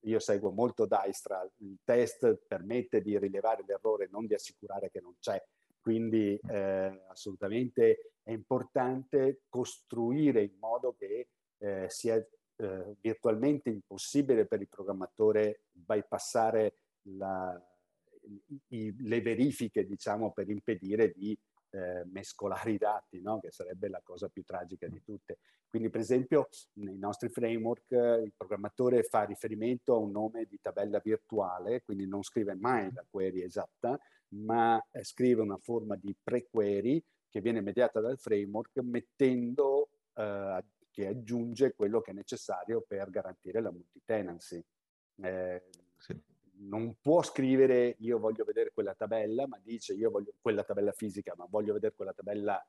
io 0.01 0.19
seguo 0.19 0.51
molto 0.51 0.85
Dijkstra, 0.85 1.47
il 1.57 1.77
test 1.83 2.39
permette 2.47 3.01
di 3.01 3.17
rilevare 3.17 3.63
l'errore, 3.65 4.07
non 4.11 4.27
di 4.27 4.35
assicurare 4.35 4.89
che 4.91 5.01
non 5.01 5.15
c'è. 5.19 5.43
Quindi 5.79 6.39
eh, 6.47 7.03
assolutamente 7.07 8.13
è 8.23 8.31
importante 8.31 9.41
costruire 9.49 10.41
in 10.41 10.55
modo 10.59 10.95
che 10.97 11.29
eh, 11.57 11.85
sia 11.89 12.15
eh, 12.15 12.95
virtualmente 12.99 13.69
impossibile 13.69 14.45
per 14.45 14.61
il 14.61 14.69
programmatore 14.69 15.61
bypassare 15.71 16.77
la, 17.05 17.59
i, 18.69 18.95
le 18.97 19.21
verifiche, 19.21 19.85
diciamo, 19.85 20.31
per 20.31 20.49
impedire 20.49 21.11
di 21.11 21.37
eh, 21.71 22.03
mescolare 22.05 22.71
i 22.71 22.77
dati, 22.77 23.21
no? 23.21 23.39
che 23.39 23.51
sarebbe 23.51 23.89
la 23.89 24.01
cosa 24.03 24.29
più 24.29 24.43
tragica 24.43 24.87
di 24.87 25.01
tutte. 25.03 25.39
Quindi, 25.67 25.89
per 25.89 26.01
esempio, 26.01 26.47
nei 26.73 26.97
nostri 26.97 27.29
framework 27.29 27.91
il 27.91 28.33
programmatore 28.35 29.03
fa 29.03 29.23
riferimento 29.23 29.93
a 29.93 29.97
un 29.97 30.11
nome 30.11 30.45
di 30.45 30.59
tabella 30.61 30.99
virtuale, 31.03 31.83
quindi 31.83 32.07
non 32.07 32.23
scrive 32.23 32.55
mai 32.55 32.91
la 32.93 33.05
query 33.09 33.43
esatta, 33.43 33.99
ma 34.29 34.81
eh, 34.91 35.03
scrive 35.03 35.41
una 35.41 35.57
forma 35.57 35.95
di 35.95 36.15
pre-query 36.21 37.03
che 37.29 37.41
viene 37.41 37.59
mediata 37.59 37.99
dal 37.99 38.17
framework 38.17 38.77
mettendo 38.79 39.89
eh, 40.13 40.63
che 40.91 41.07
aggiunge 41.07 41.73
quello 41.73 41.99
che 41.99 42.11
è 42.11 42.13
necessario 42.13 42.81
per 42.87 43.09
garantire 43.09 43.59
la 43.59 43.71
multi-tenancy. 43.71 44.63
Eh, 45.17 45.63
sì 45.97 46.33
non 46.57 46.95
può 47.01 47.21
scrivere 47.23 47.95
io 47.99 48.19
voglio 48.19 48.43
vedere 48.43 48.71
quella 48.73 48.93
tabella, 48.93 49.47
ma 49.47 49.59
dice 49.61 49.93
io 49.93 50.09
voglio 50.09 50.33
quella 50.41 50.63
tabella 50.63 50.91
fisica, 50.91 51.33
ma 51.37 51.45
voglio 51.49 51.73
vedere 51.73 51.93
quella 51.95 52.13
tabella, 52.13 52.65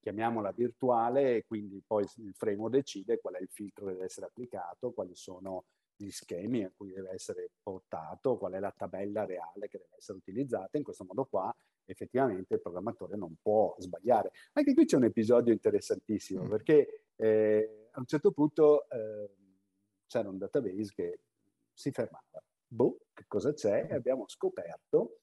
chiamiamola 0.00 0.52
virtuale, 0.52 1.36
e 1.36 1.44
quindi 1.46 1.82
poi 1.86 2.06
il 2.16 2.34
framework 2.34 2.74
decide 2.74 3.20
qual 3.20 3.34
è 3.34 3.40
il 3.40 3.48
filtro 3.50 3.86
che 3.86 3.92
deve 3.92 4.04
essere 4.04 4.26
applicato, 4.26 4.92
quali 4.92 5.14
sono 5.14 5.64
gli 5.96 6.10
schemi 6.10 6.64
a 6.64 6.72
cui 6.74 6.92
deve 6.92 7.10
essere 7.10 7.50
portato, 7.60 8.36
qual 8.36 8.52
è 8.52 8.60
la 8.60 8.72
tabella 8.76 9.24
reale 9.24 9.68
che 9.68 9.78
deve 9.78 9.96
essere 9.96 10.18
utilizzata. 10.18 10.76
In 10.76 10.84
questo 10.84 11.04
modo 11.04 11.24
qua 11.24 11.54
effettivamente 11.84 12.54
il 12.54 12.60
programmatore 12.60 13.16
non 13.16 13.34
può 13.40 13.74
sbagliare. 13.78 14.30
Anche 14.52 14.74
qui 14.74 14.84
c'è 14.84 14.96
un 14.96 15.04
episodio 15.04 15.52
interessantissimo 15.52 16.44
mm. 16.44 16.48
perché 16.48 17.04
eh, 17.16 17.88
a 17.92 17.98
un 17.98 18.06
certo 18.06 18.30
punto 18.30 18.88
eh, 18.90 19.30
c'era 20.06 20.28
un 20.28 20.38
database 20.38 20.92
che 20.94 21.20
si 21.72 21.90
fermava 21.90 22.42
boh, 22.68 22.98
che 23.12 23.24
cosa 23.26 23.52
c'è? 23.52 23.88
E 23.90 23.94
abbiamo 23.94 24.26
scoperto, 24.28 25.20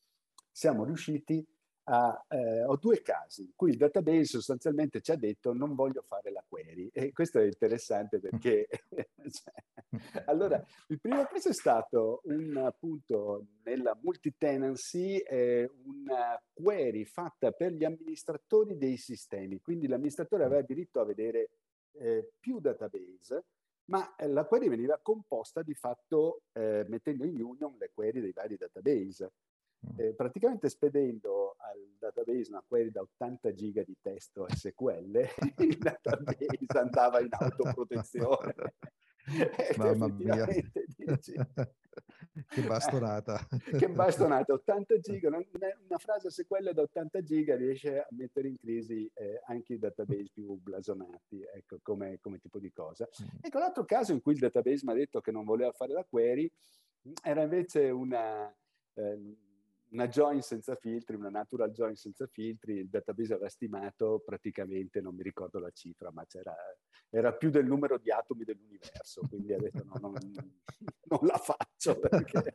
siamo 0.51 0.83
riusciti 0.83 1.45
a... 1.85 2.25
Eh, 2.27 2.63
ho 2.63 2.77
due 2.77 3.01
casi 3.01 3.43
in 3.43 3.51
cui 3.55 3.71
il 3.71 3.77
database 3.77 4.25
sostanzialmente 4.25 5.01
ci 5.01 5.11
ha 5.11 5.15
detto 5.15 5.53
non 5.53 5.75
voglio 5.75 6.03
fare 6.07 6.31
la 6.31 6.43
query. 6.47 6.89
E 6.91 7.11
questo 7.13 7.39
è 7.39 7.45
interessante 7.45 8.19
perché... 8.19 8.67
cioè, 9.31 10.23
allora, 10.25 10.63
il 10.87 10.99
primo 10.99 11.23
caso 11.25 11.49
è 11.49 11.53
stato 11.53 12.21
un 12.25 12.57
appunto 12.57 13.45
nella 13.63 13.97
multi-tenancy, 14.01 15.17
eh, 15.17 15.71
una 15.83 16.41
query 16.53 17.05
fatta 17.05 17.51
per 17.51 17.71
gli 17.71 17.83
amministratori 17.83 18.77
dei 18.77 18.97
sistemi. 18.97 19.61
Quindi 19.61 19.87
l'amministratore 19.87 20.43
aveva 20.43 20.61
diritto 20.61 20.99
a 20.99 21.05
vedere 21.05 21.49
eh, 21.93 22.31
più 22.39 22.59
database 22.59 23.45
ma 23.85 24.15
eh, 24.15 24.27
la 24.27 24.45
query 24.45 24.69
veniva 24.69 24.99
composta 25.01 25.61
di 25.61 25.73
fatto 25.73 26.43
eh, 26.53 26.85
mettendo 26.87 27.25
in 27.25 27.41
union 27.41 27.75
le 27.77 27.91
query 27.93 28.21
dei 28.21 28.31
vari 28.31 28.57
database. 28.57 29.31
Mm. 29.85 29.99
Eh, 29.99 30.13
praticamente 30.13 30.69
spedendo 30.69 31.55
al 31.59 31.95
database 31.99 32.49
una 32.49 32.63
query 32.65 32.89
da 32.89 33.01
80 33.01 33.53
giga 33.53 33.83
di 33.83 33.95
testo 34.01 34.47
SQL, 34.49 35.27
il 35.59 35.77
database 35.77 36.79
andava 36.79 37.19
in 37.19 37.29
autoprotezione. 37.37 38.55
Mamma 39.77 40.07
mia. 40.07 40.45
Dici, 40.45 41.33
che 42.49 42.61
bastonata. 42.61 43.47
che 43.77 43.89
bastonata, 43.89 44.53
80 44.53 44.99
giga, 44.99 45.27
una, 45.29 45.37
una, 45.37 45.97
frase 45.97 46.29
SQL 46.29 46.73
da 46.73 46.81
80 46.81 47.21
giga 47.21 47.55
riesce 47.55 47.99
a 47.99 48.07
mettere 48.11 48.47
in 48.47 48.57
crisi 48.57 49.09
eh, 49.13 49.41
anche 49.45 49.73
i 49.73 49.79
database 49.79 50.29
più 50.33 50.59
blasonati, 50.61 51.43
ecco, 51.53 51.79
come, 51.81 52.19
come 52.19 52.39
tipo 52.39 52.59
di 52.59 52.71
cosa. 52.71 53.07
Mm. 53.21 53.37
Ecco, 53.41 53.59
l'altro 53.59 53.85
caso 53.85 54.11
in 54.11 54.21
cui 54.21 54.33
il 54.33 54.39
database 54.39 54.85
mi 54.85 54.91
ha 54.91 54.95
detto 54.95 55.21
che 55.21 55.31
non 55.31 55.45
voleva 55.45 55.71
fare 55.71 55.93
la 55.93 56.03
query 56.03 56.51
era 57.21 57.43
invece 57.43 57.89
una... 57.89 58.53
Eh, 58.93 59.37
una 59.95 60.07
join 60.09 60.41
senza 60.41 60.75
filtri, 60.75 61.15
una 61.15 61.29
natural 61.29 61.71
join 61.71 61.95
senza 61.95 62.27
filtri, 62.27 62.73
il 62.73 62.89
database 62.89 63.33
aveva 63.33 63.49
stimato 63.49 64.21
praticamente, 64.23 64.99
non 64.99 65.15
mi 65.15 65.23
ricordo 65.23 65.57
la 65.57 65.71
cifra, 65.71 66.11
ma 66.11 66.25
era 67.09 67.33
più 67.33 67.49
del 67.49 67.65
numero 67.65 67.97
di 67.97 68.11
atomi 68.11 68.43
dell'universo, 68.43 69.21
quindi 69.29 69.53
ha 69.53 69.57
detto 69.57 69.83
no, 69.85 69.95
non, 69.99 70.13
non 71.07 71.19
la 71.21 71.37
faccio 71.37 71.97
perché... 71.97 72.53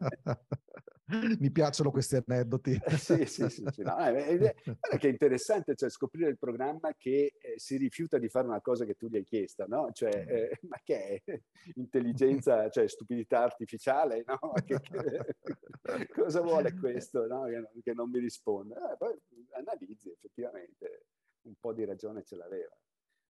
Mi 1.38 1.50
piacciono 1.50 1.90
questi 1.90 2.16
aneddoti. 2.16 2.78
sì, 2.96 3.24
sì, 3.26 3.48
sì. 3.48 3.64
sì 3.70 3.82
no, 3.82 3.96
è, 3.96 4.12
è, 4.12 4.54
è, 4.62 4.98
che 4.98 5.08
è 5.08 5.10
interessante 5.10 5.74
cioè, 5.74 5.90
scoprire 5.90 6.30
il 6.30 6.38
programma 6.38 6.94
che 6.96 7.34
eh, 7.40 7.54
si 7.56 7.76
rifiuta 7.76 8.18
di 8.18 8.28
fare 8.28 8.46
una 8.46 8.60
cosa 8.60 8.84
che 8.84 8.94
tu 8.94 9.08
gli 9.08 9.16
hai 9.16 9.24
chiesto, 9.24 9.64
no? 9.66 9.90
Cioè, 9.92 10.10
eh, 10.10 10.58
ma 10.68 10.78
che 10.84 11.22
è? 11.24 11.40
Intelligenza, 11.74 12.68
cioè 12.70 12.88
stupidità 12.88 13.42
artificiale, 13.42 14.24
no? 14.26 14.38
Che, 14.70 14.78
che, 14.80 15.36
cosa 16.14 16.40
vuole 16.40 16.74
questo, 16.74 17.26
no? 17.26 17.44
che, 17.44 17.56
non, 17.56 17.70
che, 17.82 17.92
non, 17.92 18.10
mi 18.10 18.20
risponde? 18.20 18.74
Eh, 18.74 18.96
poi 18.96 19.18
analizzi, 19.52 20.10
effettivamente, 20.10 21.06
un 21.42 21.54
po' 21.58 21.72
di 21.72 21.84
ragione 21.84 22.22
ce 22.22 22.36
l'aveva. 22.36 22.76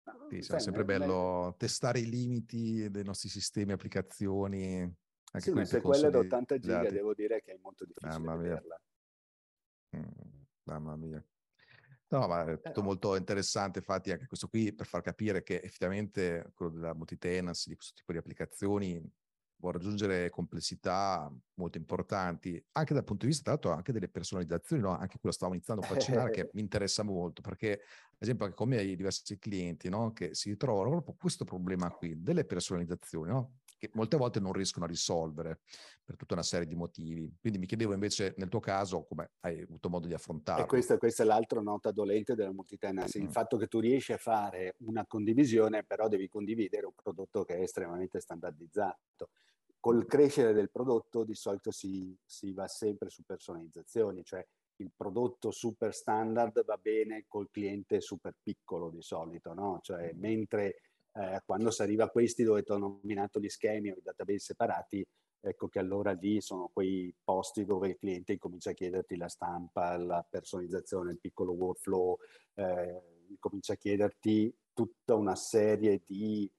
No, 0.04 0.26
sì, 0.28 0.52
è 0.52 0.58
sempre 0.58 0.84
bello 0.84 1.54
testare 1.56 1.98
i 1.98 2.08
limiti 2.08 2.90
dei 2.90 3.04
nostri 3.04 3.28
sistemi, 3.28 3.72
applicazioni. 3.72 5.02
Anche 5.34 5.52
sì, 5.52 5.64
se 5.64 5.80
quella 5.80 6.10
da 6.10 6.18
80 6.18 6.58
giga 6.58 6.88
devo 6.90 7.12
dire 7.12 7.42
che 7.42 7.52
è 7.52 7.58
molto 7.60 7.84
difficile 7.84 8.12
mamma 8.12 8.36
vederla. 8.36 8.80
Mm, 9.96 10.42
mamma 10.62 10.96
mia. 10.96 11.24
No, 12.08 12.28
ma 12.28 12.44
è 12.44 12.60
tutto 12.60 12.80
eh, 12.80 12.84
molto 12.84 13.16
interessante, 13.16 13.80
infatti 13.80 14.12
anche 14.12 14.26
questo 14.26 14.46
qui 14.46 14.72
per 14.72 14.86
far 14.86 15.02
capire 15.02 15.42
che 15.42 15.60
effettivamente 15.60 16.52
quello 16.54 16.70
della 16.70 16.94
multi-tenancy, 16.94 17.70
di 17.70 17.74
questo 17.74 17.94
tipo 17.96 18.12
di 18.12 18.18
applicazioni, 18.18 19.02
può 19.56 19.72
raggiungere 19.72 20.30
complessità 20.30 21.32
molto 21.54 21.78
importanti, 21.78 22.62
anche 22.72 22.94
dal 22.94 23.02
punto 23.02 23.24
di 23.24 23.32
vista, 23.32 23.42
tra 23.42 23.52
l'altro, 23.52 23.72
anche 23.72 23.92
delle 23.92 24.08
personalizzazioni, 24.08 24.82
no? 24.82 24.96
anche 24.96 25.18
quello 25.18 25.34
stavo 25.34 25.54
iniziando 25.54 25.84
a 25.84 25.88
accennare, 25.88 26.30
che 26.30 26.50
mi 26.54 26.60
interessa 26.60 27.02
molto, 27.02 27.40
perché 27.40 27.72
ad 27.72 28.18
esempio 28.18 28.44
anche 28.44 28.56
come 28.56 28.80
i 28.82 28.94
diversi 28.94 29.36
clienti 29.38 29.88
no? 29.88 30.12
che 30.12 30.34
si 30.34 30.50
ritrovano 30.50 30.90
proprio 30.90 31.16
questo 31.18 31.44
problema 31.44 31.90
qui, 31.90 32.22
delle 32.22 32.44
personalizzazioni, 32.44 33.30
no? 33.30 33.54
Che 33.86 33.90
molte 33.94 34.16
volte 34.16 34.40
non 34.40 34.52
riescono 34.52 34.84
a 34.84 34.88
risolvere 34.88 35.60
per 36.04 36.16
tutta 36.16 36.34
una 36.34 36.42
serie 36.42 36.66
di 36.66 36.74
motivi. 36.74 37.34
Quindi 37.40 37.58
mi 37.58 37.66
chiedevo 37.66 37.92
invece 37.92 38.34
nel 38.36 38.48
tuo 38.48 38.60
caso 38.60 39.04
come 39.04 39.32
hai 39.40 39.60
avuto 39.60 39.88
modo 39.88 40.06
di 40.06 40.14
affrontarlo. 40.14 40.64
E 40.64 40.66
questa, 40.66 40.98
questa 40.98 41.22
è 41.22 41.26
l'altra 41.26 41.60
nota 41.60 41.90
dolente 41.90 42.34
della 42.34 42.52
multitenancy, 42.52 43.20
mm. 43.20 43.24
il 43.24 43.30
fatto 43.30 43.56
che 43.56 43.66
tu 43.66 43.80
riesci 43.80 44.12
a 44.12 44.18
fare 44.18 44.76
una 44.80 45.06
condivisione, 45.06 45.84
però 45.84 46.08
devi 46.08 46.28
condividere 46.28 46.86
un 46.86 46.94
prodotto 46.94 47.44
che 47.44 47.56
è 47.56 47.60
estremamente 47.60 48.20
standardizzato 48.20 49.30
col 49.84 50.06
crescere 50.06 50.54
del 50.54 50.70
prodotto 50.70 51.24
di 51.24 51.34
solito 51.34 51.70
si, 51.70 52.16
si, 52.24 52.54
va 52.54 52.66
sempre 52.66 53.10
su 53.10 53.22
personalizzazioni, 53.22 54.24
cioè 54.24 54.42
il 54.76 54.90
prodotto 54.96 55.50
super 55.50 55.92
standard 55.92 56.64
va 56.64 56.78
bene 56.78 57.26
col 57.28 57.50
cliente 57.50 58.00
super 58.00 58.34
piccolo 58.42 58.88
di 58.88 59.02
solito, 59.02 59.52
no? 59.52 59.80
Cioè, 59.82 60.12
mentre 60.14 60.80
eh, 61.14 61.42
quando 61.44 61.70
si 61.70 61.82
arriva 61.82 62.04
a 62.04 62.10
questi 62.10 62.42
dove 62.42 62.62
ti 62.62 62.72
ho 62.72 62.78
nominato 62.78 63.40
gli 63.40 63.48
schemi 63.48 63.90
o 63.90 63.96
i 63.96 64.02
database 64.02 64.38
separati, 64.38 65.06
ecco 65.40 65.68
che 65.68 65.78
allora 65.78 66.12
lì 66.12 66.40
sono 66.40 66.70
quei 66.72 67.14
posti 67.22 67.64
dove 67.64 67.88
il 67.88 67.96
cliente 67.96 68.38
comincia 68.38 68.70
a 68.70 68.74
chiederti 68.74 69.16
la 69.16 69.28
stampa, 69.28 69.96
la 69.96 70.26
personalizzazione, 70.28 71.12
il 71.12 71.20
piccolo 71.20 71.52
workflow, 71.52 72.18
eh, 72.54 73.02
comincia 73.38 73.74
a 73.74 73.76
chiederti 73.76 74.54
tutta 74.72 75.14
una 75.14 75.36
serie 75.36 76.02
di 76.04 76.50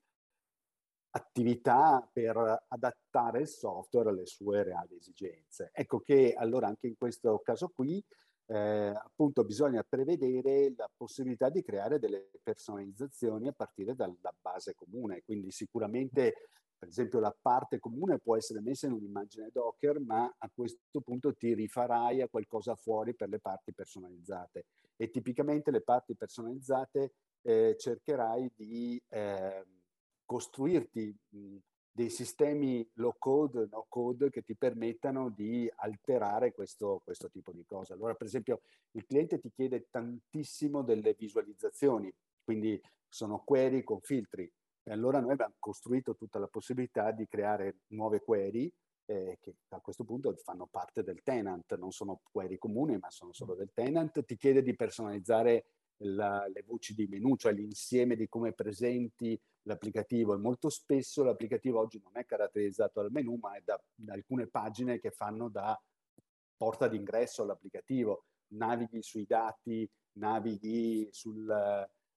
attività 1.11 2.07
per 2.11 2.65
adattare 2.67 3.41
il 3.41 3.47
software 3.47 4.09
alle 4.09 4.25
sue 4.25 4.63
reali 4.63 4.97
esigenze. 4.97 5.71
Ecco 5.73 6.01
che 6.01 6.33
allora 6.37 6.67
anche 6.67 6.87
in 6.87 6.97
questo 6.97 7.39
caso 7.39 7.69
qui 7.69 8.03
eh, 8.47 8.93
appunto 8.95 9.43
bisogna 9.43 9.83
prevedere 9.83 10.73
la 10.75 10.89
possibilità 10.95 11.49
di 11.49 11.63
creare 11.63 11.99
delle 11.99 12.29
personalizzazioni 12.43 13.47
a 13.47 13.53
partire 13.53 13.95
dalla 13.95 14.33
base 14.39 14.75
comune, 14.75 15.23
quindi 15.23 15.51
sicuramente 15.51 16.33
per 16.77 16.89
esempio 16.89 17.19
la 17.19 17.35
parte 17.39 17.79
comune 17.79 18.19
può 18.19 18.35
essere 18.35 18.61
messa 18.61 18.85
in 18.85 18.93
un'immagine 18.93 19.49
Docker, 19.51 19.99
ma 19.99 20.31
a 20.37 20.51
questo 20.53 21.01
punto 21.01 21.33
ti 21.33 21.53
rifarai 21.53 22.21
a 22.21 22.27
qualcosa 22.27 22.75
fuori 22.75 23.15
per 23.15 23.29
le 23.29 23.39
parti 23.39 23.73
personalizzate. 23.73 24.65
E 24.97 25.09
tipicamente 25.09 25.71
le 25.71 25.81
parti 25.81 26.15
personalizzate 26.15 27.13
eh, 27.41 27.75
cercherai 27.77 28.51
di 28.55 29.01
eh, 29.09 29.65
costruirti 30.25 31.17
mh, 31.29 31.57
dei 31.95 32.09
sistemi 32.09 32.85
low 32.95 33.15
code, 33.17 33.69
no 33.71 33.85
code 33.87 34.29
che 34.29 34.41
ti 34.41 34.53
permettano 34.53 35.29
di 35.29 35.71
alterare 35.77 36.51
questo, 36.51 36.99
questo 37.05 37.29
tipo 37.29 37.53
di 37.53 37.63
cose. 37.65 37.93
Allora, 37.93 38.13
per 38.15 38.27
esempio, 38.27 38.63
il 38.91 39.05
cliente 39.05 39.39
ti 39.39 39.49
chiede 39.49 39.87
tantissimo 39.89 40.81
delle 40.81 41.15
visualizzazioni, 41.17 42.13
quindi 42.43 42.77
sono 43.07 43.41
query 43.45 43.85
con 43.85 44.01
filtri. 44.01 44.51
E 44.83 44.91
allora 44.91 45.21
noi 45.21 45.31
abbiamo 45.31 45.53
costruito 45.57 46.17
tutta 46.17 46.37
la 46.37 46.47
possibilità 46.47 47.11
di 47.11 47.25
creare 47.29 47.77
nuove 47.87 48.19
query 48.19 48.69
eh, 49.05 49.37
che 49.39 49.55
a 49.69 49.79
questo 49.79 50.03
punto 50.03 50.35
fanno 50.43 50.67
parte 50.69 51.01
del 51.01 51.21
tenant, 51.23 51.77
non 51.77 51.91
sono 51.91 52.19
query 52.29 52.57
comuni, 52.57 52.97
ma 52.97 53.09
sono 53.09 53.31
solo 53.31 53.55
del 53.55 53.71
tenant. 53.73 54.21
Ti 54.21 54.35
chiede 54.35 54.61
di 54.61 54.75
personalizzare 54.75 55.67
la, 55.97 56.47
le 56.47 56.63
voci 56.65 56.93
di 56.93 57.07
menu, 57.07 57.35
cioè 57.35 57.53
l'insieme 57.53 58.15
di 58.15 58.27
come 58.27 58.53
presenti 58.53 59.39
l'applicativo 59.63 60.33
e 60.33 60.37
molto 60.37 60.69
spesso 60.69 61.23
l'applicativo 61.23 61.79
oggi 61.79 61.99
non 62.03 62.11
è 62.15 62.25
caratterizzato 62.25 63.01
dal 63.01 63.11
menu 63.11 63.37
ma 63.41 63.55
è 63.55 63.61
da, 63.63 63.81
da 63.95 64.13
alcune 64.13 64.47
pagine 64.47 64.99
che 64.99 65.11
fanno 65.11 65.49
da 65.49 65.79
porta 66.57 66.87
d'ingresso 66.87 67.43
all'applicativo, 67.43 68.25
navighi 68.49 69.01
sui 69.01 69.25
dati, 69.25 69.89
navighi 70.13 71.07
sul, 71.11 71.49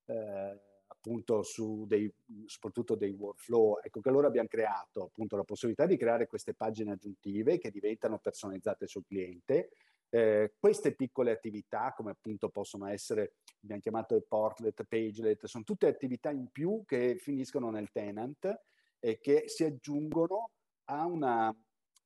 eh, 0.07 0.61
appunto 0.87 1.43
su 1.43 1.85
dei, 1.87 2.13
soprattutto 2.47 2.95
dei 2.95 3.11
workflow. 3.11 3.79
Ecco 3.83 4.01
che 4.01 4.09
allora 4.09 4.29
abbiamo 4.29 4.49
creato 4.49 5.05
appunto 5.05 5.37
la 5.37 5.45
possibilità 5.45 5.87
di 5.87 5.97
creare 5.97 6.27
queste 6.27 6.55
pagine 6.55 6.93
aggiuntive 6.93 7.59
che 7.59 7.71
diventano 7.71 8.19
personalizzate 8.19 8.87
sul 8.87 9.05
cliente. 9.07 9.71
Eh, 10.11 10.55
queste 10.59 10.95
piccole 10.95 11.31
attività, 11.31 11.93
come 11.95 12.13
appunto 12.13 12.49
possono 12.49 12.87
essere 12.87 13.35
abbiamo 13.63 13.83
chiamato 13.83 14.15
il 14.15 14.25
portlet, 14.27 14.85
pagelet, 14.85 15.47
sono 15.47 15.65
tutte 15.65 15.87
attività 15.87 16.31
in 16.31 16.49
più 16.51 16.83
che 16.87 17.17
finiscono 17.19 17.71
nel 17.71 17.91
tenant 17.91 18.63
e 18.99 19.19
che 19.21 19.45
si 19.47 19.65
aggiungono 19.65 20.51
a 20.85 21.05
una 21.05 21.55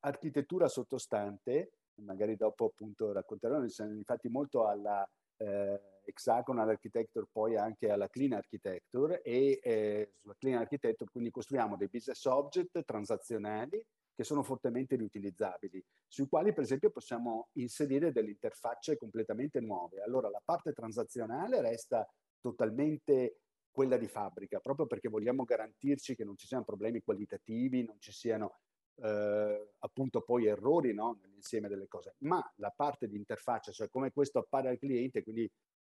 architettura 0.00 0.68
sottostante, 0.68 1.74
magari 2.02 2.36
dopo 2.36 2.66
appunto 2.66 3.12
racconterò, 3.12 3.62
infatti 3.62 4.28
molto 4.28 4.66
alla 4.66 5.08
eh, 5.36 5.80
hexagonal 6.04 6.68
architecture, 6.68 7.26
poi 7.30 7.56
anche 7.56 7.90
alla 7.90 8.08
clean 8.08 8.32
architecture 8.32 9.22
e 9.22 9.60
eh, 9.62 10.12
sulla 10.16 10.34
clean 10.36 10.58
architecture 10.58 11.10
quindi 11.10 11.30
costruiamo 11.30 11.76
dei 11.76 11.88
business 11.88 12.24
object 12.24 12.84
transazionali 12.84 13.84
che 14.14 14.24
sono 14.24 14.42
fortemente 14.42 14.96
riutilizzabili, 14.96 15.82
sui 16.06 16.28
quali 16.28 16.52
per 16.52 16.64
esempio 16.64 16.90
possiamo 16.90 17.48
inserire 17.52 18.12
delle 18.12 18.30
interfacce 18.30 18.96
completamente 18.96 19.60
nuove. 19.60 20.02
Allora 20.02 20.28
la 20.28 20.42
parte 20.44 20.72
transazionale 20.72 21.60
resta 21.60 22.06
totalmente 22.40 23.38
quella 23.70 23.96
di 23.96 24.06
fabbrica, 24.06 24.60
proprio 24.60 24.86
perché 24.86 25.08
vogliamo 25.08 25.44
garantirci 25.44 26.14
che 26.14 26.24
non 26.24 26.36
ci 26.36 26.46
siano 26.46 26.64
problemi 26.64 27.00
qualitativi, 27.00 27.84
non 27.84 27.96
ci 27.98 28.12
siano 28.12 28.58
eh, 28.96 29.70
appunto 29.78 30.20
poi 30.20 30.46
errori 30.46 30.92
no? 30.92 31.18
nell'insieme 31.22 31.68
delle 31.68 31.88
cose, 31.88 32.14
ma 32.18 32.42
la 32.56 32.72
parte 32.74 33.08
di 33.08 33.16
interfaccia, 33.16 33.72
cioè 33.72 33.88
come 33.88 34.12
questo 34.12 34.38
appare 34.38 34.68
al 34.68 34.78
cliente, 34.78 35.22
quindi 35.22 35.50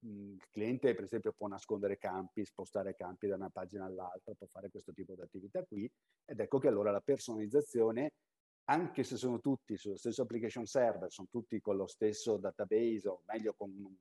il 0.04 0.42
cliente 0.50 0.94
per 0.94 1.04
esempio 1.04 1.32
può 1.32 1.46
nascondere 1.46 1.98
campi, 1.98 2.44
spostare 2.44 2.94
campi 2.94 3.28
da 3.28 3.36
una 3.36 3.50
pagina 3.50 3.84
all'altra, 3.84 4.34
può 4.34 4.46
fare 4.50 4.70
questo 4.70 4.92
tipo 4.92 5.14
di 5.14 5.20
attività 5.20 5.64
qui 5.64 5.90
ed 6.24 6.40
ecco 6.40 6.58
che 6.58 6.68
allora 6.68 6.90
la 6.90 7.00
personalizzazione, 7.00 8.12
anche 8.64 9.04
se 9.04 9.16
sono 9.16 9.40
tutti 9.40 9.76
sullo 9.76 9.96
stesso 9.96 10.22
application 10.22 10.66
server, 10.66 11.10
sono 11.10 11.28
tutti 11.30 11.60
con 11.60 11.76
lo 11.76 11.86
stesso 11.86 12.36
database 12.36 13.08
o 13.08 13.22
meglio 13.26 13.54
con 13.54 13.70
un 13.70 13.94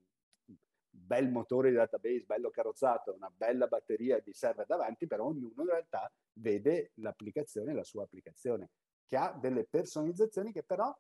bel 0.93 1.29
motore 1.29 1.69
di 1.69 1.75
database, 1.75 2.25
bello 2.25 2.49
carrozzato, 2.49 3.13
una 3.13 3.31
bella 3.35 3.67
batteria 3.67 4.19
di 4.19 4.33
server 4.33 4.65
davanti, 4.65 5.07
però 5.07 5.25
ognuno 5.25 5.61
in 5.61 5.69
realtà 5.69 6.11
vede 6.33 6.91
l'applicazione, 6.95 7.73
la 7.73 7.83
sua 7.83 8.03
applicazione, 8.03 8.71
che 9.05 9.17
ha 9.17 9.31
delle 9.39 9.65
personalizzazioni 9.65 10.51
che 10.51 10.63
però, 10.63 10.95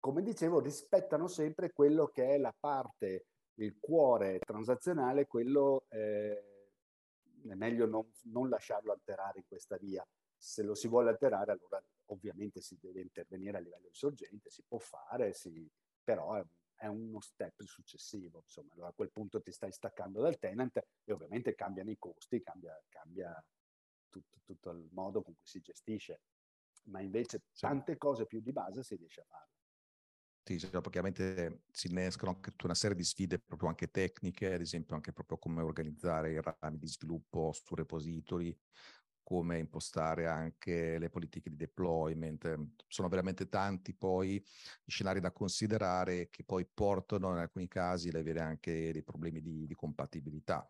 come 0.00 0.22
dicevo, 0.22 0.60
rispettano 0.60 1.26
sempre 1.26 1.72
quello 1.72 2.08
che 2.08 2.26
è 2.26 2.38
la 2.38 2.54
parte 2.58 3.26
il 3.58 3.76
cuore 3.78 4.38
transazionale, 4.38 5.26
quello 5.26 5.86
eh, 5.88 6.58
è 7.46 7.54
meglio 7.54 7.86
non, 7.86 8.10
non, 8.24 8.48
lasciarlo 8.48 8.92
alterare 8.92 9.38
in 9.38 9.46
questa 9.46 9.76
via. 9.76 10.06
Se 10.36 10.62
lo 10.62 10.74
si 10.74 10.86
vuole 10.88 11.10
alterare, 11.10 11.52
allora 11.52 11.82
ovviamente 12.06 12.60
si 12.60 12.78
deve 12.80 13.00
intervenire 13.00 13.58
a 13.58 13.60
livello 13.60 13.88
di 13.88 13.94
sorgente, 13.94 14.50
si 14.50 14.62
può 14.66 14.78
fare, 14.78 15.32
si, 15.32 15.68
però 16.02 16.34
è, 16.34 16.44
è, 16.74 16.86
uno 16.86 17.20
step 17.20 17.62
successivo. 17.62 18.40
Insomma, 18.44 18.72
allora 18.74 18.88
a 18.88 18.94
quel 18.94 19.10
punto 19.10 19.40
ti 19.40 19.50
stai 19.50 19.72
staccando 19.72 20.20
dal 20.20 20.38
tenant 20.38 20.80
e 21.04 21.12
ovviamente 21.12 21.54
cambiano 21.54 21.90
i 21.90 21.98
costi, 21.98 22.40
cambia, 22.42 22.80
cambia 22.88 23.44
tutto, 24.08 24.38
tutto 24.44 24.70
il 24.70 24.88
modo 24.92 25.22
con 25.22 25.34
cui 25.34 25.46
si 25.46 25.60
gestisce. 25.60 26.20
Ma 26.84 27.00
invece 27.00 27.42
tante 27.58 27.96
cose 27.98 28.24
più 28.26 28.40
di 28.40 28.52
base 28.52 28.82
si 28.82 28.94
riesce 28.94 29.20
a 29.20 29.24
fare. 29.24 29.57
Sì, 30.48 30.58
cioè, 30.58 30.74
ovviamente 30.76 31.64
si 31.70 31.88
innescano 31.88 32.30
anche 32.30 32.52
tutta 32.52 32.64
una 32.66 32.74
serie 32.74 32.96
di 32.96 33.04
sfide 33.04 33.38
proprio 33.38 33.68
anche 33.68 33.90
tecniche, 33.90 34.54
ad 34.54 34.62
esempio 34.62 34.94
anche 34.94 35.12
proprio 35.12 35.36
come 35.36 35.60
organizzare 35.60 36.32
i 36.32 36.40
rami 36.40 36.78
di 36.78 36.86
sviluppo 36.88 37.52
su 37.52 37.74
repository, 37.74 38.58
come 39.22 39.58
impostare 39.58 40.26
anche 40.26 40.98
le 40.98 41.10
politiche 41.10 41.50
di 41.50 41.56
deployment. 41.56 42.70
Sono 42.86 43.08
veramente 43.08 43.50
tanti 43.50 43.94
poi 43.94 44.36
i 44.36 44.90
scenari 44.90 45.20
da 45.20 45.32
considerare 45.32 46.30
che 46.30 46.44
poi 46.44 46.66
portano 46.66 47.30
in 47.32 47.36
alcuni 47.40 47.68
casi 47.68 48.08
ad 48.08 48.14
avere 48.14 48.40
anche 48.40 48.90
dei 48.90 49.02
problemi 49.04 49.42
di, 49.42 49.66
di 49.66 49.74
compatibilità. 49.74 50.66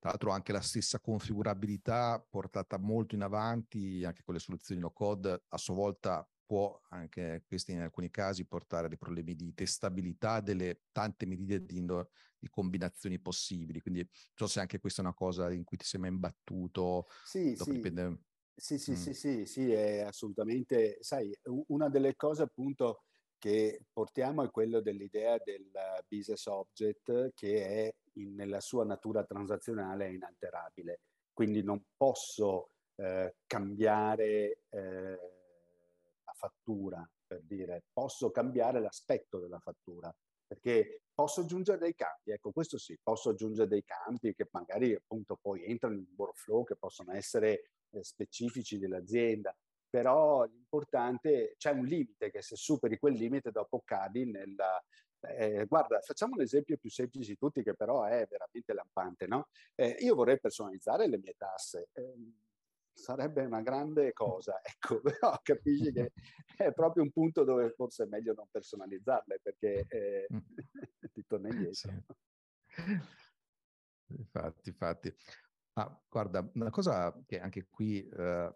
Tra 0.00 0.08
l'altro 0.10 0.30
anche 0.32 0.50
la 0.52 0.60
stessa 0.60 0.98
configurabilità 0.98 2.24
portata 2.28 2.78
molto 2.78 3.14
in 3.14 3.22
avanti, 3.22 4.02
anche 4.04 4.22
con 4.24 4.34
le 4.34 4.40
soluzioni 4.40 4.80
no 4.80 4.90
code, 4.90 5.44
a 5.46 5.56
sua 5.56 5.74
volta 5.74 6.28
può 6.50 6.80
anche 6.88 7.44
questi 7.46 7.70
in 7.70 7.80
alcuni 7.80 8.10
casi 8.10 8.44
portare 8.44 8.86
a 8.86 8.88
dei 8.88 8.98
problemi 8.98 9.36
di 9.36 9.54
testabilità 9.54 10.40
delle 10.40 10.80
tante 10.90 11.24
medie 11.24 11.64
di, 11.64 11.84
di, 11.84 12.48
combinazioni 12.48 13.20
possibili. 13.20 13.80
Quindi 13.80 14.00
non 14.00 14.08
so 14.34 14.48
se 14.48 14.58
anche 14.58 14.80
questa 14.80 15.00
è 15.00 15.04
una 15.04 15.14
cosa 15.14 15.52
in 15.52 15.62
cui 15.62 15.76
ti 15.76 15.84
sei 15.84 16.00
mai 16.00 16.10
imbattuto. 16.10 17.06
Sì, 17.24 17.54
sì. 17.54 17.70
Dipende... 17.70 18.24
Sì, 18.52 18.78
sì, 18.80 18.90
mm. 18.90 18.94
sì, 18.94 19.14
sì, 19.14 19.46
sì, 19.46 19.70
è 19.70 20.00
assolutamente, 20.00 20.98
sai, 21.02 21.32
una 21.68 21.88
delle 21.88 22.16
cose 22.16 22.42
appunto 22.42 23.04
che 23.38 23.84
portiamo 23.92 24.42
è 24.42 24.50
quello 24.50 24.80
dell'idea 24.80 25.38
del 25.38 25.70
business 26.08 26.46
object 26.46 27.30
che 27.32 27.64
è 27.64 27.94
in, 28.14 28.34
nella 28.34 28.60
sua 28.60 28.84
natura 28.84 29.22
transazionale 29.22 30.12
inalterabile. 30.12 31.02
Quindi 31.32 31.62
non 31.62 31.80
posso 31.96 32.70
eh, 32.96 33.36
cambiare 33.46 34.64
eh, 34.68 35.39
fattura, 36.40 37.06
per 37.26 37.42
dire, 37.42 37.84
posso 37.92 38.30
cambiare 38.30 38.80
l'aspetto 38.80 39.38
della 39.38 39.58
fattura, 39.58 40.14
perché 40.46 41.02
posso 41.14 41.42
aggiungere 41.42 41.78
dei 41.78 41.94
campi, 41.94 42.30
ecco 42.30 42.50
questo 42.50 42.78
sì, 42.78 42.98
posso 43.02 43.30
aggiungere 43.30 43.68
dei 43.68 43.84
campi 43.84 44.34
che 44.34 44.48
magari 44.50 44.94
appunto 44.94 45.36
poi 45.40 45.64
entrano 45.64 45.96
in 45.96 46.06
workflow, 46.16 46.64
che 46.64 46.76
possono 46.76 47.12
essere 47.12 47.72
eh, 47.90 48.02
specifici 48.02 48.78
dell'azienda, 48.78 49.54
però 49.88 50.44
l'importante, 50.44 51.54
c'è 51.58 51.72
un 51.72 51.84
limite 51.84 52.30
che 52.30 52.40
se 52.42 52.56
superi 52.56 52.98
quel 52.98 53.14
limite 53.14 53.50
dopo 53.50 53.82
cadi 53.84 54.24
nella... 54.24 54.82
Eh, 55.22 55.66
guarda, 55.66 56.00
facciamo 56.00 56.36
l'esempio 56.36 56.78
più 56.78 56.88
semplice 56.88 57.32
di 57.32 57.36
tutti 57.36 57.62
che 57.62 57.74
però 57.74 58.04
è 58.04 58.26
veramente 58.26 58.72
lampante, 58.72 59.26
no? 59.26 59.48
Eh, 59.74 59.96
io 60.00 60.14
vorrei 60.14 60.40
personalizzare 60.40 61.06
le 61.06 61.18
mie 61.18 61.34
tasse. 61.36 61.90
Sarebbe 63.00 63.46
una 63.46 63.62
grande 63.62 64.12
cosa, 64.12 64.60
ecco, 64.62 65.00
però 65.00 65.40
capisci 65.42 65.90
che 65.90 66.12
è 66.54 66.70
proprio 66.72 67.02
un 67.02 67.10
punto 67.10 67.44
dove 67.44 67.70
forse 67.70 68.04
è 68.04 68.06
meglio 68.06 68.34
non 68.34 68.46
personalizzarle 68.50 69.40
perché 69.42 69.86
eh, 69.88 70.26
mm. 70.30 70.38
ti 71.12 71.24
torna 71.26 71.48
indietro. 71.48 71.72
Sì. 71.72 71.88
Infatti, 74.18 74.68
infatti. 74.68 75.14
Ah, 75.74 75.98
guarda, 76.08 76.46
una 76.54 76.68
cosa 76.68 77.18
che 77.24 77.40
anche 77.40 77.68
qui 77.70 78.06
eh, 78.06 78.54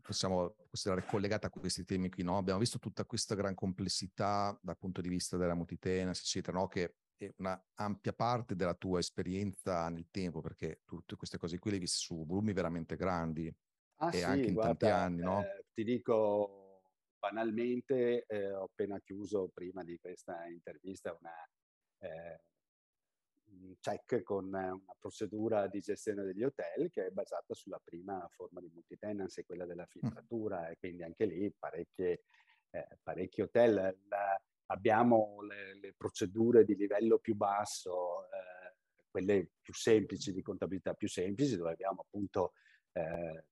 possiamo 0.00 0.56
considerare 0.68 1.06
collegata 1.06 1.46
a 1.46 1.50
questi 1.50 1.84
temi 1.84 2.10
qui, 2.10 2.24
no? 2.24 2.36
Abbiamo 2.36 2.58
visto 2.58 2.80
tutta 2.80 3.04
questa 3.04 3.36
gran 3.36 3.54
complessità 3.54 4.58
dal 4.60 4.76
punto 4.76 5.00
di 5.00 5.08
vista 5.08 5.36
della 5.36 5.54
multitenance, 5.54 6.22
eccetera, 6.22 6.58
no? 6.58 6.66
Che 6.66 6.96
è 7.16 7.32
una 7.36 7.64
ampia 7.74 8.12
parte 8.12 8.56
della 8.56 8.74
tua 8.74 8.98
esperienza 8.98 9.88
nel 9.88 10.08
tempo, 10.10 10.40
perché 10.40 10.80
tutte 10.84 11.14
queste 11.14 11.38
cose 11.38 11.60
qui 11.60 11.70
le 11.70 11.76
hai 11.76 11.82
viste 11.82 11.98
su 11.98 12.26
volumi 12.26 12.52
veramente 12.52 12.96
grandi 12.96 13.54
ah, 13.98 14.08
e 14.08 14.18
sì, 14.18 14.24
anche 14.24 14.46
in 14.46 14.54
guarda, 14.54 14.74
tanti 14.74 14.86
anni, 14.86 15.20
no? 15.22 15.42
Eh, 15.42 15.64
ti 15.72 15.84
dico 15.84 16.82
banalmente, 17.18 18.24
eh, 18.26 18.52
ho 18.52 18.64
appena 18.64 18.98
chiuso 19.00 19.50
prima 19.52 19.82
di 19.82 19.98
questa 19.98 20.46
intervista 20.46 21.16
una 21.18 21.48
eh, 21.98 22.40
check 23.80 24.22
con 24.22 24.46
una 24.46 24.78
procedura 24.98 25.66
di 25.66 25.80
gestione 25.80 26.22
degli 26.24 26.44
hotel 26.44 26.90
che 26.90 27.06
è 27.06 27.10
basata 27.10 27.54
sulla 27.54 27.80
prima 27.82 28.26
forma 28.30 28.60
di 28.60 28.70
multitenancy, 28.72 29.44
quella 29.44 29.66
della 29.66 29.86
filtratura, 29.86 30.60
mm. 30.60 30.70
e 30.70 30.76
quindi 30.78 31.02
anche 31.02 31.24
lì 31.24 31.52
parecchie, 31.56 32.22
eh, 32.70 32.98
parecchi 33.02 33.42
hotel. 33.42 33.96
La, 34.08 34.40
abbiamo 34.66 35.40
le, 35.42 35.78
le, 35.80 35.94
procedure 35.96 36.64
di 36.64 36.76
livello 36.76 37.18
più 37.18 37.34
basso, 37.34 38.24
eh, 38.24 38.76
quelle 39.10 39.48
più 39.60 39.72
semplici, 39.72 40.32
di 40.32 40.42
contabilità 40.42 40.94
più 40.94 41.08
semplici, 41.08 41.56
dove 41.56 41.72
abbiamo 41.72 42.02
appunto 42.02 42.52
eh, 42.92 43.44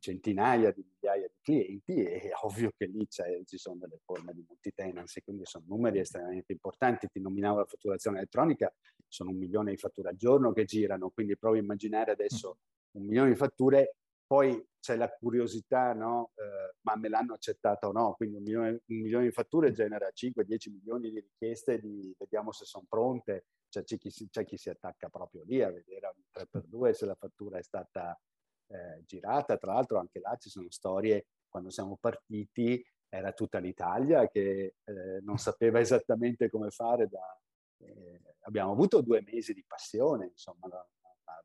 centinaia 0.00 0.72
di 0.72 0.82
migliaia 0.82 1.28
di 1.28 1.38
clienti 1.40 2.02
e 2.02 2.20
è 2.22 2.30
ovvio 2.42 2.72
che 2.76 2.86
lì 2.86 3.06
ci 3.08 3.58
sono 3.58 3.76
delle 3.76 4.00
forme 4.02 4.32
di 4.32 4.44
multitenancy, 4.46 5.20
quindi 5.20 5.44
sono 5.44 5.64
numeri 5.68 6.00
estremamente 6.00 6.52
importanti. 6.52 7.06
Ti 7.06 7.20
nominavo 7.20 7.58
la 7.58 7.66
fatturazione 7.66 8.18
elettronica, 8.18 8.72
sono 9.06 9.30
un 9.30 9.36
milione 9.36 9.70
di 9.70 9.76
fatture 9.76 10.08
al 10.08 10.16
giorno 10.16 10.52
che 10.52 10.64
girano, 10.64 11.10
quindi 11.10 11.36
provo 11.36 11.56
a 11.56 11.58
immaginare 11.58 12.10
adesso 12.10 12.58
un 12.92 13.04
milione 13.04 13.30
di 13.30 13.36
fatture, 13.36 13.96
poi 14.26 14.66
c'è 14.80 14.96
la 14.96 15.10
curiosità, 15.10 15.92
no? 15.92 16.32
Eh, 16.34 16.76
ma 16.82 16.96
me 16.96 17.08
l'hanno 17.08 17.34
accettata 17.34 17.86
o 17.86 17.92
no? 17.92 18.14
Quindi 18.14 18.36
un 18.36 18.42
milione, 18.42 18.70
un 18.70 19.00
milione 19.00 19.24
di 19.26 19.32
fatture 19.32 19.72
genera 19.72 20.08
5-10 20.12 20.70
milioni 20.70 21.10
di 21.10 21.20
richieste 21.20 21.78
di 21.78 22.14
vediamo 22.18 22.52
se 22.52 22.64
sono 22.64 22.86
pronte, 22.88 23.44
cioè, 23.68 23.84
c'è, 23.84 23.98
chi 23.98 24.10
si, 24.10 24.28
c'è 24.30 24.44
chi 24.44 24.56
si 24.56 24.70
attacca 24.70 25.08
proprio 25.08 25.42
lì 25.44 25.62
a 25.62 25.70
vedere 25.70 26.06
ogni 26.06 26.24
3x2 26.32 26.90
se 26.90 27.06
la 27.06 27.14
fattura 27.14 27.58
è 27.58 27.62
stata 27.62 28.18
eh, 28.70 29.04
girata. 29.06 29.56
Tra 29.56 29.74
l'altro 29.74 29.98
anche 29.98 30.20
là 30.20 30.36
ci 30.36 30.48
sono 30.48 30.70
storie, 30.70 31.26
quando 31.48 31.70
siamo 31.70 31.96
partiti 32.00 32.84
era 33.08 33.32
tutta 33.32 33.58
l'Italia 33.58 34.28
che 34.28 34.76
eh, 34.84 35.20
non 35.22 35.38
sapeva 35.38 35.80
esattamente 35.80 36.48
come 36.48 36.70
fare. 36.70 37.08
Da, 37.08 37.40
eh, 37.78 38.20
abbiamo 38.42 38.72
avuto 38.72 39.00
due 39.00 39.22
mesi 39.22 39.52
di 39.52 39.64
passione, 39.66 40.26
insomma, 40.26 40.68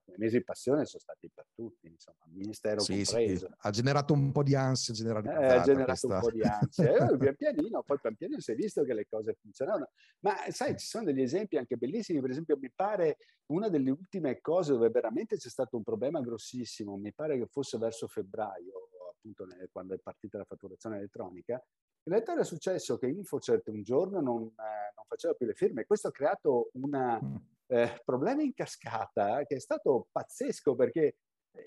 due 0.03 0.15
mesi 0.17 0.37
di 0.37 0.43
passione 0.43 0.85
sono 0.85 1.01
stati 1.01 1.29
per 1.33 1.47
tutti, 1.53 1.87
insomma, 1.87 2.25
il 2.27 2.35
ministero 2.35 2.79
sì, 2.79 3.03
compreso. 3.03 3.47
Sì. 3.47 3.53
Ha 3.57 3.69
generato 3.69 4.13
un 4.13 4.31
po' 4.31 4.43
di 4.43 4.55
ansia 4.55 4.93
generalizzata. 4.93 5.41
Eh, 5.41 5.57
ha 5.57 5.61
generato 5.61 5.85
questa. 5.85 6.15
un 6.15 6.19
po' 6.21 6.31
di 6.31 6.41
ansia. 6.41 7.09
Eh, 7.09 7.17
pian 7.17 7.35
pianino, 7.35 7.83
poi 7.83 7.99
pian 7.99 8.15
pianino 8.15 8.39
si 8.39 8.51
è 8.51 8.55
visto 8.55 8.83
che 8.83 8.93
le 8.93 9.05
cose 9.07 9.35
funzionavano. 9.41 9.89
Ma 10.19 10.35
sai, 10.49 10.77
ci 10.77 10.85
sono 10.85 11.05
degli 11.05 11.21
esempi 11.21 11.57
anche 11.57 11.77
bellissimi, 11.77 12.21
per 12.21 12.29
esempio 12.29 12.57
mi 12.57 12.71
pare 12.73 13.17
una 13.47 13.69
delle 13.69 13.91
ultime 13.91 14.39
cose 14.41 14.73
dove 14.73 14.89
veramente 14.89 15.37
c'è 15.37 15.49
stato 15.49 15.77
un 15.77 15.83
problema 15.83 16.21
grossissimo, 16.21 16.97
mi 16.97 17.13
pare 17.13 17.37
che 17.37 17.47
fosse 17.47 17.77
verso 17.77 18.07
febbraio, 18.07 18.89
appunto 19.11 19.47
quando 19.71 19.93
è 19.93 19.99
partita 19.99 20.37
la 20.37 20.45
fatturazione 20.45 20.97
elettronica, 20.97 21.53
in 22.07 22.13
realtà 22.13 22.33
era 22.33 22.43
successo 22.43 22.97
che 22.97 23.07
Infocert 23.07 23.67
un 23.69 23.81
giorno 23.81 24.21
non, 24.21 24.43
eh, 24.43 24.93
non 24.95 25.05
faceva 25.07 25.33
più 25.33 25.47
le 25.47 25.55
firme. 25.55 25.85
Questo 25.85 26.09
ha 26.09 26.11
creato 26.11 26.69
una, 26.73 27.19
mm 27.21 27.35
eh, 27.67 28.01
problema 28.03 28.41
in 28.41 28.53
cascata 28.53 29.43
che 29.43 29.55
è 29.55 29.59
stato 29.59 30.07
pazzesco 30.11 30.75
perché 30.75 31.17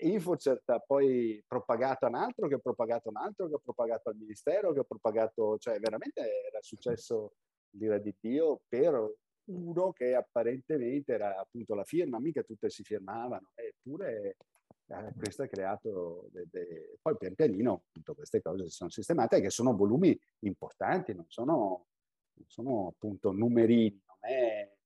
Infocert 0.01 0.69
ha 0.69 0.79
poi 0.79 1.43
propagato 1.47 2.05
un 2.05 2.15
altro, 2.15 2.47
che 2.47 2.55
ha 2.55 2.59
propagato 2.59 3.09
un 3.09 3.17
altro, 3.17 3.47
che 3.47 3.55
ha 3.55 3.61
propagato 3.63 4.09
al 4.09 4.17
Ministero, 4.17 4.71
che 4.71 4.79
ha 4.79 4.83
propagato, 4.83 5.57
cioè 5.57 5.79
veramente 5.79 6.21
era 6.21 6.59
successo 6.61 7.33
l'ira 7.71 7.97
di 7.97 8.15
Dio 8.19 8.61
per 8.67 9.15
uno 9.45 9.91
che 9.91 10.13
apparentemente 10.13 11.13
era 11.13 11.39
appunto 11.39 11.73
la 11.73 11.83
firma, 11.83 12.19
mica 12.19 12.43
tutte 12.43 12.69
si 12.69 12.83
firmavano, 12.83 13.49
eppure 13.55 14.37
eh, 14.85 15.13
questo 15.17 15.43
ha 15.43 15.47
creato, 15.47 16.29
de, 16.31 16.47
de... 16.49 16.97
poi 17.01 17.17
pian 17.17 17.33
pianino 17.33 17.83
appunto 17.87 18.13
queste 18.13 18.41
cose 18.41 18.65
si 18.65 18.75
sono 18.75 18.89
sistemate, 18.89 19.41
che 19.41 19.49
sono 19.49 19.75
volumi 19.75 20.17
importanti, 20.39 21.15
non 21.15 21.25
sono, 21.29 21.87
non 22.33 22.47
sono 22.47 22.87
appunto 22.89 23.31
numerini, 23.31 24.01
non 24.05 24.17
è 24.31 24.77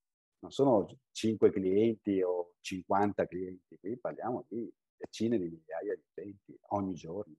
non 0.44 0.52
sono 0.52 0.86
5 1.12 1.52
clienti 1.52 2.22
o 2.22 2.56
50 2.60 3.26
clienti, 3.26 3.78
qui 3.80 3.98
parliamo 3.98 4.46
di 4.50 4.72
decine 4.96 5.38
di 5.38 5.50
migliaia 5.50 5.96
di 5.96 6.04
utenti 6.06 6.58
ogni 6.70 6.94
giorno. 6.94 7.34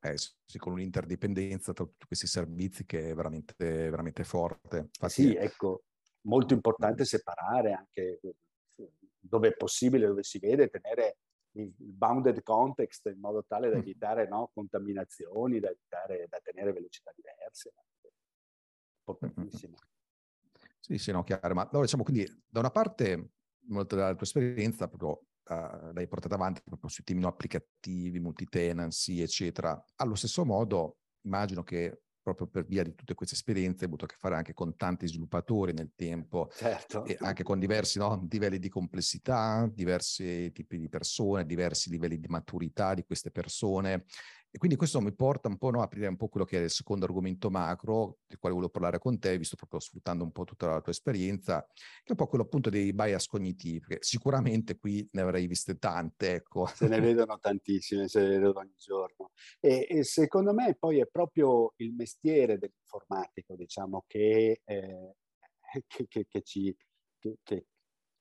Eh, 0.00 0.14
sì, 0.16 0.58
con 0.58 0.72
un'interdipendenza 0.72 1.72
tra 1.72 1.84
tutti 1.84 2.06
questi 2.06 2.26
servizi 2.26 2.86
che 2.86 3.10
è 3.10 3.14
veramente, 3.14 3.90
veramente 3.90 4.24
forte. 4.24 4.78
Infatti, 4.78 5.12
sì, 5.12 5.34
ecco, 5.34 5.82
molto 6.22 6.54
importante 6.54 7.04
separare 7.04 7.72
anche 7.72 8.20
dove 9.18 9.48
è 9.48 9.56
possibile, 9.56 10.06
dove 10.06 10.22
si 10.22 10.38
vede, 10.38 10.70
tenere 10.70 11.18
il 11.56 11.74
bounded 11.76 12.42
context 12.42 13.06
in 13.06 13.18
modo 13.18 13.44
tale 13.44 13.68
da 13.68 13.76
mm. 13.76 13.80
evitare 13.80 14.28
no, 14.28 14.50
contaminazioni, 14.54 15.58
da, 15.58 15.68
evitare, 15.68 16.26
da 16.28 16.38
tenere 16.42 16.72
velocità 16.72 17.12
diverse. 17.14 17.72
Importantissimo. 19.04 19.76
Sì, 20.80 20.98
sì, 20.98 21.12
no, 21.12 21.22
chiaro. 21.22 21.54
Ma 21.54 21.62
allora, 21.62 21.82
diciamo, 21.82 22.02
quindi, 22.02 22.26
da 22.48 22.60
una 22.60 22.70
parte, 22.70 23.32
molto 23.68 23.94
della 23.94 24.14
tua 24.14 24.26
esperienza, 24.26 24.88
proprio 24.88 25.26
uh, 25.44 25.92
l'hai 25.92 26.08
portata 26.08 26.34
avanti 26.34 26.62
proprio 26.64 26.88
sui 26.88 27.04
temi 27.04 27.20
no, 27.20 27.28
applicativi, 27.28 28.18
multitenancy, 28.18 29.20
eccetera. 29.20 29.82
Allo 29.96 30.14
stesso 30.14 30.44
modo, 30.44 30.98
immagino 31.22 31.62
che 31.62 32.02
proprio 32.22 32.46
per 32.48 32.66
via 32.66 32.82
di 32.82 32.94
tutte 32.94 33.14
queste 33.14 33.34
esperienze 33.34 33.80
hai 33.80 33.86
avuto 33.86 34.04
a 34.04 34.08
che 34.08 34.16
fare 34.18 34.36
anche 34.36 34.52
con 34.52 34.76
tanti 34.76 35.08
sviluppatori 35.08 35.72
nel 35.72 35.92
tempo, 35.94 36.50
certo. 36.54 37.04
e 37.04 37.16
anche 37.20 37.42
con 37.42 37.58
diversi 37.58 37.98
no, 37.98 38.26
livelli 38.30 38.58
di 38.58 38.68
complessità, 38.68 39.68
diversi 39.72 40.50
tipi 40.52 40.78
di 40.78 40.88
persone, 40.88 41.46
diversi 41.46 41.90
livelli 41.90 42.20
di 42.20 42.28
maturità 42.28 42.94
di 42.94 43.04
queste 43.04 43.30
persone. 43.30 44.04
E 44.52 44.58
quindi 44.58 44.76
questo 44.76 45.00
mi 45.00 45.12
porta 45.14 45.48
un 45.48 45.58
po' 45.58 45.70
no, 45.70 45.80
a 45.80 45.84
aprire 45.84 46.08
un 46.08 46.16
po' 46.16 46.28
quello 46.28 46.44
che 46.44 46.58
è 46.58 46.62
il 46.64 46.70
secondo 46.70 47.04
argomento 47.04 47.50
macro, 47.50 48.18
del 48.26 48.38
quale 48.38 48.54
volevo 48.54 48.72
parlare 48.72 48.98
con 48.98 49.16
te, 49.20 49.38
visto 49.38 49.54
proprio 49.54 49.78
sfruttando 49.78 50.24
un 50.24 50.32
po' 50.32 50.42
tutta 50.42 50.66
la 50.66 50.80
tua 50.80 50.90
esperienza, 50.90 51.64
che 51.72 52.02
è 52.06 52.10
un 52.10 52.16
po' 52.16 52.26
quello 52.26 52.44
appunto 52.44 52.68
dei 52.68 52.92
bias 52.92 53.28
cognitivi, 53.28 53.78
perché 53.78 53.98
sicuramente 54.00 54.76
qui 54.76 55.08
ne 55.12 55.20
avrei 55.20 55.46
viste 55.46 55.78
tante, 55.78 56.34
ecco. 56.34 56.66
Se 56.66 56.88
ne 56.88 56.98
vedono 56.98 57.38
tantissime, 57.38 58.08
se 58.08 58.22
ne 58.22 58.28
vedono 58.28 58.58
ogni 58.58 58.74
giorno. 58.76 59.30
E, 59.60 59.86
e 59.88 60.02
secondo 60.02 60.52
me 60.52 60.74
poi 60.74 60.98
è 60.98 61.06
proprio 61.06 61.74
il 61.76 61.92
mestiere 61.94 62.58
dell'informatico, 62.58 63.54
diciamo, 63.54 64.04
che, 64.08 64.62
eh, 64.64 65.14
che, 65.86 66.06
che, 66.08 66.26
che 66.28 66.42
ci... 66.42 66.76
Che, 67.18 67.66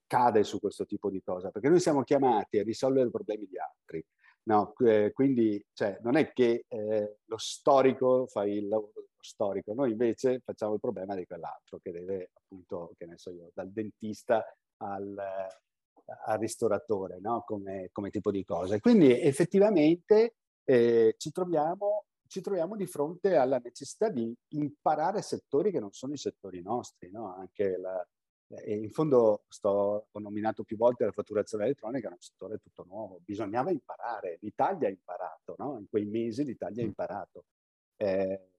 cade 0.10 0.44
su 0.44 0.60
questo 0.60 0.86
tipo 0.86 1.12
di 1.12 1.22
cosa, 1.22 1.52
perché 1.52 1.70
noi 1.70 1.80
siamo 1.80 2.02
chiamati 2.02 2.58
a 2.58 2.64
risolvere 2.64 3.12
problemi 3.12 3.46
di 3.46 3.60
altri. 3.60 4.04
No, 4.44 4.74
eh, 4.86 5.12
quindi 5.14 5.64
cioè, 5.74 6.00
non 6.02 6.16
è 6.16 6.32
che 6.32 6.66
eh, 6.68 7.18
lo 7.26 7.38
storico 7.38 8.26
fa 8.28 8.46
il 8.46 8.68
lavoro 8.68 8.92
dello 8.96 9.08
storico, 9.20 9.74
noi 9.74 9.92
invece 9.92 10.40
facciamo 10.40 10.74
il 10.74 10.80
problema 10.80 11.14
di 11.14 11.26
quell'altro 11.26 11.78
che 11.80 11.92
deve 11.92 12.32
appunto, 12.34 12.94
che 12.98 13.06
ne 13.06 13.18
so 13.18 13.32
io, 13.32 13.52
dal 13.54 13.70
dentista 13.70 14.44
al, 14.78 15.16
al 16.26 16.40
ristoratore, 16.40 17.20
no? 17.20 17.44
come, 17.46 17.90
come, 17.92 18.10
tipo 18.10 18.32
di 18.32 18.44
cosa. 18.44 18.80
Quindi 18.80 19.20
effettivamente 19.20 20.36
eh, 20.64 21.16
ci, 21.18 21.32
troviamo, 21.32 22.06
ci, 22.28 22.42
troviamo, 22.42 22.76
di 22.76 22.86
fronte 22.86 23.36
alla 23.36 23.60
necessità 23.64 24.10
di 24.10 24.34
imparare 24.50 25.22
settori 25.22 25.72
che 25.72 25.80
non 25.80 25.92
sono 25.92 26.14
i 26.14 26.18
settori 26.18 26.62
nostri, 26.62 27.12
no? 27.12 27.36
anche 27.36 27.78
la, 27.78 28.06
e 28.50 28.76
in 28.76 28.90
fondo 28.90 29.44
sto, 29.48 30.08
ho 30.12 30.20
nominato 30.20 30.64
più 30.64 30.76
volte 30.76 31.06
la 31.06 31.12
fatturazione 31.12 31.66
elettronica, 31.66 32.10
è 32.10 32.12
un 32.12 32.20
settore 32.20 32.58
tutto 32.58 32.84
nuovo, 32.88 33.20
bisognava 33.24 33.70
imparare, 33.70 34.38
l'Italia 34.42 34.88
ha 34.88 34.92
imparato, 34.92 35.56
no? 35.58 35.78
in 35.80 35.88
quei 35.88 36.06
mesi 36.06 36.44
l'Italia 36.44 36.82
ha 36.82 36.86
mm. 36.86 36.88
imparato. 36.88 37.46
Eh, 37.98 38.50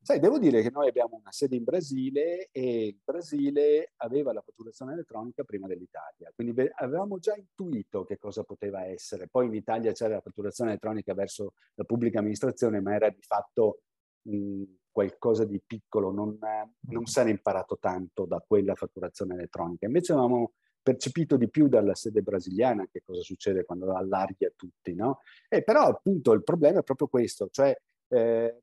sai, 0.00 0.20
devo 0.20 0.38
dire 0.38 0.62
che 0.62 0.70
noi 0.70 0.88
abbiamo 0.88 1.16
una 1.16 1.32
sede 1.32 1.56
in 1.56 1.64
Brasile 1.64 2.48
e 2.52 2.86
il 2.86 3.00
Brasile 3.02 3.92
aveva 3.96 4.32
la 4.32 4.40
fatturazione 4.40 4.92
elettronica 4.92 5.42
prima 5.42 5.66
dell'Italia, 5.66 6.30
quindi 6.32 6.54
avevamo 6.76 7.18
già 7.18 7.34
intuito 7.34 8.04
che 8.04 8.18
cosa 8.18 8.44
poteva 8.44 8.84
essere. 8.84 9.26
Poi 9.28 9.46
in 9.46 9.54
Italia 9.54 9.92
c'era 9.92 10.14
la 10.14 10.20
fatturazione 10.20 10.70
elettronica 10.70 11.12
verso 11.14 11.54
la 11.74 11.84
pubblica 11.84 12.20
amministrazione, 12.20 12.80
ma 12.80 12.94
era 12.94 13.08
di 13.10 13.22
fatto 13.22 13.80
mh, 14.22 14.62
qualcosa 14.98 15.44
di 15.44 15.60
piccolo, 15.64 16.10
non, 16.10 16.36
non 16.40 17.04
era 17.14 17.30
imparato 17.30 17.78
tanto 17.78 18.24
da 18.24 18.42
quella 18.44 18.74
fatturazione 18.74 19.34
elettronica. 19.34 19.86
Invece 19.86 20.12
avevamo 20.12 20.54
percepito 20.82 21.36
di 21.36 21.48
più 21.48 21.68
dalla 21.68 21.94
sede 21.94 22.20
brasiliana 22.22 22.88
che 22.90 23.02
cosa 23.04 23.20
succede 23.22 23.64
quando 23.64 23.94
allarghi 23.94 24.44
a 24.44 24.52
tutti, 24.56 24.94
no? 24.94 25.20
E 25.48 25.62
però 25.62 25.82
appunto 25.82 26.32
il 26.32 26.42
problema 26.42 26.80
è 26.80 26.82
proprio 26.82 27.06
questo, 27.06 27.48
cioè 27.50 27.76
eh, 28.08 28.62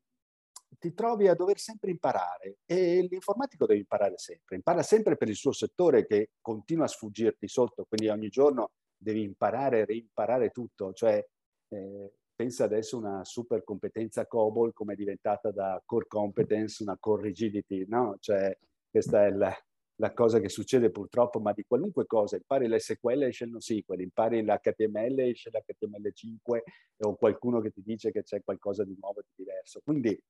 ti 0.78 0.92
trovi 0.92 1.28
a 1.28 1.34
dover 1.34 1.58
sempre 1.58 1.90
imparare 1.90 2.58
e 2.66 3.06
l'informatico 3.08 3.64
deve 3.64 3.80
imparare 3.80 4.18
sempre, 4.18 4.56
impara 4.56 4.82
sempre 4.82 5.16
per 5.16 5.30
il 5.30 5.36
suo 5.36 5.52
settore 5.52 6.04
che 6.04 6.32
continua 6.42 6.84
a 6.84 6.88
sfuggirti 6.88 7.48
sotto, 7.48 7.86
quindi 7.88 8.08
ogni 8.08 8.28
giorno 8.28 8.72
devi 8.94 9.22
imparare 9.22 9.80
e 9.80 9.84
reimparare 9.86 10.50
tutto, 10.50 10.92
cioè 10.92 11.24
eh, 11.68 12.12
pensa 12.36 12.64
adesso 12.64 12.98
una 12.98 13.24
super 13.24 13.64
competenza 13.64 14.26
COBOL 14.26 14.74
come 14.74 14.92
è 14.92 14.96
diventata 14.96 15.50
da 15.50 15.82
core 15.84 16.06
competence 16.06 16.82
una 16.82 16.96
core 17.00 17.22
rigidity, 17.22 17.86
no? 17.88 18.16
Cioè 18.20 18.56
questa 18.90 19.26
è 19.26 19.30
la, 19.30 19.52
la 19.96 20.12
cosa 20.12 20.38
che 20.38 20.50
succede 20.50 20.90
purtroppo, 20.90 21.40
ma 21.40 21.52
di 21.52 21.64
qualunque 21.66 22.06
cosa, 22.06 22.36
impari 22.36 22.68
l'SQL 22.68 23.22
esce 23.22 23.44
il 23.44 23.50
NoSQL, 23.50 24.00
impari 24.00 24.42
l'HTML 24.42 25.20
esce 25.20 25.50
l'HTML5 25.50 26.60
o 26.98 27.16
qualcuno 27.16 27.60
che 27.60 27.70
ti 27.70 27.82
dice 27.82 28.12
che 28.12 28.22
c'è 28.22 28.42
qualcosa 28.44 28.84
di 28.84 28.96
nuovo 29.00 29.20
e 29.20 29.24
di 29.26 29.42
diverso. 29.42 29.80
Quindi 29.82 30.22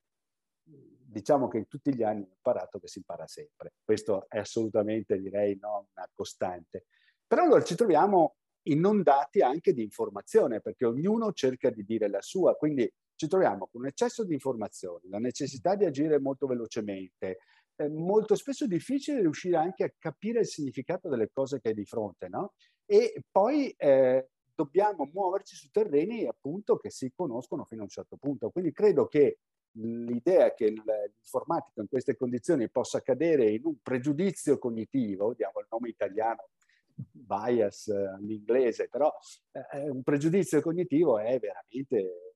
diciamo 0.63 1.49
che 1.49 1.59
in 1.59 1.67
tutti 1.67 1.95
gli 1.95 2.03
anni 2.03 2.23
ho 2.23 2.35
imparato 2.35 2.79
che 2.79 2.89
si 2.89 2.99
impara 2.99 3.27
sempre. 3.27 3.75
Questo 3.85 4.27
è 4.29 4.39
assolutamente, 4.39 5.19
direi, 5.19 5.57
no, 5.61 5.89
una 5.95 6.09
costante. 6.15 6.87
Però 7.27 7.43
allora 7.43 7.63
ci 7.63 7.75
troviamo 7.75 8.36
inondati 8.67 9.41
anche 9.41 9.73
di 9.73 9.83
informazione, 9.83 10.61
perché 10.61 10.85
ognuno 10.85 11.33
cerca 11.33 11.71
di 11.71 11.85
dire 11.85 12.09
la 12.09 12.23
sua, 12.23 12.55
quindi 12.55 12.91
ci 13.15 13.29
troviamo 13.29 13.69
con 13.71 13.83
un 13.83 13.89
eccesso 13.89 14.25
di 14.25 14.35
informazioni, 14.35 15.09
la 15.09 15.19
necessità 15.19 15.75
di 15.75 15.85
agire 15.85 16.19
molto 16.19 16.47
velocemente, 16.47 17.39
eh, 17.77 17.89
molto 17.89 18.35
spesso 18.35 18.67
difficile 18.67 19.21
riuscire 19.21 19.57
anche 19.57 19.85
a 19.85 19.93
capire 19.99 20.41
il 20.41 20.47
significato 20.47 21.09
delle 21.09 21.31
cose 21.33 21.61
che 21.61 21.69
hai 21.69 21.75
di 21.75 21.85
fronte, 21.85 22.29
no? 22.29 22.55
E 22.85 23.23
poi 23.31 23.71
eh, 23.77 24.29
dobbiamo 24.55 25.09
muoverci 25.13 25.57
su 25.57 25.69
terreni 25.71 26.27
appunto 26.27 26.77
che 26.77 26.91
si 26.91 27.13
conoscono 27.15 27.65
fino 27.65 27.81
a 27.83 27.85
un 27.85 27.91
certo 27.91 28.17
punto. 28.17 28.51
Quindi 28.51 28.73
credo 28.73 29.07
che 29.07 29.39
l'idea 29.79 30.55
che 30.55 30.71
l'informatica 30.71 31.83
in 31.83 31.89
queste 31.89 32.17
condizioni 32.17 32.71
possa 32.71 33.03
cadere 33.03 33.51
in 33.51 33.65
un 33.65 33.77
pregiudizio 33.83 34.59
cognitivo, 34.59 35.35
diamo 35.35 35.61
il 35.61 35.67
nome 35.71 35.89
italiano 35.89 36.49
bias 36.97 37.89
eh, 37.89 38.07
all'inglese, 38.07 38.89
però 38.89 39.13
eh, 39.53 39.89
un 39.91 40.03
pregiudizio 40.03 40.61
cognitivo 40.61 41.19
è 41.19 41.39
veramente, 41.39 42.35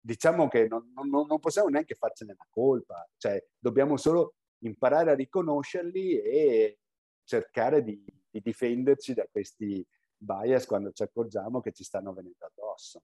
diciamo 0.00 0.48
che 0.48 0.66
non, 0.66 0.92
non, 0.94 1.26
non 1.26 1.38
possiamo 1.38 1.68
neanche 1.68 1.94
farcene 1.94 2.32
una 2.32 2.46
colpa, 2.50 3.08
cioè 3.16 3.42
dobbiamo 3.58 3.96
solo 3.96 4.34
imparare 4.58 5.12
a 5.12 5.14
riconoscerli 5.14 6.20
e 6.20 6.78
cercare 7.24 7.82
di, 7.82 8.04
di 8.30 8.40
difenderci 8.40 9.14
da 9.14 9.26
questi 9.30 9.86
bias 10.16 10.66
quando 10.66 10.92
ci 10.92 11.02
accorgiamo 11.02 11.60
che 11.60 11.72
ci 11.72 11.84
stanno 11.84 12.12
venendo 12.12 12.44
addosso. 12.44 13.02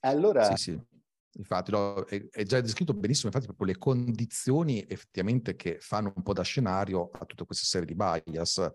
Allora, 0.00 0.54
sì, 0.54 0.72
sì. 0.72 0.80
Infatti, 1.38 1.70
no, 1.70 2.04
è, 2.04 2.28
è, 2.30 2.42
già 2.44 2.60
descritto 2.60 2.94
benissimo, 2.94 3.26
infatti, 3.26 3.46
proprio 3.46 3.66
le 3.66 3.78
condizioni 3.78 4.84
effettivamente 4.88 5.54
che 5.54 5.78
fanno 5.80 6.12
un 6.14 6.22
po' 6.22 6.32
da 6.32 6.42
scenario 6.42 7.10
a 7.12 7.24
tutta 7.26 7.44
questa 7.44 7.66
serie 7.66 7.86
di 7.86 7.94
bias. 7.94 8.70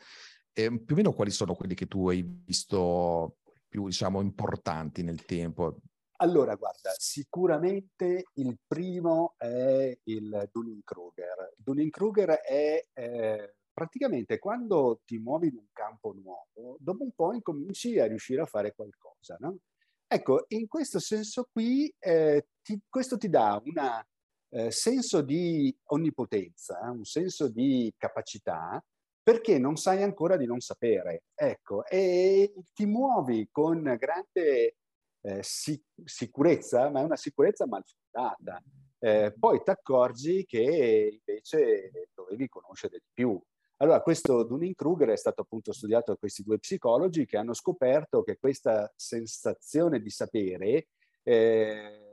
E 0.53 0.81
più 0.81 0.95
o 0.95 0.97
meno 0.97 1.13
quali 1.13 1.31
sono 1.31 1.55
quelli 1.55 1.75
che 1.75 1.87
tu 1.87 2.09
hai 2.09 2.21
visto 2.23 3.37
più, 3.67 3.85
diciamo, 3.85 4.21
importanti 4.21 5.01
nel 5.01 5.23
tempo? 5.23 5.77
Allora, 6.17 6.55
guarda, 6.55 6.91
sicuramente 6.97 8.25
il 8.33 8.59
primo 8.67 9.33
è 9.37 9.97
il 10.03 10.49
Dunning-Kruger. 10.51 11.53
Dunning-Kruger 11.57 12.29
è 12.29 12.85
eh, 12.93 13.55
praticamente 13.73 14.37
quando 14.37 15.01
ti 15.03 15.17
muovi 15.17 15.47
in 15.47 15.55
un 15.55 15.67
campo 15.71 16.13
nuovo, 16.13 16.77
dopo 16.79 17.03
un 17.03 17.11
po' 17.13 17.33
incominci 17.33 17.97
a 17.97 18.05
riuscire 18.05 18.41
a 18.41 18.45
fare 18.45 18.73
qualcosa, 18.73 19.37
no? 19.39 19.57
Ecco, 20.05 20.45
in 20.49 20.67
questo 20.67 20.99
senso 20.99 21.47
qui, 21.51 21.91
eh, 21.97 22.47
ti, 22.61 22.79
questo 22.87 23.17
ti 23.17 23.29
dà 23.29 23.59
un 23.63 24.03
eh, 24.49 24.69
senso 24.69 25.21
di 25.21 25.75
onnipotenza, 25.85 26.81
un 26.91 27.05
senso 27.05 27.47
di 27.47 27.91
capacità 27.97 28.83
perché 29.23 29.59
non 29.59 29.75
sai 29.77 30.03
ancora 30.03 30.37
di 30.37 30.45
non 30.45 30.59
sapere. 30.59 31.23
Ecco, 31.35 31.85
e 31.85 32.53
ti 32.73 32.85
muovi 32.85 33.47
con 33.51 33.81
grande 33.99 34.75
eh, 35.21 35.43
sic- 35.43 35.85
sicurezza, 36.03 36.89
ma 36.89 37.01
è 37.01 37.03
una 37.03 37.15
sicurezza 37.15 37.67
mal 37.67 37.83
fondata. 37.83 38.61
Eh, 38.99 39.33
poi 39.37 39.61
ti 39.63 39.69
accorgi 39.69 40.45
che 40.45 41.21
invece 41.25 42.09
dovevi 42.13 42.47
conoscere 42.49 42.99
di 42.99 43.09
più. 43.13 43.41
Allora, 43.77 44.01
questo 44.01 44.43
Dunning-Kruger 44.43 45.09
è 45.09 45.17
stato 45.17 45.41
appunto 45.41 45.73
studiato 45.73 46.11
da 46.11 46.17
questi 46.17 46.43
due 46.43 46.59
psicologi 46.59 47.25
che 47.25 47.37
hanno 47.37 47.53
scoperto 47.55 48.21
che 48.21 48.37
questa 48.37 48.91
sensazione 48.95 49.99
di 49.99 50.11
sapere 50.11 50.89
eh, 51.23 52.11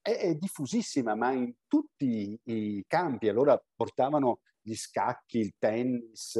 è, 0.00 0.10
è, 0.10 0.34
diffusissima, 0.36 1.14
ma 1.14 1.32
in 1.32 1.52
tutti 1.66 2.38
i 2.44 2.82
campi. 2.86 3.28
Allora 3.28 3.62
portavano 3.74 4.40
gli 4.62 4.74
scacchi, 4.74 5.38
il 5.38 5.54
tennis, 5.58 6.38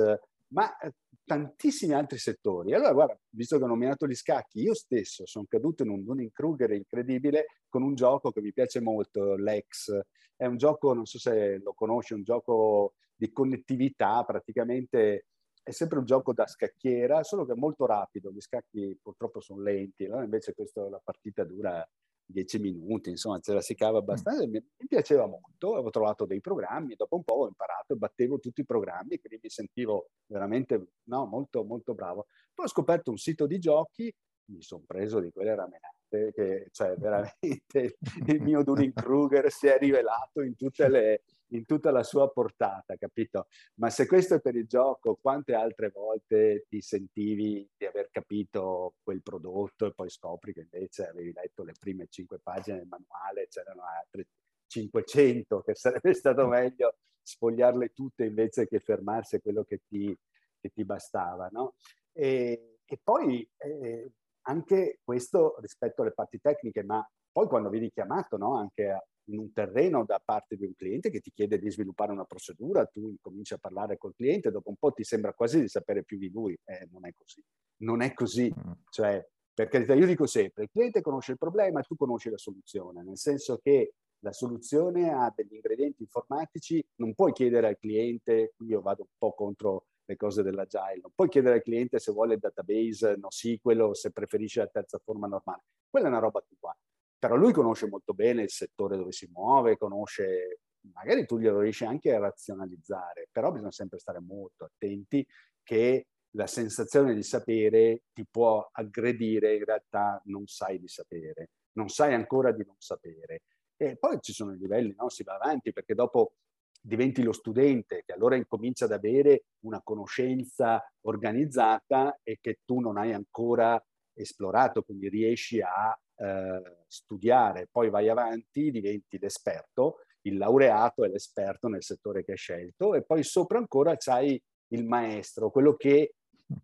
ma 0.48 0.76
eh, 0.78 0.92
tantissimi 1.24 1.94
altri 1.94 2.18
settori. 2.18 2.74
Allora, 2.74 2.92
guarda, 2.92 3.18
visto 3.30 3.58
che 3.58 3.64
ho 3.64 3.68
nominato 3.68 4.06
gli 4.06 4.14
scacchi, 4.14 4.60
io 4.60 4.74
stesso 4.74 5.26
sono 5.26 5.46
caduto 5.48 5.82
in 5.82 5.90
un 5.90 6.04
Dunning-Kruger 6.04 6.72
incredibile 6.72 7.46
con 7.68 7.82
un 7.82 7.94
gioco 7.94 8.30
che 8.32 8.40
mi 8.40 8.52
piace 8.52 8.80
molto, 8.80 9.36
l'Ex. 9.36 10.00
È 10.36 10.46
un 10.46 10.56
gioco, 10.56 10.92
non 10.92 11.06
so 11.06 11.18
se 11.18 11.58
lo 11.58 11.72
conosci, 11.74 12.14
un 12.14 12.22
gioco 12.22 12.94
di 13.14 13.30
connettività, 13.32 14.24
praticamente 14.24 15.26
è 15.62 15.72
sempre 15.72 15.98
un 15.98 16.04
gioco 16.04 16.32
da 16.32 16.46
scacchiera, 16.46 17.22
solo 17.22 17.44
che 17.44 17.52
è 17.52 17.56
molto 17.56 17.86
rapido, 17.86 18.32
gli 18.32 18.40
scacchi 18.40 18.98
purtroppo 19.00 19.40
sono 19.40 19.60
lenti, 19.60 20.06
no? 20.06 20.22
invece 20.22 20.54
questa, 20.54 20.88
la 20.88 21.00
partita 21.02 21.44
dura 21.44 21.86
dieci 22.30 22.58
minuti, 22.58 23.10
insomma, 23.10 23.38
ce 23.40 23.52
la 23.52 23.60
si 23.60 23.74
cava 23.74 23.98
abbastanza. 23.98 24.46
Mm. 24.46 24.50
Mi, 24.50 24.64
mi, 24.78 24.86
piaceva 24.86 25.26
molto, 25.26 25.72
avevo 25.74 25.90
trovato 25.90 26.24
dei 26.24 26.40
programmi, 26.40 26.94
dopo 26.96 27.16
un 27.16 27.24
po' 27.24 27.34
ho 27.34 27.46
imparato 27.46 27.94
e 27.94 27.96
battevo 27.96 28.38
tutti 28.38 28.60
i 28.60 28.64
programmi, 28.64 29.18
quindi 29.18 29.38
mi 29.42 29.48
sentivo 29.48 30.10
veramente 30.26 30.92
no, 31.04 31.26
molto, 31.26 31.64
molto 31.64 31.94
bravo. 31.94 32.26
Poi 32.54 32.66
ho 32.66 32.68
scoperto 32.68 33.10
un 33.10 33.18
sito 33.18 33.46
di 33.46 33.58
giochi, 33.58 34.12
mi 34.50 34.62
sono 34.62 34.82
preso 34.86 35.20
di 35.20 35.30
quelle 35.30 35.54
ramenate, 35.54 36.32
che 36.32 36.68
cioè 36.72 36.94
veramente 36.98 37.96
il 38.26 38.40
mio 38.42 38.62
Dunning 38.62 38.92
Kruger 38.92 39.50
si 39.50 39.66
è 39.66 39.78
rivelato 39.78 40.42
in 40.42 40.56
tutte 40.56 40.88
le, 40.88 41.22
in 41.50 41.64
tutta 41.64 41.90
la 41.90 42.02
sua 42.02 42.30
portata, 42.30 42.96
capito? 42.96 43.46
Ma 43.74 43.90
se 43.90 44.06
questo 44.06 44.34
è 44.34 44.40
per 44.40 44.56
il 44.56 44.66
gioco, 44.66 45.18
quante 45.20 45.54
altre 45.54 45.90
volte 45.90 46.66
ti 46.68 46.80
sentivi 46.80 47.68
di 47.76 47.86
aver 47.86 48.08
capito 48.10 48.94
quel 49.02 49.22
prodotto 49.22 49.86
e 49.86 49.92
poi 49.92 50.10
scopri 50.10 50.52
che 50.52 50.60
invece 50.70 51.08
avevi 51.08 51.32
letto 51.32 51.64
le 51.64 51.72
prime 51.78 52.06
cinque 52.08 52.38
pagine 52.38 52.78
del 52.78 52.88
manuale, 52.88 53.48
c'erano 53.48 53.82
altre 53.84 54.26
500, 54.66 55.62
che 55.62 55.74
sarebbe 55.74 56.14
stato 56.14 56.46
meglio 56.46 56.96
sfogliarle 57.22 57.92
tutte 57.92 58.24
invece 58.24 58.66
che 58.66 58.80
fermarsi 58.80 59.36
a 59.36 59.40
quello 59.40 59.64
che 59.64 59.82
ti, 59.86 60.16
che 60.60 60.70
ti 60.70 60.84
bastava, 60.84 61.48
no? 61.50 61.74
E, 62.12 62.78
e 62.84 63.00
poi 63.02 63.48
eh, 63.56 64.12
anche 64.42 65.00
questo 65.04 65.56
rispetto 65.60 66.02
alle 66.02 66.12
parti 66.12 66.40
tecniche, 66.40 66.82
ma 66.82 67.06
poi 67.32 67.46
quando 67.46 67.68
vieni 67.68 67.90
chiamato 67.90 68.36
no, 68.36 68.56
anche 68.56 69.06
in 69.24 69.38
un 69.38 69.52
terreno 69.52 70.04
da 70.04 70.20
parte 70.24 70.56
di 70.56 70.64
un 70.64 70.74
cliente 70.74 71.10
che 71.10 71.20
ti 71.20 71.30
chiede 71.32 71.58
di 71.58 71.70
sviluppare 71.70 72.12
una 72.12 72.24
procedura, 72.24 72.86
tu 72.86 73.16
cominci 73.20 73.54
a 73.54 73.58
parlare 73.58 73.96
col 73.98 74.14
cliente, 74.14 74.50
dopo 74.50 74.70
un 74.70 74.76
po' 74.76 74.92
ti 74.92 75.04
sembra 75.04 75.32
quasi 75.32 75.60
di 75.60 75.68
sapere 75.68 76.02
più 76.02 76.18
di 76.18 76.30
lui. 76.30 76.58
Eh, 76.64 76.88
non 76.90 77.06
è 77.06 77.12
così. 77.12 77.42
Non 77.82 78.02
è 78.02 78.12
così. 78.12 78.52
Mm. 78.52 78.72
Cioè, 78.88 79.26
per 79.52 79.68
carità, 79.68 79.94
io 79.94 80.06
dico 80.06 80.26
sempre, 80.26 80.64
il 80.64 80.70
cliente 80.70 81.00
conosce 81.00 81.32
il 81.32 81.38
problema 81.38 81.80
e 81.80 81.82
tu 81.82 81.96
conosci 81.96 82.30
la 82.30 82.38
soluzione, 82.38 83.02
nel 83.02 83.18
senso 83.18 83.58
che 83.58 83.92
la 84.20 84.32
soluzione 84.32 85.12
ha 85.12 85.32
degli 85.34 85.54
ingredienti 85.54 86.02
informatici, 86.02 86.82
non 86.96 87.14
puoi 87.14 87.32
chiedere 87.32 87.68
al 87.68 87.78
cliente, 87.78 88.52
qui 88.56 88.68
io 88.68 88.80
vado 88.80 89.02
un 89.02 89.08
po' 89.16 89.32
contro 89.34 89.86
le 90.04 90.16
cose 90.16 90.42
dell'agile, 90.42 91.00
non 91.02 91.12
puoi 91.14 91.28
chiedere 91.28 91.56
al 91.56 91.62
cliente 91.62 91.98
se 91.98 92.12
vuole 92.12 92.34
il 92.34 92.40
database 92.40 93.16
NoSQL 93.16 93.80
o 93.80 93.94
se 93.94 94.10
preferisce 94.10 94.60
la 94.60 94.66
terza 94.66 94.98
forma 94.98 95.26
normale, 95.26 95.62
quella 95.88 96.06
è 96.06 96.10
una 96.10 96.18
roba 96.18 96.44
tua, 96.58 96.76
però 97.20 97.36
lui 97.36 97.52
conosce 97.52 97.86
molto 97.86 98.14
bene 98.14 98.42
il 98.42 98.50
settore 98.50 98.96
dove 98.96 99.12
si 99.12 99.28
muove, 99.30 99.76
conosce, 99.76 100.60
magari 100.94 101.26
tu 101.26 101.38
glielo 101.38 101.60
riesci 101.60 101.84
anche 101.84 102.14
a 102.14 102.18
razionalizzare, 102.18 103.28
però 103.30 103.52
bisogna 103.52 103.70
sempre 103.70 103.98
stare 103.98 104.20
molto 104.20 104.64
attenti 104.64 105.24
che 105.62 106.06
la 106.30 106.46
sensazione 106.46 107.14
di 107.14 107.22
sapere 107.22 108.04
ti 108.14 108.26
può 108.28 108.66
aggredire, 108.72 109.54
in 109.54 109.64
realtà 109.66 110.18
non 110.26 110.46
sai 110.46 110.80
di 110.80 110.88
sapere, 110.88 111.50
non 111.72 111.90
sai 111.90 112.14
ancora 112.14 112.52
di 112.52 112.64
non 112.64 112.76
sapere. 112.78 113.42
E 113.76 113.98
poi 113.98 114.18
ci 114.22 114.32
sono 114.32 114.54
i 114.54 114.58
livelli, 114.58 114.94
no? 114.96 115.10
si 115.10 115.22
va 115.22 115.34
avanti 115.34 115.74
perché 115.74 115.94
dopo 115.94 116.32
diventi 116.80 117.22
lo 117.22 117.32
studente 117.32 118.02
che 118.06 118.14
allora 118.14 118.36
incomincia 118.36 118.86
ad 118.86 118.92
avere 118.92 119.44
una 119.66 119.82
conoscenza 119.82 120.82
organizzata 121.02 122.18
e 122.22 122.38
che 122.40 122.60
tu 122.64 122.80
non 122.80 122.96
hai 122.96 123.12
ancora 123.12 123.82
esplorato, 124.14 124.82
quindi 124.82 125.10
riesci 125.10 125.60
a 125.60 125.94
eh, 126.20 126.84
studiare, 126.86 127.68
poi 127.70 127.90
vai 127.90 128.08
avanti, 128.08 128.70
diventi 128.70 129.18
l'esperto, 129.18 130.00
il 130.22 130.36
laureato 130.36 131.04
è 131.04 131.08
l'esperto 131.08 131.68
nel 131.68 131.82
settore 131.82 132.24
che 132.24 132.32
hai 132.32 132.36
scelto 132.36 132.94
e 132.94 133.02
poi 133.02 133.22
sopra 133.22 133.58
ancora 133.58 133.96
c'hai 133.96 134.40
il 134.68 134.84
maestro, 134.84 135.50
quello 135.50 135.74
che 135.74 136.14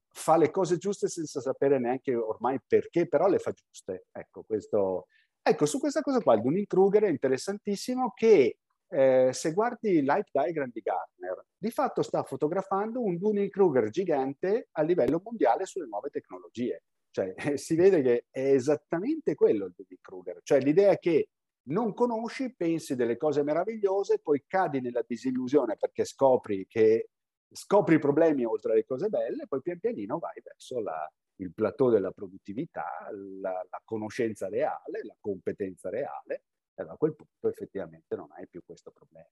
fa 0.08 0.36
le 0.36 0.50
cose 0.50 0.76
giuste 0.76 1.08
senza 1.08 1.40
sapere 1.40 1.78
neanche 1.78 2.14
ormai 2.14 2.58
perché, 2.66 3.08
però 3.08 3.28
le 3.28 3.38
fa 3.38 3.52
giuste. 3.52 4.06
Ecco, 4.12 4.42
questo, 4.42 5.06
Ecco, 5.48 5.64
su 5.64 5.78
questa 5.78 6.00
cosa 6.00 6.20
qua 6.20 6.34
il 6.34 6.42
Dunning-Kruger 6.42 7.04
è 7.04 7.08
interessantissimo 7.08 8.12
che 8.16 8.58
eh, 8.88 9.30
se 9.32 9.52
guardi 9.52 9.90
il 9.90 10.04
life 10.04 10.28
diagram 10.32 10.72
di 10.72 10.80
Gartner, 10.80 11.46
di 11.56 11.70
fatto 11.70 12.02
sta 12.02 12.24
fotografando 12.24 13.00
un 13.00 13.16
Dunning-Kruger 13.16 13.88
gigante 13.90 14.70
a 14.72 14.82
livello 14.82 15.20
mondiale 15.22 15.64
sulle 15.64 15.86
nuove 15.86 16.10
tecnologie. 16.10 16.82
Cioè, 17.16 17.34
si 17.56 17.74
vede 17.76 18.02
che 18.02 18.26
è 18.30 18.52
esattamente 18.52 19.34
quello 19.34 19.64
il 19.64 19.72
Dunning-Kruger. 19.74 20.40
Cioè, 20.42 20.60
l'idea 20.60 20.98
che 20.98 21.30
non 21.68 21.94
conosci, 21.94 22.54
pensi 22.54 22.94
delle 22.94 23.16
cose 23.16 23.42
meravigliose, 23.42 24.18
poi 24.18 24.44
cadi 24.46 24.82
nella 24.82 25.02
disillusione 25.06 25.76
perché 25.76 26.04
scopri 26.04 26.66
che 26.68 27.08
scopri 27.50 27.98
problemi 27.98 28.44
oltre 28.44 28.72
alle 28.72 28.84
cose 28.84 29.08
belle, 29.08 29.46
poi 29.46 29.62
pian 29.62 29.78
pianino 29.78 30.18
vai 30.18 30.40
verso 30.44 30.80
la, 30.80 31.10
il 31.36 31.54
plateau 31.54 31.88
della 31.88 32.10
produttività, 32.10 33.08
la, 33.40 33.66
la 33.70 33.80
conoscenza 33.82 34.48
reale, 34.48 35.02
la 35.02 35.16
competenza 35.18 35.88
reale, 35.88 36.42
e 36.74 36.82
a 36.82 36.96
quel 36.96 37.14
punto 37.16 37.48
effettivamente 37.48 38.14
non 38.14 38.28
hai 38.32 38.46
più 38.46 38.62
questo 38.62 38.90
problema. 38.90 39.26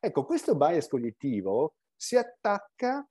Ecco, 0.00 0.24
questo 0.24 0.56
bias 0.56 0.88
cognitivo 0.88 1.74
si 1.94 2.16
attacca 2.16 3.06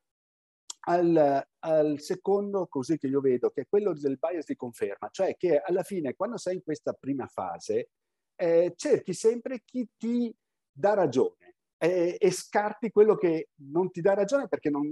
al, 0.87 1.45
al, 1.59 1.99
secondo 1.99 2.67
così 2.67 2.97
che 2.97 3.07
io 3.07 3.19
vedo, 3.19 3.49
che 3.49 3.61
è 3.61 3.67
quello 3.67 3.93
del 3.93 4.17
bias 4.17 4.45
di 4.45 4.55
conferma, 4.55 5.09
cioè 5.11 5.35
che 5.35 5.59
alla 5.59 5.83
fine 5.83 6.15
quando 6.15 6.37
sei 6.37 6.55
in 6.55 6.63
questa 6.63 6.93
prima 6.93 7.27
fase 7.27 7.89
eh, 8.35 8.73
cerchi 8.75 9.13
sempre 9.13 9.61
chi 9.65 9.87
ti 9.97 10.33
dà 10.71 10.93
ragione 10.93 11.55
eh, 11.77 12.15
e 12.19 12.31
scarti 12.31 12.89
quello 12.89 13.15
che 13.15 13.49
non 13.71 13.91
ti 13.91 14.01
dà 14.01 14.13
ragione 14.13 14.47
perché 14.47 14.69
non, 14.69 14.83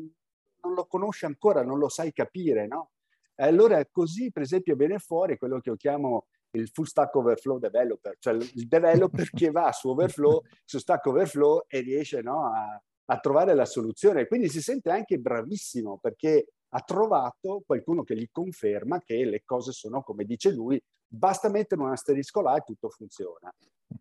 non 0.62 0.74
lo 0.74 0.86
conosci 0.86 1.26
ancora, 1.26 1.64
non 1.64 1.80
lo 1.80 1.88
sai 1.90 2.12
capire, 2.12 2.68
no? 2.68 2.92
allora 3.36 3.86
così, 3.86 4.32
per 4.32 4.42
esempio, 4.44 4.76
viene 4.76 5.00
fuori 5.00 5.38
quello 5.38 5.60
che 5.60 5.70
io 5.70 5.76
chiamo 5.76 6.28
il 6.52 6.70
full 6.70 6.86
stack 6.86 7.14
overflow 7.16 7.58
developer, 7.58 8.16
cioè 8.20 8.34
il 8.34 8.68
developer 8.68 9.30
che 9.32 9.52
va 9.52 9.72
su 9.72 9.90
overflow, 9.90 10.42
su 10.64 10.78
stack 10.78 11.06
overflow 11.06 11.64
e 11.68 11.80
riesce 11.82 12.22
no, 12.22 12.52
a, 12.54 12.82
a 13.06 13.20
trovare 13.20 13.54
la 13.54 13.66
soluzione. 13.66 14.28
Quindi 14.28 14.50
si 14.50 14.62
sente 14.62 14.90
anche 14.90 15.18
bravissimo 15.20 16.00
perché 16.00 16.48
ha 16.70 16.82
trovato 16.82 17.64
qualcuno 17.66 18.04
che 18.04 18.16
gli 18.16 18.28
conferma 18.32 19.00
che 19.02 19.24
le 19.26 19.44
cose 19.44 19.72
sono 19.72 20.02
come 20.02 20.26
dice 20.26 20.52
lui, 20.52 20.82
basta 21.08 21.50
mettere 21.50 21.82
un 21.82 21.92
asterisco 21.92 22.42
là 22.42 22.56
e 22.58 22.64
tutto 22.66 22.90
funziona. 22.90 23.54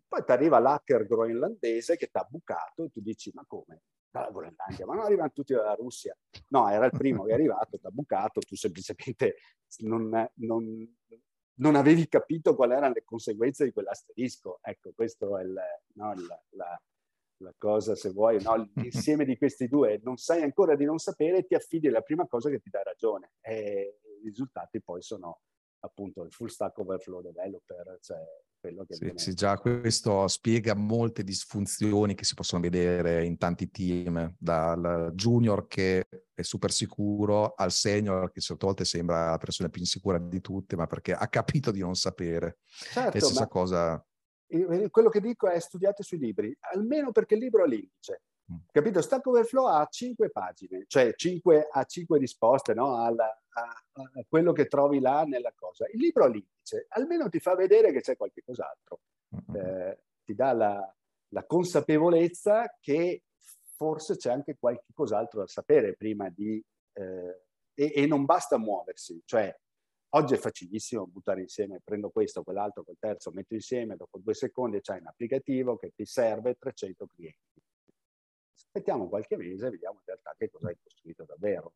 Poi 0.07 0.23
ti 0.23 0.31
arriva 0.31 0.59
l'hacker 0.59 1.05
groenlandese 1.05 1.95
che 1.95 2.07
ti 2.07 2.17
ha 2.17 2.27
bucato 2.27 2.83
e 2.83 2.89
tu 2.89 3.01
dici 3.01 3.31
ma 3.33 3.45
come? 3.47 3.81
dalla 4.15 4.31
Groenlandia, 4.31 4.85
ma 4.85 4.95
non 4.95 5.03
arrivano 5.03 5.31
tutti 5.33 5.53
dalla 5.53 5.75
Russia. 5.75 6.15
No, 6.49 6.69
era 6.69 6.85
il 6.85 6.91
primo 6.91 7.23
che 7.23 7.31
è 7.31 7.33
arrivato, 7.33 7.77
ti 7.77 7.85
ha 7.85 7.91
bucato, 7.91 8.39
tu 8.39 8.55
semplicemente 8.55 9.35
non, 9.79 10.09
non, 10.35 10.95
non, 11.55 11.75
avevi 11.75 12.07
capito 12.07 12.55
quali 12.55 12.73
erano 12.73 12.93
le 12.93 13.03
conseguenze 13.03 13.65
di 13.65 13.73
quell'asterisco. 13.73 14.59
Ecco, 14.61 14.91
questo 14.95 15.37
è 15.37 15.43
il, 15.43 15.53
no, 15.95 16.13
la, 16.13 16.41
la, 16.51 16.81
la, 17.37 17.53
cosa, 17.57 17.95
se 17.95 18.09
vuoi, 18.11 18.41
no? 18.41 18.69
l'insieme 18.75 19.25
di 19.25 19.37
questi 19.37 19.67
due. 19.67 19.99
Non 20.03 20.17
sai 20.17 20.41
ancora 20.41 20.75
di 20.75 20.85
non 20.85 20.97
sapere, 20.97 21.45
ti 21.45 21.55
affidi 21.55 21.87
alla 21.87 22.01
prima 22.01 22.27
cosa 22.27 22.49
che 22.49 22.59
ti 22.59 22.69
dà 22.69 22.81
ragione. 22.83 23.33
E 23.41 23.99
i 24.21 24.27
risultati 24.27 24.81
poi 24.81 25.01
sono 25.01 25.41
appunto 25.79 26.23
il 26.23 26.31
full 26.31 26.47
stack 26.47 26.77
overflow 26.79 27.21
developer, 27.21 27.97
cioè 28.01 28.17
quello 28.59 28.85
che 28.85 28.95
sì, 28.95 29.11
sì, 29.15 29.33
già 29.35 29.57
questo 29.59 30.27
spiega 30.27 30.73
molte 30.73 31.23
disfunzioni 31.23 32.15
che 32.15 32.23
si 32.23 32.33
possono 32.33 32.61
vedere 32.61 33.23
in 33.23 33.37
tanti 33.37 33.69
team, 33.69 34.35
dal 34.39 35.11
junior 35.13 35.67
che 35.67 36.07
è 36.33 36.41
super 36.41 36.71
sicuro 36.71 37.53
al 37.53 37.71
senior 37.71 38.31
che 38.31 38.41
certe 38.41 38.65
volte 38.65 38.83
sembra 38.83 39.29
la 39.31 39.37
persona 39.37 39.69
più 39.69 39.81
insicura 39.81 40.17
di 40.17 40.41
tutte, 40.41 40.75
ma 40.75 40.87
perché 40.87 41.13
ha 41.13 41.27
capito 41.27 41.69
di 41.69 41.81
non 41.81 41.95
sapere. 41.95 42.57
Certo, 42.65 43.17
e 43.17 43.19
stessa 43.19 43.47
cosa... 43.47 44.03
Quello 44.47 45.09
che 45.09 45.21
dico 45.21 45.47
è 45.47 45.59
studiate 45.59 46.03
sui 46.03 46.17
libri, 46.17 46.55
almeno 46.73 47.11
perché 47.11 47.33
il 47.33 47.41
libro 47.41 47.63
ha 47.63 47.67
l'indice. 47.67 48.21
Mm. 48.51 48.57
Capito? 48.71 49.01
Stack 49.01 49.25
Overflow 49.25 49.65
ha 49.65 49.87
cinque 49.89 50.29
pagine, 50.29 50.85
cioè 50.87 51.15
cinque, 51.15 51.67
ha 51.71 51.83
cinque 51.85 52.19
risposte 52.19 52.75
no? 52.75 53.03
Alla, 53.03 53.25
a, 53.49 53.61
a, 53.93 54.25
quello 54.29 54.51
che 54.51 54.67
trovi 54.67 54.99
là 54.99 55.23
nella 55.23 55.51
cosa. 55.55 55.87
Il 55.91 55.99
libro 55.99 56.25
all'indice 56.25 56.85
almeno 56.89 57.27
ti 57.29 57.39
fa 57.39 57.55
vedere 57.55 57.91
che 57.91 58.01
c'è 58.01 58.15
qualche 58.15 58.43
cos'altro, 58.43 58.99
eh, 59.55 59.99
ti 60.23 60.35
dà 60.35 60.53
la, 60.53 60.95
la, 61.29 61.45
consapevolezza 61.45 62.77
che 62.79 63.23
forse 63.75 64.15
c'è 64.15 64.31
anche 64.31 64.57
qualche 64.59 64.93
cos'altro 64.93 65.39
da 65.39 65.47
sapere 65.47 65.95
prima 65.95 66.29
di... 66.29 66.63
Eh, 66.93 67.41
e, 67.77 67.91
e, 67.93 68.05
non 68.05 68.23
basta 68.23 68.57
muoversi, 68.57 69.21
cioè 69.25 69.53
oggi 70.15 70.33
è 70.33 70.37
facilissimo 70.37 71.07
buttare 71.07 71.41
insieme, 71.41 71.81
prendo 71.83 72.09
questo, 72.09 72.43
quell'altro, 72.43 72.83
quel 72.83 72.97
terzo, 72.99 73.31
metto 73.31 73.53
insieme, 73.53 73.95
dopo 73.95 74.19
due 74.19 74.33
secondi 74.33 74.81
c'è 74.81 74.97
un 74.99 75.07
applicativo 75.07 75.77
che 75.77 75.91
ti 75.95 76.05
serve 76.05 76.55
300 76.59 77.07
clienti 77.07 77.63
aspettiamo 78.75 79.07
qualche 79.07 79.37
mese 79.37 79.67
e 79.67 79.69
vediamo 79.69 79.99
in 79.99 80.05
realtà 80.05 80.35
che 80.37 80.49
cosa 80.49 80.67
hai 80.67 80.77
costruito 80.81 81.23
davvero. 81.25 81.73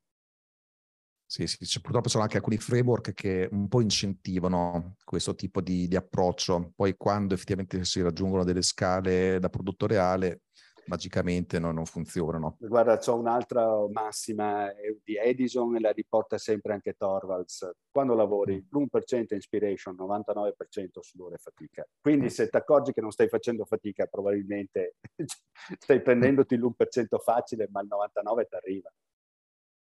Sì, 1.26 1.46
sì, 1.46 1.80
purtroppo 1.80 2.06
ci 2.06 2.14
sono 2.14 2.24
anche 2.24 2.38
alcuni 2.38 2.58
framework 2.58 3.14
che 3.14 3.48
un 3.52 3.68
po' 3.68 3.82
incentivano 3.82 4.96
questo 5.04 5.36
tipo 5.36 5.62
di, 5.62 5.88
di, 5.88 5.96
approccio. 5.96 6.74
Poi 6.76 6.98
quando 6.98 7.36
effettivamente 7.36 7.86
si 7.86 8.02
raggiungono 8.02 8.44
delle 8.44 8.64
scale 8.64 9.38
da 9.40 9.48
prodotto 9.48 9.86
reale, 9.86 10.42
magicamente 10.90 11.60
no, 11.60 11.72
non 11.72 11.86
funzionano. 11.86 12.58
Guarda, 12.60 12.98
c'ho 12.98 13.16
un'altra 13.16 13.88
massima 13.92 14.74
eh, 14.74 15.00
di 15.04 15.16
Edison 15.16 15.76
e 15.76 15.80
la 15.80 15.92
riporta 15.92 16.38
sempre 16.38 16.74
anche 16.74 16.94
Torvalds. 16.94 17.70
Quando 17.90 18.16
lavori, 18.16 18.56
mm. 18.56 18.78
l'1% 18.78 19.34
inspiration, 19.34 19.96
99% 19.96 21.00
sudore 21.00 21.36
e 21.36 21.38
fatica. 21.38 21.88
Quindi 22.02 22.26
mm. 22.26 22.30
se 22.30 22.50
ti 22.50 22.58
accorgi 22.58 22.92
che 22.92 23.02
non 23.02 23.12
stai 23.12 23.30
facendo 23.30 23.64
fatica, 23.66 24.08
probabilmente 24.08 24.96
stai 25.78 26.02
prendendoti 26.02 26.58
l'1% 26.58 27.20
facile, 27.24 27.70
ma 27.72 27.82
il 27.82 27.88
99% 27.88 28.48
ti 28.48 28.56
arriva. 28.56 28.92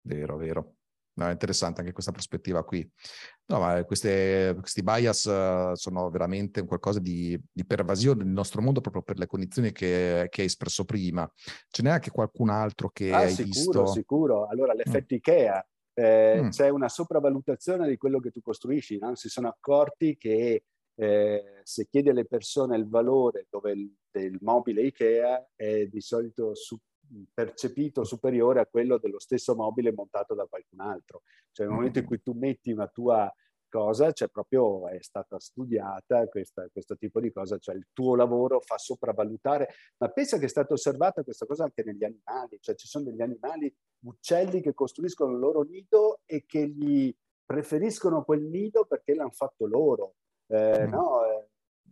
Vero, 0.04 0.38
vero. 0.38 0.76
No, 1.22 1.28
è 1.28 1.32
interessante 1.32 1.82
anche 1.82 1.94
questa 1.94 2.12
prospettiva 2.12 2.64
qui. 2.64 2.90
No, 3.46 3.60
ma 3.60 3.84
queste, 3.84 4.56
questi 4.60 4.82
bias 4.82 5.26
uh, 5.26 5.76
sono 5.76 6.10
veramente 6.10 6.66
qualcosa 6.66 7.00
di, 7.00 7.40
di, 7.52 7.64
pervasione 7.64 8.24
nel 8.24 8.34
nostro 8.34 8.62
mondo 8.62 8.82
proprio 8.82 9.04
per 9.04 9.20
le 9.20 9.28
condizioni 9.28 9.72
che, 9.72 10.28
che 10.32 10.42
hai 10.42 10.48
espresso 10.48 10.84
prima. 10.84 11.32
Ce 11.70 11.84
n'è 11.84 11.92
anche 11.92 12.10
qualcun 12.10 12.50
altro 12.50 12.90
che 12.90 13.12
ah, 13.12 13.20
hai 13.20 13.30
sicuro, 13.30 13.46
visto? 13.46 13.86
Sicuro, 13.86 14.48
Allora, 14.48 14.74
l'effetto 14.74 15.14
mm. 15.14 15.18
IKEA. 15.18 15.68
Eh, 15.94 16.42
mm. 16.42 16.50
C'è 16.50 16.70
una 16.70 16.90
sopravvalutazione 16.90 17.88
di 17.88 17.98
quello 17.98 18.20
che 18.20 18.32
tu 18.32 18.42
costruisci. 18.42 18.98
No? 18.98 19.14
Si 19.14 19.30
sono 19.30 19.50
accorti 19.50 20.18
che 20.18 20.64
eh, 20.96 21.62
se 21.64 21.88
chiedi 21.88 22.10
alle 22.10 22.26
persone 22.26 22.78
il 22.78 22.88
valore 22.88 23.46
dove 23.48 23.74
il, 23.74 23.94
del 24.10 24.38
mobile 24.42 24.82
IKEA 24.84 25.50
è 25.56 25.86
di 25.86 26.02
solito 26.02 26.56
su, 26.56 26.78
percepito 27.34 28.04
superiore 28.04 28.60
a 28.60 28.66
quello 28.66 28.98
dello 28.98 29.20
stesso 29.20 29.56
mobile 29.56 29.94
montato 29.94 30.34
da 30.34 30.46
qualcun 30.46 30.80
altro. 30.80 31.24
Cioè 31.52 31.66
nel 31.66 31.76
momento 31.76 32.00
in 32.00 32.06
cui 32.06 32.22
tu 32.22 32.34
metti 32.34 32.72
una 32.72 32.88
tua 32.88 33.32
cosa, 33.72 34.12
cioè 34.12 34.28
proprio 34.28 34.88
è 34.90 35.02
stata 35.02 35.40
studiata 35.40 36.28
questa, 36.28 36.68
questo 36.72 36.98
tipo 36.98 37.20
di 37.22 37.32
cosa, 37.32 37.58
cioè 37.58 37.76
il 37.76 37.88
tuo 37.94 38.16
lavoro 38.16 38.60
fa 38.60 38.78
sopravvalutare, 38.78 39.70
ma 39.98 40.10
pensa 40.10 40.38
che 40.38 40.46
è 40.46 40.50
stata 40.50 40.74
osservata 40.74 41.24
questa 41.24 41.46
cosa 41.46 41.64
anche 41.64 41.84
negli 41.84 42.04
animali, 42.04 42.60
cioè 42.60 42.76
ci 42.76 42.88
sono 42.88 43.06
degli 43.06 43.22
animali, 43.22 43.74
uccelli 44.06 44.62
che 44.62 44.74
costruiscono 44.74 45.32
il 45.32 45.40
loro 45.40 45.62
nido 45.62 46.20
e 46.26 46.44
che 46.46 46.68
gli 46.68 47.16
preferiscono 47.46 48.24
quel 48.24 48.44
nido 48.44 48.86
perché 48.86 49.16
l'hanno 49.16 49.32
fatto 49.32 49.66
loro, 49.66 50.16
eh, 50.48 50.86
no? 50.86 51.26
Eh, 51.26 51.48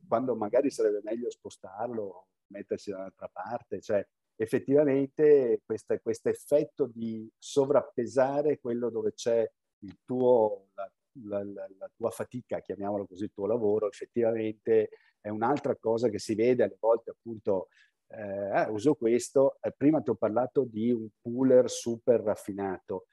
quando 0.08 0.36
magari 0.36 0.70
sarebbe 0.70 1.00
meglio 1.04 1.30
spostarlo, 1.30 2.28
mettersi 2.48 2.92
dall'altra 2.92 3.30
parte, 3.32 3.80
cioè 3.80 4.06
effettivamente 4.42 5.62
questo 5.66 6.30
effetto 6.30 6.90
di 6.94 7.30
sovrappesare 7.38 8.58
quello 8.60 8.90
dove 8.90 9.12
c'è 9.14 9.46
il 9.80 9.98
tuo, 10.06 10.68
la, 10.76 11.44
la, 11.44 11.68
la, 11.78 11.92
tua 11.94 12.10
fatica, 12.10 12.62
chiamiamolo 12.62 13.06
così, 13.06 13.26
il 13.26 13.34
tuo 13.34 13.48
lavoro, 13.48 13.90
effettivamente 13.90 14.92
è 15.20 15.28
un'altra 15.28 15.76
cosa 15.76 16.08
che 16.08 16.20
si 16.20 16.36
vede 16.36 16.64
alle 16.64 16.78
volte 16.80 17.12
appunto, 17.12 17.68
eh, 18.08 18.22
ah, 18.22 18.72
uso 18.72 18.96
questo, 18.96 19.58
eh, 19.60 19.74
prima 19.76 20.00
ti 20.00 20.10
ho 20.10 20.16
parlato 20.16 20.64
di 20.64 20.90
un 20.90 21.10
cooler 21.22 21.70
super 21.70 22.22
raffinato, 22.22 23.08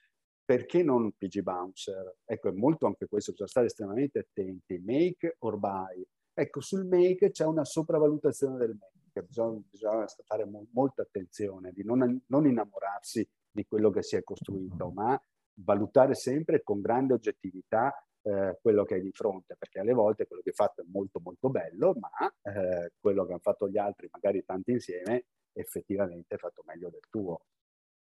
perché 0.44 0.84
non 0.84 1.10
PG 1.10 1.40
Bouncer? 1.40 2.18
Ecco, 2.24 2.50
è 2.50 2.52
molto 2.52 2.86
anche 2.86 3.08
questo, 3.08 3.32
bisogna 3.32 3.50
stare 3.50 3.66
estremamente 3.66 4.20
attenti, 4.20 4.78
make 4.78 5.34
or 5.40 5.58
buy. 5.58 6.06
Ecco, 6.32 6.60
sul 6.60 6.86
make 6.86 7.32
c'è 7.32 7.44
una 7.44 7.64
sopravvalutazione 7.64 8.58
del 8.58 8.76
make 8.78 9.05
che 9.16 9.22
bisogna, 9.22 9.58
bisogna 9.70 10.06
fare 10.26 10.44
mo- 10.44 10.66
molta 10.72 11.02
attenzione, 11.02 11.72
di 11.72 11.82
non, 11.82 12.20
non, 12.26 12.46
innamorarsi 12.46 13.26
di 13.50 13.64
quello 13.64 13.90
che 13.90 14.02
si 14.02 14.16
è 14.16 14.22
costruito, 14.22 14.90
ma 14.90 15.18
valutare 15.60 16.14
sempre 16.14 16.62
con 16.62 16.82
grande 16.82 17.14
oggettività 17.14 17.94
eh, 18.20 18.58
quello 18.60 18.84
che 18.84 18.94
hai 18.94 19.00
di 19.00 19.12
fronte, 19.12 19.56
perché 19.56 19.78
alle 19.80 19.94
volte 19.94 20.26
quello 20.26 20.42
che 20.42 20.50
hai 20.50 20.54
fatto 20.54 20.82
è 20.82 20.84
molto 20.86 21.20
molto 21.22 21.48
bello, 21.48 21.94
ma 21.98 22.10
eh, 22.42 22.92
quello 23.00 23.24
che 23.24 23.32
hanno 23.32 23.40
fatto 23.40 23.70
gli 23.70 23.78
altri, 23.78 24.10
magari 24.12 24.44
tanti 24.44 24.72
insieme, 24.72 25.24
effettivamente 25.52 26.34
è 26.34 26.38
fatto 26.38 26.62
meglio 26.66 26.90
del 26.90 27.04
tuo. 27.08 27.46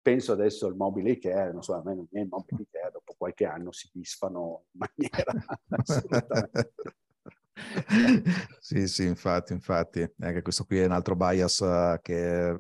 Penso 0.03 0.33
adesso 0.33 0.67
al 0.67 0.75
mobile 0.75 1.12
Ikea, 1.12 1.53
non 1.53 1.62
so, 1.62 1.75
a 1.75 1.83
me 1.85 1.95
non 1.95 2.05
i 2.05 2.09
miei 2.11 2.27
mobili 2.27 2.62
Ikea 2.62 2.91
dopo 2.91 3.15
qualche 3.17 3.45
anno 3.45 3.71
si 3.71 3.89
disfano 3.93 4.65
in 4.73 4.81
maniera 4.81 5.33
assolutamente 5.71 7.04
sì, 8.61 8.87
sì, 8.89 9.07
infatti, 9.07 9.53
infatti. 9.53 10.07
Anche 10.21 10.43
questo 10.43 10.65
qui 10.65 10.79
è 10.79 10.87
un 10.87 10.93
altro 10.93 11.15
bias 11.15 11.59
uh, 11.61 11.99
che 12.03 12.59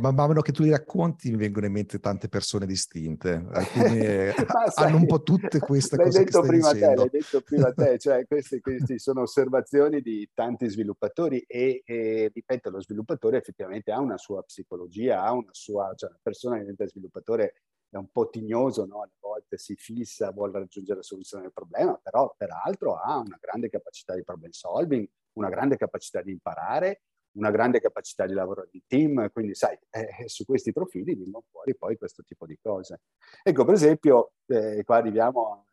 man 0.00 0.14
mano 0.14 0.42
che 0.42 0.52
tu 0.52 0.62
li 0.62 0.70
racconti 0.70 1.30
mi 1.30 1.36
vengono 1.38 1.66
in 1.66 1.72
mente 1.72 1.98
tante 1.98 2.28
persone 2.28 2.66
distinte, 2.66 3.46
alcune 3.52 4.32
sai, 4.70 4.86
hanno 4.86 4.96
un 4.96 5.06
po' 5.06 5.22
tutte 5.22 5.58
queste 5.60 5.96
cose 5.96 6.24
detto 6.24 6.40
che 6.42 6.48
prima 6.48 6.72
dicendo. 6.72 6.94
Te, 6.94 7.10
l'hai 7.10 7.20
detto 7.20 7.40
prima 7.40 7.72
te, 7.72 7.98
cioè 7.98 8.26
queste, 8.26 8.60
queste 8.60 8.98
sono 8.98 9.22
osservazioni 9.22 10.00
di 10.00 10.28
tanti 10.34 10.68
sviluppatori 10.68 11.44
e, 11.46 11.82
e, 11.84 12.30
ripeto, 12.32 12.70
lo 12.70 12.80
sviluppatore 12.80 13.38
effettivamente 13.38 13.92
ha 13.92 14.00
una 14.00 14.18
sua 14.18 14.42
psicologia, 14.42 15.22
ha 15.22 15.32
una 15.32 15.52
sua, 15.52 15.92
cioè 15.96 16.10
una 16.10 16.20
persona 16.22 16.54
che 16.56 16.60
diventa 16.60 16.86
sviluppatore 16.86 17.54
è 17.92 17.98
un 17.98 18.10
po' 18.10 18.30
tignoso, 18.30 18.86
no? 18.86 19.02
alle 19.02 19.16
volte 19.20 19.58
si 19.58 19.76
fissa, 19.76 20.30
vuole 20.30 20.58
raggiungere 20.58 20.98
la 20.98 21.04
soluzione 21.04 21.44
del 21.44 21.52
problema, 21.52 21.98
però 22.02 22.34
peraltro 22.36 22.96
ha 22.96 23.18
una 23.18 23.38
grande 23.38 23.68
capacità 23.68 24.14
di 24.14 24.24
problem 24.24 24.50
solving, 24.50 25.06
una 25.34 25.50
grande 25.50 25.76
capacità 25.76 26.22
di 26.22 26.30
imparare, 26.30 27.02
una 27.32 27.50
grande 27.50 27.80
capacità 27.80 28.26
di 28.26 28.32
lavoro 28.32 28.66
di 28.70 28.82
team, 28.86 29.30
quindi 29.30 29.54
sai, 29.54 29.78
eh, 29.90 30.26
su 30.26 30.46
questi 30.46 30.72
profili 30.72 31.14
vengono 31.14 31.44
fuori 31.50 31.76
poi 31.76 31.98
questo 31.98 32.22
tipo 32.22 32.46
di 32.46 32.58
cose. 32.60 33.02
Ecco, 33.42 33.64
per 33.64 33.74
esempio, 33.74 34.32
eh, 34.46 34.82
qua 34.84 34.96
arriviamo 34.96 35.52
a 35.52 35.64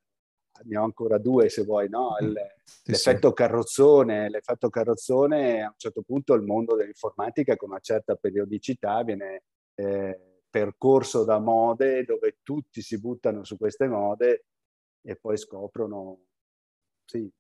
ne 0.61 0.77
ho 0.77 0.83
ancora 0.83 1.17
due 1.17 1.47
se 1.47 1.63
vuoi, 1.63 1.87
no? 1.87 2.17
Il, 2.19 2.33
sì, 2.65 2.91
l'effetto 2.91 3.29
sì. 3.29 3.33
carrozzone, 3.33 4.29
l'effetto 4.29 4.69
carrozzone 4.69 5.61
a 5.61 5.67
un 5.67 5.77
certo 5.77 6.01
punto 6.01 6.33
il 6.33 6.41
mondo 6.41 6.75
dell'informatica 6.75 7.55
con 7.55 7.69
una 7.69 7.79
certa 7.79 8.15
periodicità 8.15 9.01
viene 9.03 9.43
eh, 9.75 10.28
percorso 10.49 11.23
da 11.23 11.39
mode 11.39 12.03
dove 12.03 12.39
tutti 12.43 12.81
si 12.81 12.99
buttano 12.99 13.43
su 13.43 13.57
queste 13.57 13.87
mode 13.87 14.45
e 15.01 15.15
poi 15.15 15.37
scoprono, 15.37 16.25
sì, 17.05 17.31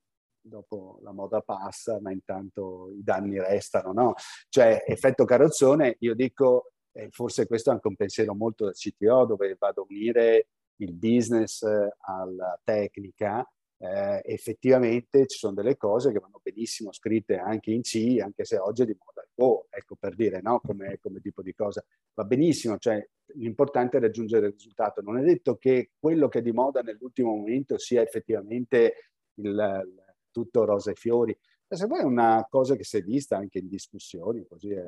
dopo 0.41 0.99
la 1.01 1.11
moda 1.11 1.41
passa, 1.41 1.99
ma 1.99 2.11
intanto 2.11 2.91
i 2.91 3.03
danni 3.03 3.39
restano, 3.39 3.91
no? 3.91 4.13
Cioè, 4.47 4.83
effetto 4.87 5.25
carrozzone, 5.25 5.97
io 5.99 6.15
dico, 6.15 6.71
eh, 6.91 7.09
forse 7.11 7.45
questo 7.47 7.69
è 7.69 7.73
anche 7.73 7.87
un 7.87 7.95
pensiero 7.95 8.33
molto 8.33 8.65
da 8.65 8.71
CTO, 8.71 9.25
dove 9.25 9.55
vado 9.57 9.81
a 9.81 9.85
unire 9.89 10.47
il 10.77 10.93
business 10.93 11.61
eh, 11.63 11.95
alla 11.99 12.59
tecnica, 12.63 13.45
eh, 13.81 14.21
effettivamente 14.25 15.25
ci 15.25 15.37
sono 15.37 15.53
delle 15.53 15.77
cose 15.77 16.11
che 16.11 16.19
vanno 16.19 16.41
benissimo 16.43 16.91
scritte 16.91 17.37
anche 17.37 17.71
in 17.71 17.81
C, 17.81 18.17
anche 18.21 18.43
se 18.43 18.57
oggi 18.57 18.81
è 18.81 18.85
di 18.85 18.97
moda 18.97 19.21
il 19.21 19.29
Go, 19.33 19.67
ecco 19.69 19.95
per 19.95 20.15
dire, 20.15 20.41
no? 20.41 20.59
come, 20.59 20.99
come 20.99 21.21
tipo 21.21 21.41
di 21.41 21.53
cosa. 21.53 21.83
Va 22.13 22.25
benissimo, 22.25 22.77
cioè 22.77 23.05
l'importante 23.35 23.97
è 23.97 24.01
raggiungere 24.01 24.47
il 24.47 24.53
risultato. 24.53 25.01
Non 25.01 25.17
è 25.17 25.23
detto 25.23 25.57
che 25.57 25.91
quello 25.97 26.27
che 26.27 26.39
è 26.39 26.41
di 26.41 26.51
moda 26.51 26.81
nell'ultimo 26.81 27.35
momento 27.35 27.77
sia 27.77 28.01
effettivamente 28.01 29.11
il, 29.35 29.87
tutto 30.31 30.65
rosa 30.65 30.91
e 30.91 30.95
fiori. 30.95 31.37
Se 31.67 31.87
poi 31.87 31.99
è 31.99 32.03
una 32.03 32.45
cosa 32.49 32.75
che 32.75 32.83
si 32.83 32.97
è 32.97 33.01
vista 33.01 33.37
anche 33.37 33.59
in 33.59 33.69
discussioni, 33.69 34.45
così 34.45 34.71
è, 34.71 34.83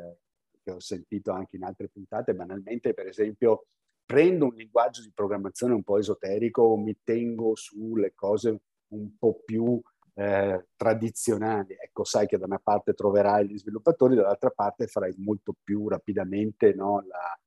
che 0.64 0.72
ho 0.72 0.80
sentito 0.80 1.32
anche 1.32 1.56
in 1.56 1.64
altre 1.64 1.88
puntate, 1.90 2.34
banalmente, 2.34 2.94
per 2.94 3.08
esempio, 3.08 3.68
prendo 4.04 4.46
un 4.46 4.56
linguaggio 4.56 5.02
di 5.02 5.12
programmazione 5.14 5.74
un 5.74 5.84
po' 5.84 5.98
esoterico, 5.98 6.76
mi 6.76 6.98
tengo 7.04 7.56
sulle 7.56 8.14
cose 8.14 8.60
un 8.92 9.18
po' 9.18 9.42
più 9.46 9.80
eh, 10.14 10.68
tradizionali. 10.76 11.76
Ecco, 11.80 12.04
sai 12.04 12.28
che 12.28 12.38
da 12.38 12.46
una 12.46 12.62
parte 12.62 12.94
troverai 12.94 13.48
gli 13.48 13.58
sviluppatori, 13.58 14.16
dall'altra 14.16 14.50
parte 14.50 14.88
farai 14.88 15.14
molto 15.18 15.54
più 15.62 15.88
rapidamente 15.88 16.74
no, 16.74 17.04
la, 17.08 17.40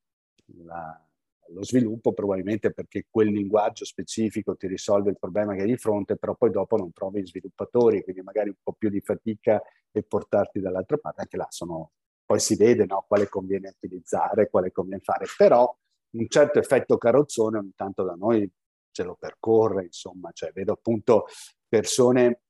la, 0.64 1.04
lo 1.48 1.64
sviluppo, 1.64 2.12
probabilmente 2.12 2.72
perché 2.72 3.06
quel 3.10 3.28
linguaggio 3.28 3.84
specifico 3.84 4.56
ti 4.56 4.66
risolve 4.66 5.10
il 5.10 5.18
problema 5.18 5.54
che 5.54 5.62
hai 5.62 5.68
di 5.68 5.76
fronte, 5.76 6.16
però 6.16 6.34
poi 6.34 6.50
dopo 6.50 6.76
non 6.76 6.92
trovi 6.92 7.22
gli 7.22 7.26
sviluppatori, 7.26 8.02
quindi 8.02 8.22
magari 8.22 8.48
un 8.48 8.56
po' 8.62 8.72
più 8.72 8.88
di 8.88 9.00
fatica 9.00 9.62
e 9.90 10.02
portarti 10.02 10.60
dall'altra 10.60 10.96
parte, 10.96 11.20
anche 11.22 11.36
là 11.36 11.46
sono, 11.50 11.92
poi 12.24 12.40
si 12.40 12.56
vede 12.56 12.86
no, 12.86 13.04
quale 13.06 13.28
conviene 13.28 13.68
utilizzare, 13.68 14.48
quale 14.48 14.72
conviene 14.72 15.02
fare, 15.02 15.26
però 15.36 15.72
un 16.16 16.28
certo 16.28 16.58
effetto 16.58 16.96
carrozzone 16.96 17.58
ogni 17.58 17.72
tanto 17.74 18.04
da 18.04 18.14
noi 18.14 18.50
ce 18.94 19.02
lo 19.02 19.16
percorre, 19.16 19.84
insomma, 19.84 20.30
cioè 20.32 20.52
vedo 20.52 20.72
appunto 20.72 21.26
persone, 21.68 22.42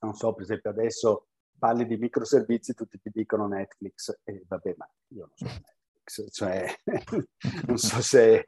non 0.00 0.14
so, 0.14 0.32
per 0.32 0.44
esempio 0.44 0.70
adesso 0.70 1.26
parli 1.58 1.86
di 1.86 1.98
microservizi, 1.98 2.72
tutti 2.72 2.98
ti 2.98 3.10
dicono 3.12 3.46
Netflix, 3.46 4.20
e 4.24 4.44
vabbè, 4.48 4.74
ma 4.78 4.90
io 5.08 5.28
non 5.28 5.30
so 5.34 5.44
Netflix, 5.44 6.32
cioè 6.32 6.66
non 7.66 7.76
so 7.76 8.00
se, 8.00 8.44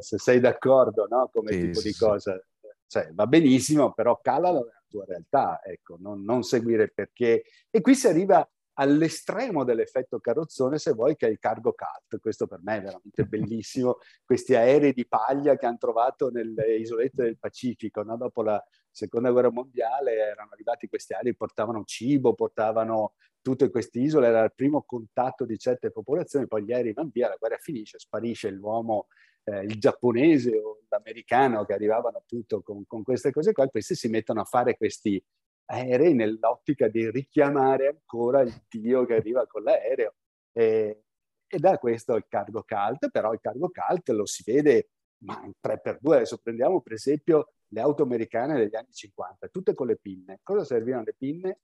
se 0.00 0.18
sei 0.18 0.40
d'accordo, 0.40 1.06
no, 1.08 1.30
come 1.32 1.52
sì, 1.52 1.60
tipo 1.66 1.80
di 1.80 1.94
cosa. 1.94 2.42
Cioè, 2.86 3.12
va 3.12 3.28
benissimo, 3.28 3.92
però 3.92 4.18
cala 4.20 4.50
la 4.50 4.64
tua 4.88 5.04
realtà, 5.04 5.60
ecco, 5.62 5.96
non, 6.00 6.24
non 6.24 6.42
seguire 6.42 6.88
perché... 6.88 7.44
E 7.70 7.80
qui 7.80 7.94
si 7.94 8.08
arriva 8.08 8.44
all'estremo 8.80 9.62
dell'effetto 9.62 10.18
carrozzone, 10.20 10.78
se 10.78 10.92
vuoi, 10.92 11.14
che 11.14 11.26
è 11.26 11.30
il 11.30 11.38
cargo 11.38 11.74
cult. 11.74 12.20
Questo 12.20 12.46
per 12.46 12.60
me 12.62 12.78
è 12.78 12.82
veramente 12.82 13.24
bellissimo. 13.24 13.98
Questi 14.24 14.54
aerei 14.54 14.94
di 14.94 15.06
paglia 15.06 15.56
che 15.56 15.66
hanno 15.66 15.76
trovato 15.76 16.30
nelle 16.30 16.76
isolette 16.76 17.24
del 17.24 17.38
Pacifico, 17.38 18.02
no? 18.02 18.16
dopo 18.16 18.42
la 18.42 18.62
seconda 18.90 19.30
guerra 19.30 19.50
mondiale 19.50 20.14
erano 20.14 20.50
arrivati 20.52 20.88
questi 20.88 21.12
aerei, 21.12 21.36
portavano 21.36 21.84
cibo, 21.84 22.34
portavano 22.34 23.14
tutte 23.42 23.70
queste 23.70 24.00
isole, 24.00 24.26
era 24.26 24.44
il 24.44 24.52
primo 24.54 24.82
contatto 24.82 25.44
di 25.44 25.58
certe 25.58 25.90
popolazioni, 25.90 26.46
poi 26.46 26.64
gli 26.64 26.72
aerei 26.72 26.92
vanno 26.92 27.10
via, 27.12 27.28
la 27.28 27.36
guerra 27.38 27.58
finisce, 27.58 27.98
sparisce 27.98 28.50
l'uomo, 28.50 29.08
eh, 29.44 29.62
il 29.64 29.78
giapponese 29.78 30.58
o 30.58 30.80
l'americano 30.88 31.64
che 31.64 31.74
arrivavano 31.74 32.18
appunto 32.18 32.62
con, 32.62 32.84
con 32.86 33.02
queste 33.02 33.30
cose 33.30 33.52
qua, 33.52 33.68
questi 33.68 33.94
si 33.94 34.08
mettono 34.08 34.40
a 34.40 34.44
fare 34.44 34.76
questi 34.76 35.22
aerei 35.70 36.14
nell'ottica 36.14 36.88
di 36.88 37.10
richiamare 37.10 37.88
ancora 37.88 38.40
il 38.40 38.52
Dio 38.68 39.04
che 39.06 39.14
arriva 39.14 39.46
con 39.46 39.62
l'aereo. 39.62 40.14
E, 40.52 41.04
e 41.46 41.58
da 41.58 41.78
questo 41.78 42.14
il 42.16 42.26
cargo 42.28 42.64
cult, 42.66 43.10
però 43.10 43.32
il 43.32 43.40
cargo 43.40 43.70
cult 43.70 44.08
lo 44.10 44.26
si 44.26 44.42
vede 44.44 44.90
ma 45.20 45.42
in 45.44 45.52
3x2, 45.62 46.14
adesso 46.14 46.38
prendiamo 46.38 46.80
per 46.80 46.94
esempio 46.94 47.52
le 47.68 47.80
auto 47.80 48.02
americane 48.02 48.56
degli 48.56 48.74
anni 48.74 48.90
50, 48.90 49.48
tutte 49.48 49.74
con 49.74 49.86
le 49.86 49.96
pinne. 49.96 50.40
Cosa 50.42 50.64
servivano 50.64 51.04
le 51.04 51.14
pinne? 51.16 51.60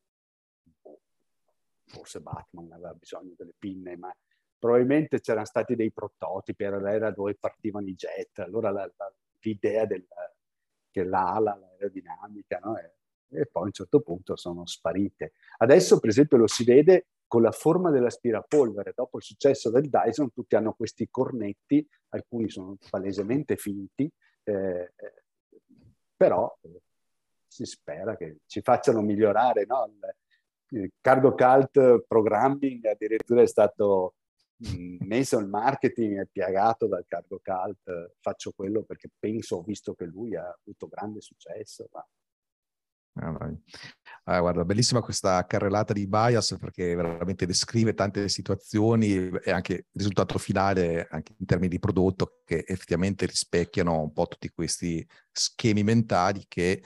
Forse 1.87 2.21
Batman 2.21 2.71
aveva 2.73 2.93
bisogno 2.95 3.35
delle 3.37 3.55
pinne, 3.57 3.97
ma 3.97 4.15
probabilmente 4.59 5.21
c'erano 5.21 5.47
stati 5.47 5.75
dei 5.75 5.91
prototipi, 5.93 6.65
era 6.65 7.11
dove 7.11 7.35
partivano 7.37 7.87
i 7.89 7.95
jet, 7.95 8.41
allora 8.41 8.71
la, 8.71 8.85
la, 8.97 9.15
l'idea 9.41 9.87
del, 9.87 10.07
che 10.91 11.05
l'ala, 11.05 11.57
l'aerodinamica, 11.57 12.59
no? 12.59 12.77
E, 13.31 13.47
poi 13.47 13.63
a 13.63 13.67
un 13.67 13.73
certo 13.73 14.01
punto 14.01 14.37
sono 14.37 14.67
sparite. 14.67 15.33
Adesso 15.59 15.99
per 15.99 16.11
esempio 16.11 16.37
lo 16.37 16.47
si 16.47 16.65
vede 16.65 17.07
con 17.27 17.43
la 17.43 17.51
forma 17.51 17.91
dell'aspirapolvere. 17.91 18.93
Dopo 18.95 19.19
il 19.19 19.23
successo 19.23 19.71
del 19.71 19.89
Dyson, 19.89 20.33
tutti 20.33 20.55
hanno 20.57 20.75
questi 20.75 21.09
cornetti, 21.11 21.87
alcuni 22.11 22.49
sono 22.49 22.77
palesemente 22.89 23.57
finti, 23.57 24.11
eh, 24.45 24.93
però 26.17 26.57
eh, 26.63 26.83
si 27.47 27.65
spera 27.65 28.17
che 28.17 28.39
ci 28.47 28.61
facciano 28.61 29.03
migliorare. 29.03 29.67
No? 29.67 29.87
Il, 29.87 30.81
il 30.81 30.93
cargo 31.01 31.35
cult 31.35 32.05
programming 32.07 32.85
addirittura 32.87 33.43
è 33.43 33.47
stato 33.47 34.15
messo 35.05 35.39
il 35.39 35.49
marketing, 35.49 36.21
è 36.21 36.27
piagato 36.31 36.87
dal 36.87 37.05
cargo 37.07 37.41
cult. 37.43 38.15
Faccio 38.21 38.53
quello 38.53 38.83
perché 38.83 39.11
penso, 39.19 39.57
ho 39.57 39.63
visto 39.63 39.95
che 39.95 40.05
lui 40.05 40.37
ha 40.37 40.49
avuto 40.63 40.87
grande 40.87 41.21
successo. 41.21 41.89
Ma 41.93 42.07
Ah, 44.25 44.41
guarda, 44.41 44.65
bellissima 44.65 45.01
questa 45.01 45.47
carrellata 45.47 45.93
di 45.93 46.07
bias 46.07 46.57
perché 46.59 46.95
veramente 46.95 47.47
descrive 47.47 47.95
tante 47.95 48.29
situazioni 48.29 49.31
e 49.31 49.51
anche 49.51 49.73
il 49.73 49.85
risultato 49.93 50.37
finale, 50.39 51.07
anche 51.11 51.35
in 51.39 51.47
termini 51.47 51.69
di 51.69 51.79
prodotto, 51.79 52.41
che 52.45 52.65
effettivamente 52.67 53.25
rispecchiano 53.27 54.01
un 54.03 54.13
po' 54.13 54.27
tutti 54.27 54.51
questi 54.51 55.07
schemi 55.31 55.85
mentali 55.85 56.45
che 56.49 56.83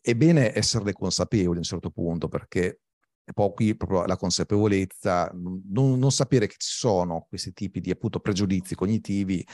è 0.00 0.14
bene 0.14 0.56
esserne 0.56 0.92
consapevoli 0.92 1.56
a 1.56 1.60
un 1.60 1.62
certo 1.62 1.90
punto 1.90 2.26
perché 2.28 2.80
poi 3.32 3.52
qui 3.54 3.76
proprio 3.76 4.04
la 4.04 4.16
consapevolezza, 4.16 5.30
non, 5.34 5.98
non 5.98 6.10
sapere 6.12 6.46
che 6.46 6.56
ci 6.58 6.70
sono 6.70 7.26
questi 7.28 7.52
tipi 7.52 7.80
di 7.80 7.90
appunto 7.90 8.20
pregiudizi 8.20 8.74
cognitivi 8.74 9.44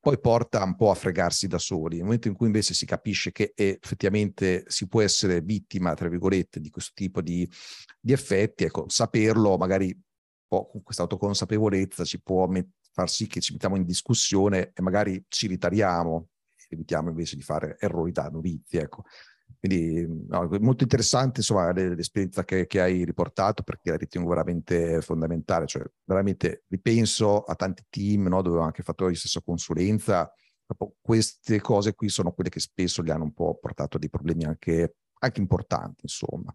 poi 0.00 0.18
porta 0.18 0.64
un 0.64 0.76
po' 0.76 0.90
a 0.90 0.94
fregarsi 0.94 1.46
da 1.46 1.58
soli. 1.58 1.96
Nel 1.96 2.04
momento 2.04 2.28
in 2.28 2.34
cui 2.34 2.46
invece 2.46 2.72
si 2.72 2.86
capisce 2.86 3.32
che 3.32 3.52
effettivamente 3.54 4.64
si 4.66 4.88
può 4.88 5.02
essere 5.02 5.42
vittima, 5.42 5.92
tra 5.94 6.08
virgolette, 6.08 6.58
di 6.58 6.70
questo 6.70 6.92
tipo 6.94 7.20
di, 7.20 7.48
di 8.00 8.12
effetti, 8.12 8.64
ecco, 8.64 8.88
saperlo 8.88 9.56
magari 9.58 9.96
con 10.48 10.82
questa 10.82 11.02
autoconsapevolezza 11.02 12.04
ci 12.04 12.20
può 12.20 12.46
met- 12.48 12.70
far 12.92 13.08
sì 13.08 13.26
che 13.28 13.40
ci 13.40 13.52
mettiamo 13.52 13.76
in 13.76 13.84
discussione 13.84 14.72
e 14.74 14.82
magari 14.82 15.22
ci 15.28 15.46
ritariamo, 15.46 16.28
evitiamo 16.70 17.10
invece 17.10 17.36
di 17.36 17.42
fare 17.42 17.76
errori 17.78 18.10
da 18.10 18.28
novizi, 18.28 18.78
ecco. 18.78 19.04
Quindi 19.58 20.06
no, 20.28 20.48
molto 20.60 20.82
interessante 20.82 21.40
insomma, 21.40 21.72
l'esperienza 21.72 22.44
che, 22.44 22.66
che, 22.66 22.80
hai 22.80 23.04
riportato 23.04 23.62
perché 23.62 23.90
la 23.90 23.96
ritengo 23.96 24.28
veramente 24.28 25.00
fondamentale, 25.02 25.66
cioè 25.66 25.82
veramente 26.04 26.64
ripenso 26.68 27.42
a 27.42 27.54
tanti 27.54 27.84
team 27.88 28.28
no, 28.28 28.42
dove 28.42 28.58
ho 28.58 28.62
anche 28.62 28.82
fatto 28.82 29.06
la 29.06 29.14
stessa 29.14 29.40
consulenza, 29.40 30.32
queste 31.00 31.60
cose 31.60 31.94
qui 31.94 32.08
sono 32.08 32.32
quelle 32.32 32.50
che 32.50 32.60
spesso 32.60 33.02
gli 33.02 33.10
hanno 33.10 33.24
un 33.24 33.32
po' 33.32 33.58
portato 33.60 33.98
dei 33.98 34.08
problemi 34.08 34.44
anche, 34.44 34.96
anche 35.18 35.40
importanti, 35.40 36.02
insomma. 36.02 36.54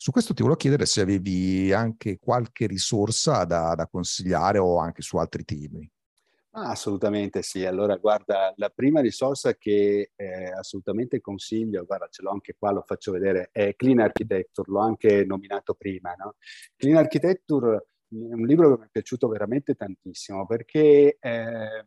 Su 0.00 0.12
questo 0.12 0.32
ti 0.32 0.42
volevo 0.42 0.60
chiedere 0.60 0.86
se 0.86 1.00
avevi 1.00 1.72
anche 1.72 2.18
qualche 2.18 2.66
risorsa 2.66 3.44
da, 3.44 3.74
da 3.74 3.88
consigliare 3.88 4.58
o 4.58 4.78
anche 4.78 5.02
su 5.02 5.16
altri 5.16 5.44
temi. 5.44 5.90
Ah, 6.60 6.70
assolutamente 6.70 7.42
sì. 7.42 7.64
Allora, 7.64 7.96
guarda, 7.96 8.52
la 8.56 8.68
prima 8.68 9.00
risorsa 9.00 9.54
che 9.54 10.10
eh, 10.16 10.44
assolutamente 10.50 11.20
consiglio, 11.20 11.84
guarda, 11.84 12.08
ce 12.10 12.22
l'ho 12.22 12.30
anche 12.30 12.56
qua, 12.58 12.72
lo 12.72 12.82
faccio 12.84 13.12
vedere, 13.12 13.50
è 13.52 13.76
Clean 13.76 14.00
Architecture, 14.00 14.68
l'ho 14.68 14.80
anche 14.80 15.24
nominato 15.24 15.74
prima. 15.74 16.14
No? 16.18 16.34
Clean 16.76 16.96
Architecture 16.96 17.76
è 17.76 18.14
un 18.34 18.44
libro 18.44 18.72
che 18.74 18.80
mi 18.80 18.86
è 18.86 18.90
piaciuto 18.90 19.28
veramente 19.28 19.74
tantissimo 19.76 20.46
perché 20.46 21.18
eh, 21.20 21.86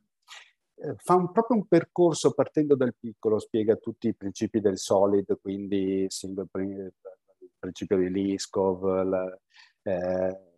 eh 0.76 0.95
fa 0.97 1.15
un, 1.15 1.32
proprio 1.34 1.57
un 1.57 1.67
percorso 1.67 2.34
partendo 2.34 2.76
dal 2.76 2.95
piccolo, 2.97 3.39
spiega 3.39 3.76
tutti 3.76 4.07
i 4.07 4.15
principi 4.15 4.61
del 4.61 4.78
solid, 4.78 5.38
quindi 5.41 6.07
il 6.07 6.93
principio 7.59 7.97
di 7.97 8.09
Liskov, 8.09 9.03
la, 9.03 9.39
eh, 9.84 10.50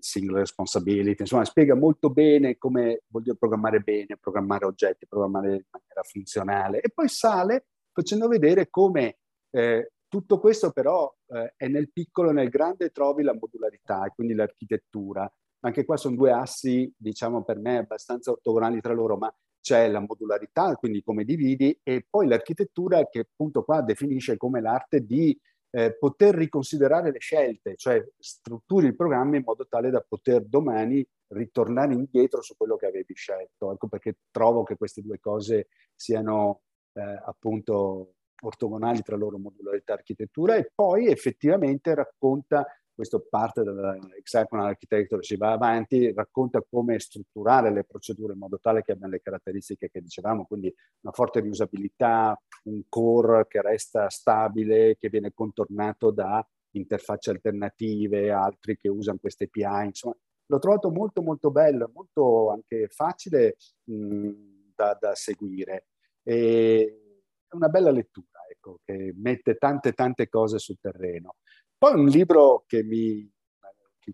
single 0.00 0.38
responsibility, 0.40 1.22
insomma 1.22 1.44
spiega 1.44 1.74
molto 1.74 2.10
bene 2.10 2.56
come 2.56 3.02
voglio 3.08 3.34
programmare 3.34 3.80
bene, 3.80 4.16
programmare 4.18 4.66
oggetti, 4.66 5.06
programmare 5.06 5.48
in 5.48 5.64
maniera 5.70 6.02
funzionale 6.02 6.80
e 6.80 6.90
poi 6.90 7.08
sale 7.08 7.66
facendo 7.92 8.28
vedere 8.28 8.68
come 8.70 9.18
eh, 9.50 9.92
tutto 10.08 10.38
questo 10.40 10.70
però 10.70 11.12
eh, 11.28 11.54
è 11.56 11.68
nel 11.68 11.90
piccolo 11.92 12.30
e 12.30 12.32
nel 12.32 12.48
grande 12.48 12.90
trovi 12.90 13.22
la 13.22 13.34
modularità 13.34 14.06
e 14.06 14.12
quindi 14.14 14.34
l'architettura. 14.34 15.30
Anche 15.60 15.84
qua 15.84 15.96
sono 15.96 16.16
due 16.16 16.30
assi, 16.30 16.92
diciamo 16.96 17.42
per 17.44 17.58
me, 17.58 17.78
abbastanza 17.78 18.30
ortogonali 18.30 18.80
tra 18.80 18.92
loro, 18.92 19.16
ma 19.16 19.32
c'è 19.60 19.88
la 19.88 20.00
modularità, 20.00 20.76
quindi 20.76 21.02
come 21.02 21.24
dividi, 21.24 21.78
e 21.82 22.06
poi 22.08 22.28
l'architettura 22.28 23.06
che 23.08 23.20
appunto 23.30 23.64
qua 23.64 23.82
definisce 23.82 24.36
come 24.36 24.60
l'arte 24.60 25.04
di 25.04 25.38
eh, 25.70 25.96
poter 25.96 26.34
riconsiderare 26.34 27.10
le 27.10 27.18
scelte, 27.18 27.76
cioè 27.76 28.04
strutturi 28.18 28.86
il 28.86 28.96
programma 28.96 29.36
in 29.36 29.42
modo 29.44 29.66
tale 29.66 29.90
da 29.90 30.04
poter 30.06 30.44
domani 30.44 31.06
ritornare 31.28 31.92
indietro 31.92 32.40
su 32.42 32.54
quello 32.56 32.76
che 32.76 32.86
avevi 32.86 33.14
scelto. 33.14 33.72
Ecco 33.72 33.88
perché 33.88 34.18
trovo 34.30 34.62
che 34.62 34.76
queste 34.76 35.02
due 35.02 35.18
cose 35.20 35.68
siano 35.94 36.62
eh, 36.94 37.22
appunto 37.24 38.14
ortogonali 38.40 39.02
tra 39.02 39.16
loro 39.16 39.38
modularità 39.38 39.94
architettura 39.94 40.56
e 40.56 40.70
poi 40.72 41.08
effettivamente 41.08 41.94
racconta 41.94 42.66
questo 42.98 43.24
parte 43.28 43.62
dell'Hexagonal 43.62 44.66
Architecture 44.66 45.22
si 45.22 45.36
va 45.36 45.52
avanti, 45.52 46.12
racconta 46.12 46.64
come 46.68 46.98
strutturare 46.98 47.70
le 47.70 47.84
procedure 47.84 48.32
in 48.32 48.40
modo 48.40 48.58
tale 48.58 48.82
che 48.82 48.90
abbiano 48.90 49.12
le 49.12 49.20
caratteristiche 49.20 49.88
che 49.88 50.00
dicevamo, 50.00 50.46
quindi 50.46 50.74
una 51.02 51.12
forte 51.12 51.38
riusabilità, 51.38 52.36
un 52.64 52.82
core 52.88 53.46
che 53.48 53.62
resta 53.62 54.08
stabile, 54.08 54.96
che 54.98 55.08
viene 55.08 55.32
contornato 55.32 56.10
da 56.10 56.46
interfacce 56.72 57.30
alternative, 57.30 58.30
altri 58.30 58.76
che 58.76 58.88
usano 58.88 59.18
queste 59.18 59.44
API, 59.44 59.86
insomma, 59.86 60.16
l'ho 60.46 60.58
trovato 60.58 60.90
molto 60.90 61.22
molto 61.22 61.50
bello, 61.50 61.90
molto 61.92 62.50
anche 62.50 62.88
facile 62.88 63.56
mh, 63.84 64.30
da, 64.74 64.96
da, 64.98 65.14
seguire. 65.14 65.86
E 66.22 67.22
è 67.46 67.54
una 67.54 67.68
bella 67.68 67.90
lettura, 67.90 68.40
ecco, 68.50 68.80
che 68.84 69.12
mette 69.16 69.56
tante 69.56 69.92
tante 69.92 70.28
cose 70.28 70.58
sul 70.58 70.78
terreno. 70.80 71.36
Poi 71.76 71.94
un 71.94 72.06
libro 72.06 72.64
che, 72.66 72.82
mi, 72.82 73.30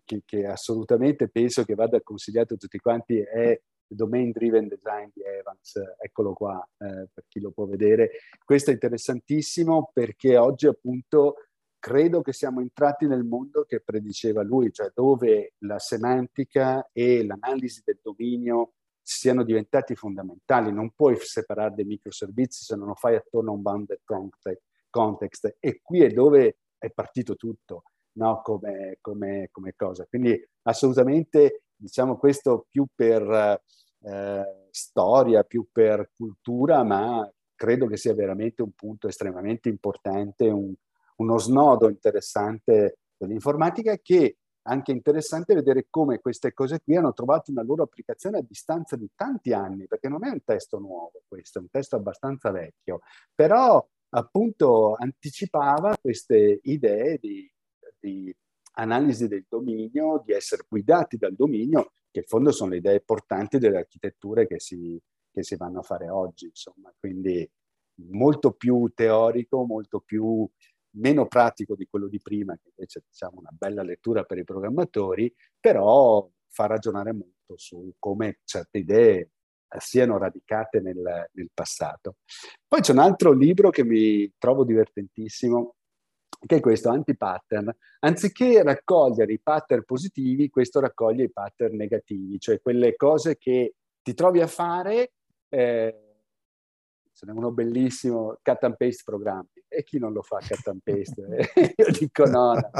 che, 0.04 0.22
che 0.24 0.46
assolutamente 0.46 1.28
penso 1.28 1.64
che 1.64 1.74
vada 1.74 2.00
consigliato 2.02 2.54
a 2.54 2.56
tutti 2.56 2.78
quanti 2.78 3.18
è 3.18 3.60
Domain 3.86 4.30
Driven 4.30 4.68
Design 4.68 5.08
di 5.12 5.22
Evans, 5.22 5.80
eccolo 6.00 6.32
qua 6.32 6.62
eh, 6.78 7.08
per 7.12 7.24
chi 7.28 7.40
lo 7.40 7.50
può 7.50 7.66
vedere. 7.66 8.10
Questo 8.44 8.70
è 8.70 8.74
interessantissimo 8.74 9.90
perché 9.92 10.36
oggi 10.36 10.66
appunto 10.66 11.36
credo 11.78 12.22
che 12.22 12.32
siamo 12.32 12.60
entrati 12.60 13.06
nel 13.06 13.24
mondo 13.24 13.64
che 13.64 13.80
prediceva 13.80 14.42
lui, 14.42 14.72
cioè 14.72 14.90
dove 14.94 15.54
la 15.58 15.78
semantica 15.78 16.88
e 16.92 17.24
l'analisi 17.24 17.82
del 17.84 18.00
dominio 18.02 18.72
siano 19.02 19.44
diventati 19.44 19.94
fondamentali. 19.94 20.72
Non 20.72 20.92
puoi 20.92 21.16
separare 21.18 21.74
dei 21.74 21.84
microservizi 21.84 22.64
se 22.64 22.74
non 22.74 22.86
lo 22.86 22.94
fai 22.94 23.16
attorno 23.16 23.50
a 23.50 23.54
un 23.54 23.62
bounded 23.62 24.00
context. 24.88 25.56
E 25.60 25.80
qui 25.82 26.02
è 26.02 26.08
dove 26.08 26.56
è 26.78 26.90
partito 26.90 27.36
tutto 27.36 27.82
no? 28.14 28.40
come, 28.42 28.98
come, 29.00 29.48
come, 29.50 29.74
cosa. 29.76 30.06
Quindi 30.06 30.42
assolutamente 30.62 31.64
diciamo 31.76 32.16
questo 32.16 32.66
più 32.70 32.86
per 32.94 33.60
eh, 34.00 34.68
storia, 34.70 35.42
più 35.44 35.66
per 35.70 36.10
cultura, 36.16 36.82
ma 36.82 37.30
credo 37.54 37.86
che 37.86 37.96
sia 37.96 38.14
veramente 38.14 38.62
un 38.62 38.72
punto 38.72 39.08
estremamente 39.08 39.68
importante, 39.68 40.48
un, 40.48 40.74
uno 41.16 41.38
snodo 41.38 41.88
interessante 41.88 42.98
dell'informatica 43.16 43.96
che 43.98 44.38
anche 44.66 44.92
interessante 44.92 45.54
vedere 45.54 45.86
come 45.90 46.20
queste 46.20 46.52
cose 46.54 46.80
qui 46.82 46.96
hanno 46.96 47.12
trovato 47.12 47.50
una 47.50 47.62
loro 47.62 47.82
applicazione 47.82 48.38
a 48.38 48.42
distanza 48.42 48.96
di 48.96 49.10
tanti 49.14 49.52
anni, 49.52 49.86
perché 49.86 50.08
non 50.08 50.24
è 50.24 50.30
un 50.30 50.42
testo 50.42 50.78
nuovo 50.78 51.22
questo, 51.28 51.58
è 51.58 51.62
un 51.62 51.68
testo 51.70 51.96
abbastanza 51.96 52.50
vecchio, 52.50 53.00
però 53.34 53.86
appunto 54.10 54.94
anticipava 54.98 55.96
queste 56.00 56.60
idee 56.62 57.18
di, 57.18 57.50
di 57.98 58.34
analisi 58.76 59.28
del 59.28 59.46
dominio, 59.48 60.22
di 60.24 60.32
essere 60.32 60.64
guidati 60.68 61.16
dal 61.16 61.34
dominio, 61.34 61.92
che 62.10 62.20
in 62.20 62.26
fondo 62.26 62.52
sono 62.52 62.70
le 62.70 62.78
idee 62.78 63.00
portanti 63.00 63.58
delle 63.58 63.78
architetture 63.78 64.46
che 64.46 64.60
si, 64.60 65.00
che 65.30 65.42
si 65.42 65.56
vanno 65.56 65.80
a 65.80 65.82
fare 65.82 66.08
oggi. 66.08 66.46
Insomma. 66.46 66.92
Quindi 66.98 67.48
molto 68.10 68.52
più 68.52 68.90
teorico, 68.94 69.64
molto 69.64 70.00
più 70.00 70.48
meno 70.96 71.26
pratico 71.26 71.74
di 71.74 71.86
quello 71.86 72.08
di 72.08 72.20
prima, 72.20 72.54
che 72.54 72.70
invece 72.74 73.00
è 73.00 73.02
diciamo, 73.08 73.38
una 73.38 73.50
bella 73.52 73.82
lettura 73.82 74.24
per 74.24 74.38
i 74.38 74.44
programmatori, 74.44 75.32
però 75.58 76.28
fa 76.48 76.66
ragionare 76.66 77.12
molto 77.12 77.56
su 77.56 77.94
come 77.98 78.38
certe 78.44 78.78
idee 78.78 79.30
siano 79.78 80.18
radicate 80.18 80.80
nel, 80.80 81.28
nel 81.32 81.50
passato. 81.52 82.16
Poi 82.66 82.80
c'è 82.80 82.92
un 82.92 82.98
altro 82.98 83.32
libro 83.32 83.70
che 83.70 83.84
mi 83.84 84.32
trovo 84.38 84.64
divertentissimo, 84.64 85.74
che 86.46 86.56
è 86.56 86.60
questo 86.60 86.90
anti-pattern. 86.90 87.74
Anziché 88.00 88.62
raccogliere 88.62 89.32
i 89.32 89.40
pattern 89.40 89.84
positivi, 89.84 90.50
questo 90.50 90.80
raccoglie 90.80 91.24
i 91.24 91.32
pattern 91.32 91.76
negativi, 91.76 92.38
cioè 92.38 92.60
quelle 92.60 92.96
cose 92.96 93.36
che 93.36 93.74
ti 94.02 94.14
trovi 94.14 94.40
a 94.40 94.46
fare, 94.46 95.12
eh, 95.48 95.98
ce 97.12 97.26
n'è 97.26 97.32
uno 97.32 97.52
bellissimo, 97.52 98.38
cut 98.42 98.64
and 98.64 98.76
paste 98.76 99.02
programmi. 99.04 99.48
E 99.68 99.82
chi 99.82 99.98
non 99.98 100.12
lo 100.12 100.22
fa 100.22 100.38
cut 100.38 100.66
and 100.68 100.80
paste? 100.82 101.22
Io 101.76 101.90
dico 101.98 102.24
no, 102.26 102.54
no. 102.54 102.70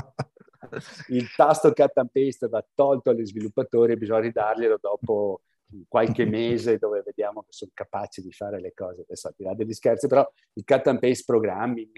Il 1.08 1.32
tasto 1.34 1.72
cut 1.72 1.96
and 1.98 2.10
paste 2.10 2.48
va 2.48 2.64
tolto 2.74 3.10
agli 3.10 3.24
sviluppatori, 3.24 3.96
bisogna 3.96 4.20
ridarglielo 4.20 4.78
dopo 4.80 5.42
qualche 5.88 6.24
mese 6.24 6.78
dove 6.78 7.02
vediamo 7.04 7.42
che 7.42 7.48
sono 7.50 7.70
capaci 7.74 8.22
di 8.22 8.32
fare 8.32 8.60
le 8.60 8.72
cose, 8.74 9.02
adesso 9.02 9.28
al 9.28 9.34
di 9.36 9.44
là 9.44 9.54
degli 9.54 9.72
scherzi, 9.72 10.06
però 10.06 10.28
il 10.54 10.64
cut 10.64 10.86
and 10.86 11.00
paste 11.00 11.24
programming, 11.26 11.90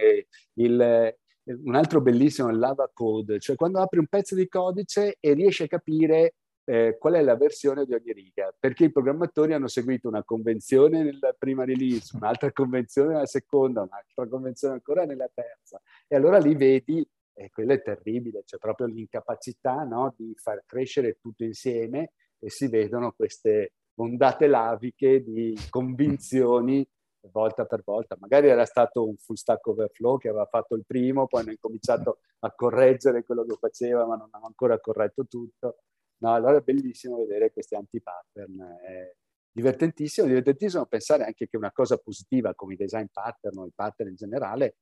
il, 0.55 1.17
un 1.47 1.75
altro 1.75 2.01
bellissimo 2.01 2.49
è 2.49 2.53
lava 2.53 2.91
code, 2.93 3.39
cioè 3.39 3.57
quando 3.57 3.81
apri 3.81 3.99
un 3.99 4.07
pezzo 4.07 4.35
di 4.35 4.49
codice 4.49 5.17
e 5.21 5.33
riesci 5.33 5.63
a 5.63 5.69
capire 5.69 6.35
eh, 6.65 6.97
qual 6.99 7.15
è 7.15 7.23
la 7.23 7.37
versione 7.37 7.85
di 7.85 7.95
ogni 7.95 8.13
riga, 8.13 8.53
perché 8.59 8.85
i 8.85 8.93
programmatori 8.93 9.53
hanno 9.53 9.69
seguito 9.69 10.09
una 10.09 10.25
convenzione 10.25 11.05
nella 11.05 11.35
prima 11.39 11.65
release, 11.65 12.17
un'altra 12.17 12.51
convenzione 12.51 13.13
nella 13.13 13.27
seconda, 13.27 13.83
un'altra 13.83 14.27
convenzione 14.29 14.75
ancora 14.75 15.05
nella 15.05 15.31
terza, 15.33 15.81
e 16.09 16.17
allora 16.17 16.39
lì 16.39 16.57
vedi, 16.57 17.09
e 17.33 17.51
quello 17.51 17.73
è 17.73 17.83
terribile, 17.83 18.43
c'è 18.45 18.59
proprio 18.59 18.87
l'incapacità 18.87 19.85
no, 19.85 20.13
di 20.17 20.35
far 20.37 20.65
crescere 20.67 21.19
tutto 21.21 21.45
insieme 21.45 22.13
e 22.39 22.51
si 22.51 22.67
vedono 22.67 23.13
queste 23.13 23.75
ondate 23.99 24.47
laviche 24.47 25.23
di 25.23 25.57
convinzioni 25.71 26.87
volta 27.31 27.65
per 27.65 27.83
volta. 27.85 28.17
Magari 28.19 28.49
era 28.49 28.65
stato 28.65 29.07
un 29.07 29.17
full 29.17 29.37
stack 29.37 29.67
overflow 29.67 30.19
che 30.19 30.29
aveva 30.29 30.47
fatto 30.47 30.75
il 30.75 30.85
primo, 30.87 31.27
poi 31.27 31.43
hanno 31.43 31.51
incominciato 31.51 32.21
a 32.41 32.53
correggere 32.53 33.25
quello 33.25 33.45
che 33.45 33.57
faceva, 33.59 34.07
ma 34.07 34.17
non 34.17 34.29
hanno 34.31 34.47
ancora 34.47 34.79
corretto 34.81 35.27
tutto. 35.27 35.79
No, 36.19 36.33
allora 36.33 36.57
è 36.57 36.63
bellissimo 36.63 37.19
vedere 37.19 37.53
questi 37.53 37.75
anti-pattern. 37.75 38.61
È 38.83 39.15
divertentissimo, 39.51 40.27
divertentissimo 40.27 40.87
pensare 40.87 41.25
anche 41.25 41.49
che 41.49 41.57
una 41.57 41.73
cosa 41.73 41.97
positiva 41.97 42.55
come 42.55 42.75
i 42.75 42.77
design 42.77 43.07
pattern 43.11 43.59
o 43.59 43.67
i 43.67 43.73
pattern 43.75 44.11
in 44.11 44.17
generale 44.17 44.77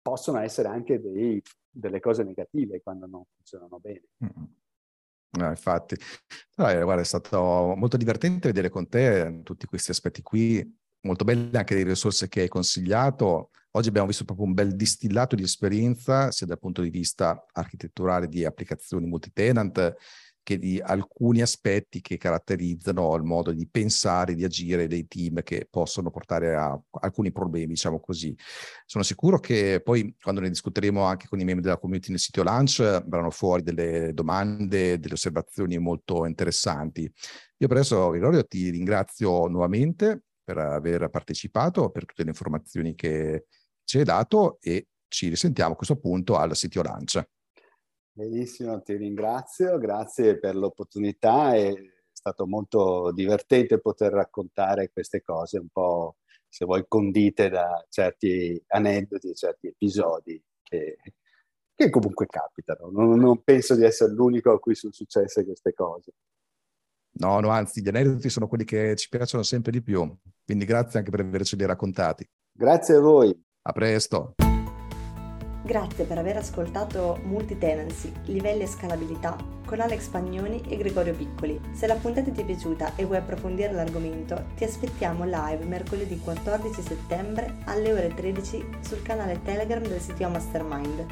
possono 0.00 0.38
essere 0.38 0.68
anche 0.68 1.00
dei, 1.00 1.40
delle 1.68 2.00
cose 2.00 2.22
negative 2.24 2.80
quando 2.82 3.06
non 3.06 3.24
funzionano 3.34 3.78
bene. 3.78 4.08
No, 5.30 5.48
infatti, 5.50 5.94
guarda, 6.56 7.00
è 7.00 7.04
stato 7.04 7.74
molto 7.76 7.96
divertente 7.96 8.48
vedere 8.48 8.70
con 8.70 8.88
te 8.88 9.42
tutti 9.44 9.66
questi 9.66 9.90
aspetti 9.90 10.22
qui, 10.22 10.77
molto 11.02 11.24
belle 11.24 11.56
anche 11.56 11.74
le 11.74 11.82
risorse 11.82 12.28
che 12.28 12.42
hai 12.42 12.48
consigliato. 12.48 13.50
Oggi 13.72 13.88
abbiamo 13.88 14.08
visto 14.08 14.24
proprio 14.24 14.46
un 14.46 14.54
bel 14.54 14.74
distillato 14.74 15.36
di 15.36 15.42
esperienza, 15.42 16.30
sia 16.30 16.46
dal 16.46 16.58
punto 16.58 16.82
di 16.82 16.90
vista 16.90 17.44
architetturale 17.52 18.28
di 18.28 18.44
applicazioni 18.44 19.06
multi-tenant, 19.06 19.96
che 20.48 20.56
di 20.56 20.80
alcuni 20.80 21.42
aspetti 21.42 22.00
che 22.00 22.16
caratterizzano 22.16 23.14
il 23.16 23.22
modo 23.22 23.52
di 23.52 23.68
pensare, 23.70 24.34
di 24.34 24.44
agire 24.44 24.86
dei 24.86 25.06
team 25.06 25.42
che 25.42 25.68
possono 25.68 26.08
portare 26.08 26.54
a 26.54 26.80
alcuni 27.00 27.30
problemi, 27.30 27.74
diciamo 27.74 28.00
così. 28.00 28.34
Sono 28.86 29.04
sicuro 29.04 29.40
che 29.40 29.82
poi 29.84 30.16
quando 30.18 30.40
ne 30.40 30.48
discuteremo 30.48 31.02
anche 31.02 31.28
con 31.28 31.38
i 31.38 31.44
membri 31.44 31.62
della 31.62 31.76
community 31.76 32.08
nel 32.08 32.18
sito 32.18 32.42
Lunch 32.42 32.80
verranno 32.80 33.28
fuori 33.28 33.62
delle 33.62 34.14
domande, 34.14 34.98
delle 34.98 35.12
osservazioni 35.12 35.76
molto 35.76 36.24
interessanti. 36.24 37.02
Io 37.02 37.68
per 37.68 37.76
adesso, 37.76 38.08
Gregorio, 38.08 38.42
ti 38.46 38.70
ringrazio 38.70 39.48
nuovamente 39.48 40.22
per 40.48 40.56
aver 40.56 41.10
partecipato, 41.10 41.90
per 41.90 42.06
tutte 42.06 42.22
le 42.22 42.30
informazioni 42.30 42.94
che 42.94 43.48
ci 43.84 43.98
hai 43.98 44.04
dato 44.04 44.56
e 44.62 44.88
ci 45.06 45.28
risentiamo 45.28 45.74
a 45.74 45.76
questo 45.76 45.98
punto 45.98 46.36
al 46.36 46.56
sito 46.56 46.80
Lunch. 46.80 47.22
Benissimo, 48.10 48.80
ti 48.80 48.96
ringrazio, 48.96 49.76
grazie 49.76 50.38
per 50.38 50.56
l'opportunità, 50.56 51.54
è 51.54 51.74
stato 52.10 52.46
molto 52.46 53.12
divertente 53.12 53.78
poter 53.78 54.10
raccontare 54.10 54.90
queste 54.90 55.22
cose 55.22 55.58
un 55.58 55.68
po', 55.68 56.16
se 56.48 56.64
vuoi, 56.64 56.86
condite 56.88 57.50
da 57.50 57.84
certi 57.90 58.58
aneddoti, 58.68 59.34
certi 59.34 59.66
episodi 59.66 60.42
che, 60.62 60.96
che 61.74 61.90
comunque 61.90 62.24
capitano. 62.24 62.88
Non, 62.90 63.18
non, 63.20 63.42
penso 63.42 63.74
di 63.74 63.84
essere 63.84 64.14
l'unico 64.14 64.50
a 64.50 64.58
cui 64.58 64.74
sono 64.74 64.94
successe 64.94 65.44
queste 65.44 65.74
cose. 65.74 66.12
No, 67.18 67.40
no, 67.40 67.48
anzi, 67.48 67.82
gli 67.82 67.88
aneddoti 67.88 68.28
sono 68.28 68.46
quelli 68.46 68.64
che 68.64 68.94
ci 68.96 69.08
piacciono 69.08 69.42
sempre 69.42 69.72
di 69.72 69.82
più, 69.82 70.16
quindi 70.44 70.64
grazie 70.64 71.00
anche 71.00 71.10
per 71.10 71.20
averceli 71.20 71.64
raccontati. 71.64 72.24
Grazie 72.52 72.96
a 72.96 73.00
voi. 73.00 73.36
A 73.62 73.72
presto. 73.72 74.34
Grazie 75.64 76.04
per 76.04 76.16
aver 76.16 76.36
ascoltato 76.36 77.18
Multitenancy, 77.24 78.10
livelli 78.26 78.62
e 78.62 78.66
scalabilità 78.66 79.36
con 79.66 79.80
Alex 79.80 80.06
Pagnoni 80.06 80.62
e 80.66 80.76
Gregorio 80.78 81.14
Piccoli. 81.14 81.60
Se 81.72 81.86
la 81.86 81.96
puntata 81.96 82.30
ti 82.30 82.40
è 82.40 82.44
piaciuta 82.44 82.94
e 82.96 83.04
vuoi 83.04 83.18
approfondire 83.18 83.72
l'argomento, 83.72 84.46
ti 84.56 84.64
aspettiamo 84.64 85.24
live 85.24 85.64
mercoledì 85.66 86.18
14 86.20 86.80
settembre 86.80 87.58
alle 87.64 87.92
ore 87.92 88.14
13 88.14 88.64
sul 88.80 89.02
canale 89.02 89.42
Telegram 89.42 89.82
del 89.82 90.00
sito 90.00 90.26
Mastermind. 90.28 91.04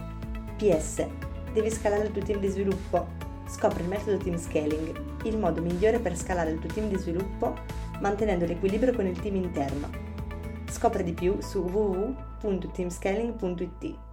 PS, 0.56 1.06
devi 1.52 1.70
scalare 1.70 2.04
il 2.04 2.12
tuo 2.12 2.22
team 2.22 2.40
di 2.40 2.48
sviluppo? 2.48 3.35
Scopri 3.46 3.82
il 3.82 3.88
metodo 3.88 4.16
Team 4.16 4.36
Scaling, 4.36 5.00
il 5.24 5.38
modo 5.38 5.62
migliore 5.62 6.00
per 6.00 6.16
scalare 6.16 6.50
il 6.50 6.58
tuo 6.58 6.68
team 6.68 6.88
di 6.88 6.96
sviluppo 6.96 7.54
mantenendo 8.00 8.44
l'equilibrio 8.44 8.92
con 8.94 9.06
il 9.06 9.20
team 9.20 9.36
interno. 9.36 9.88
Scopri 10.68 11.04
di 11.04 11.12
più 11.12 11.40
su 11.40 11.60
www.teamscaling.it. 11.60 14.05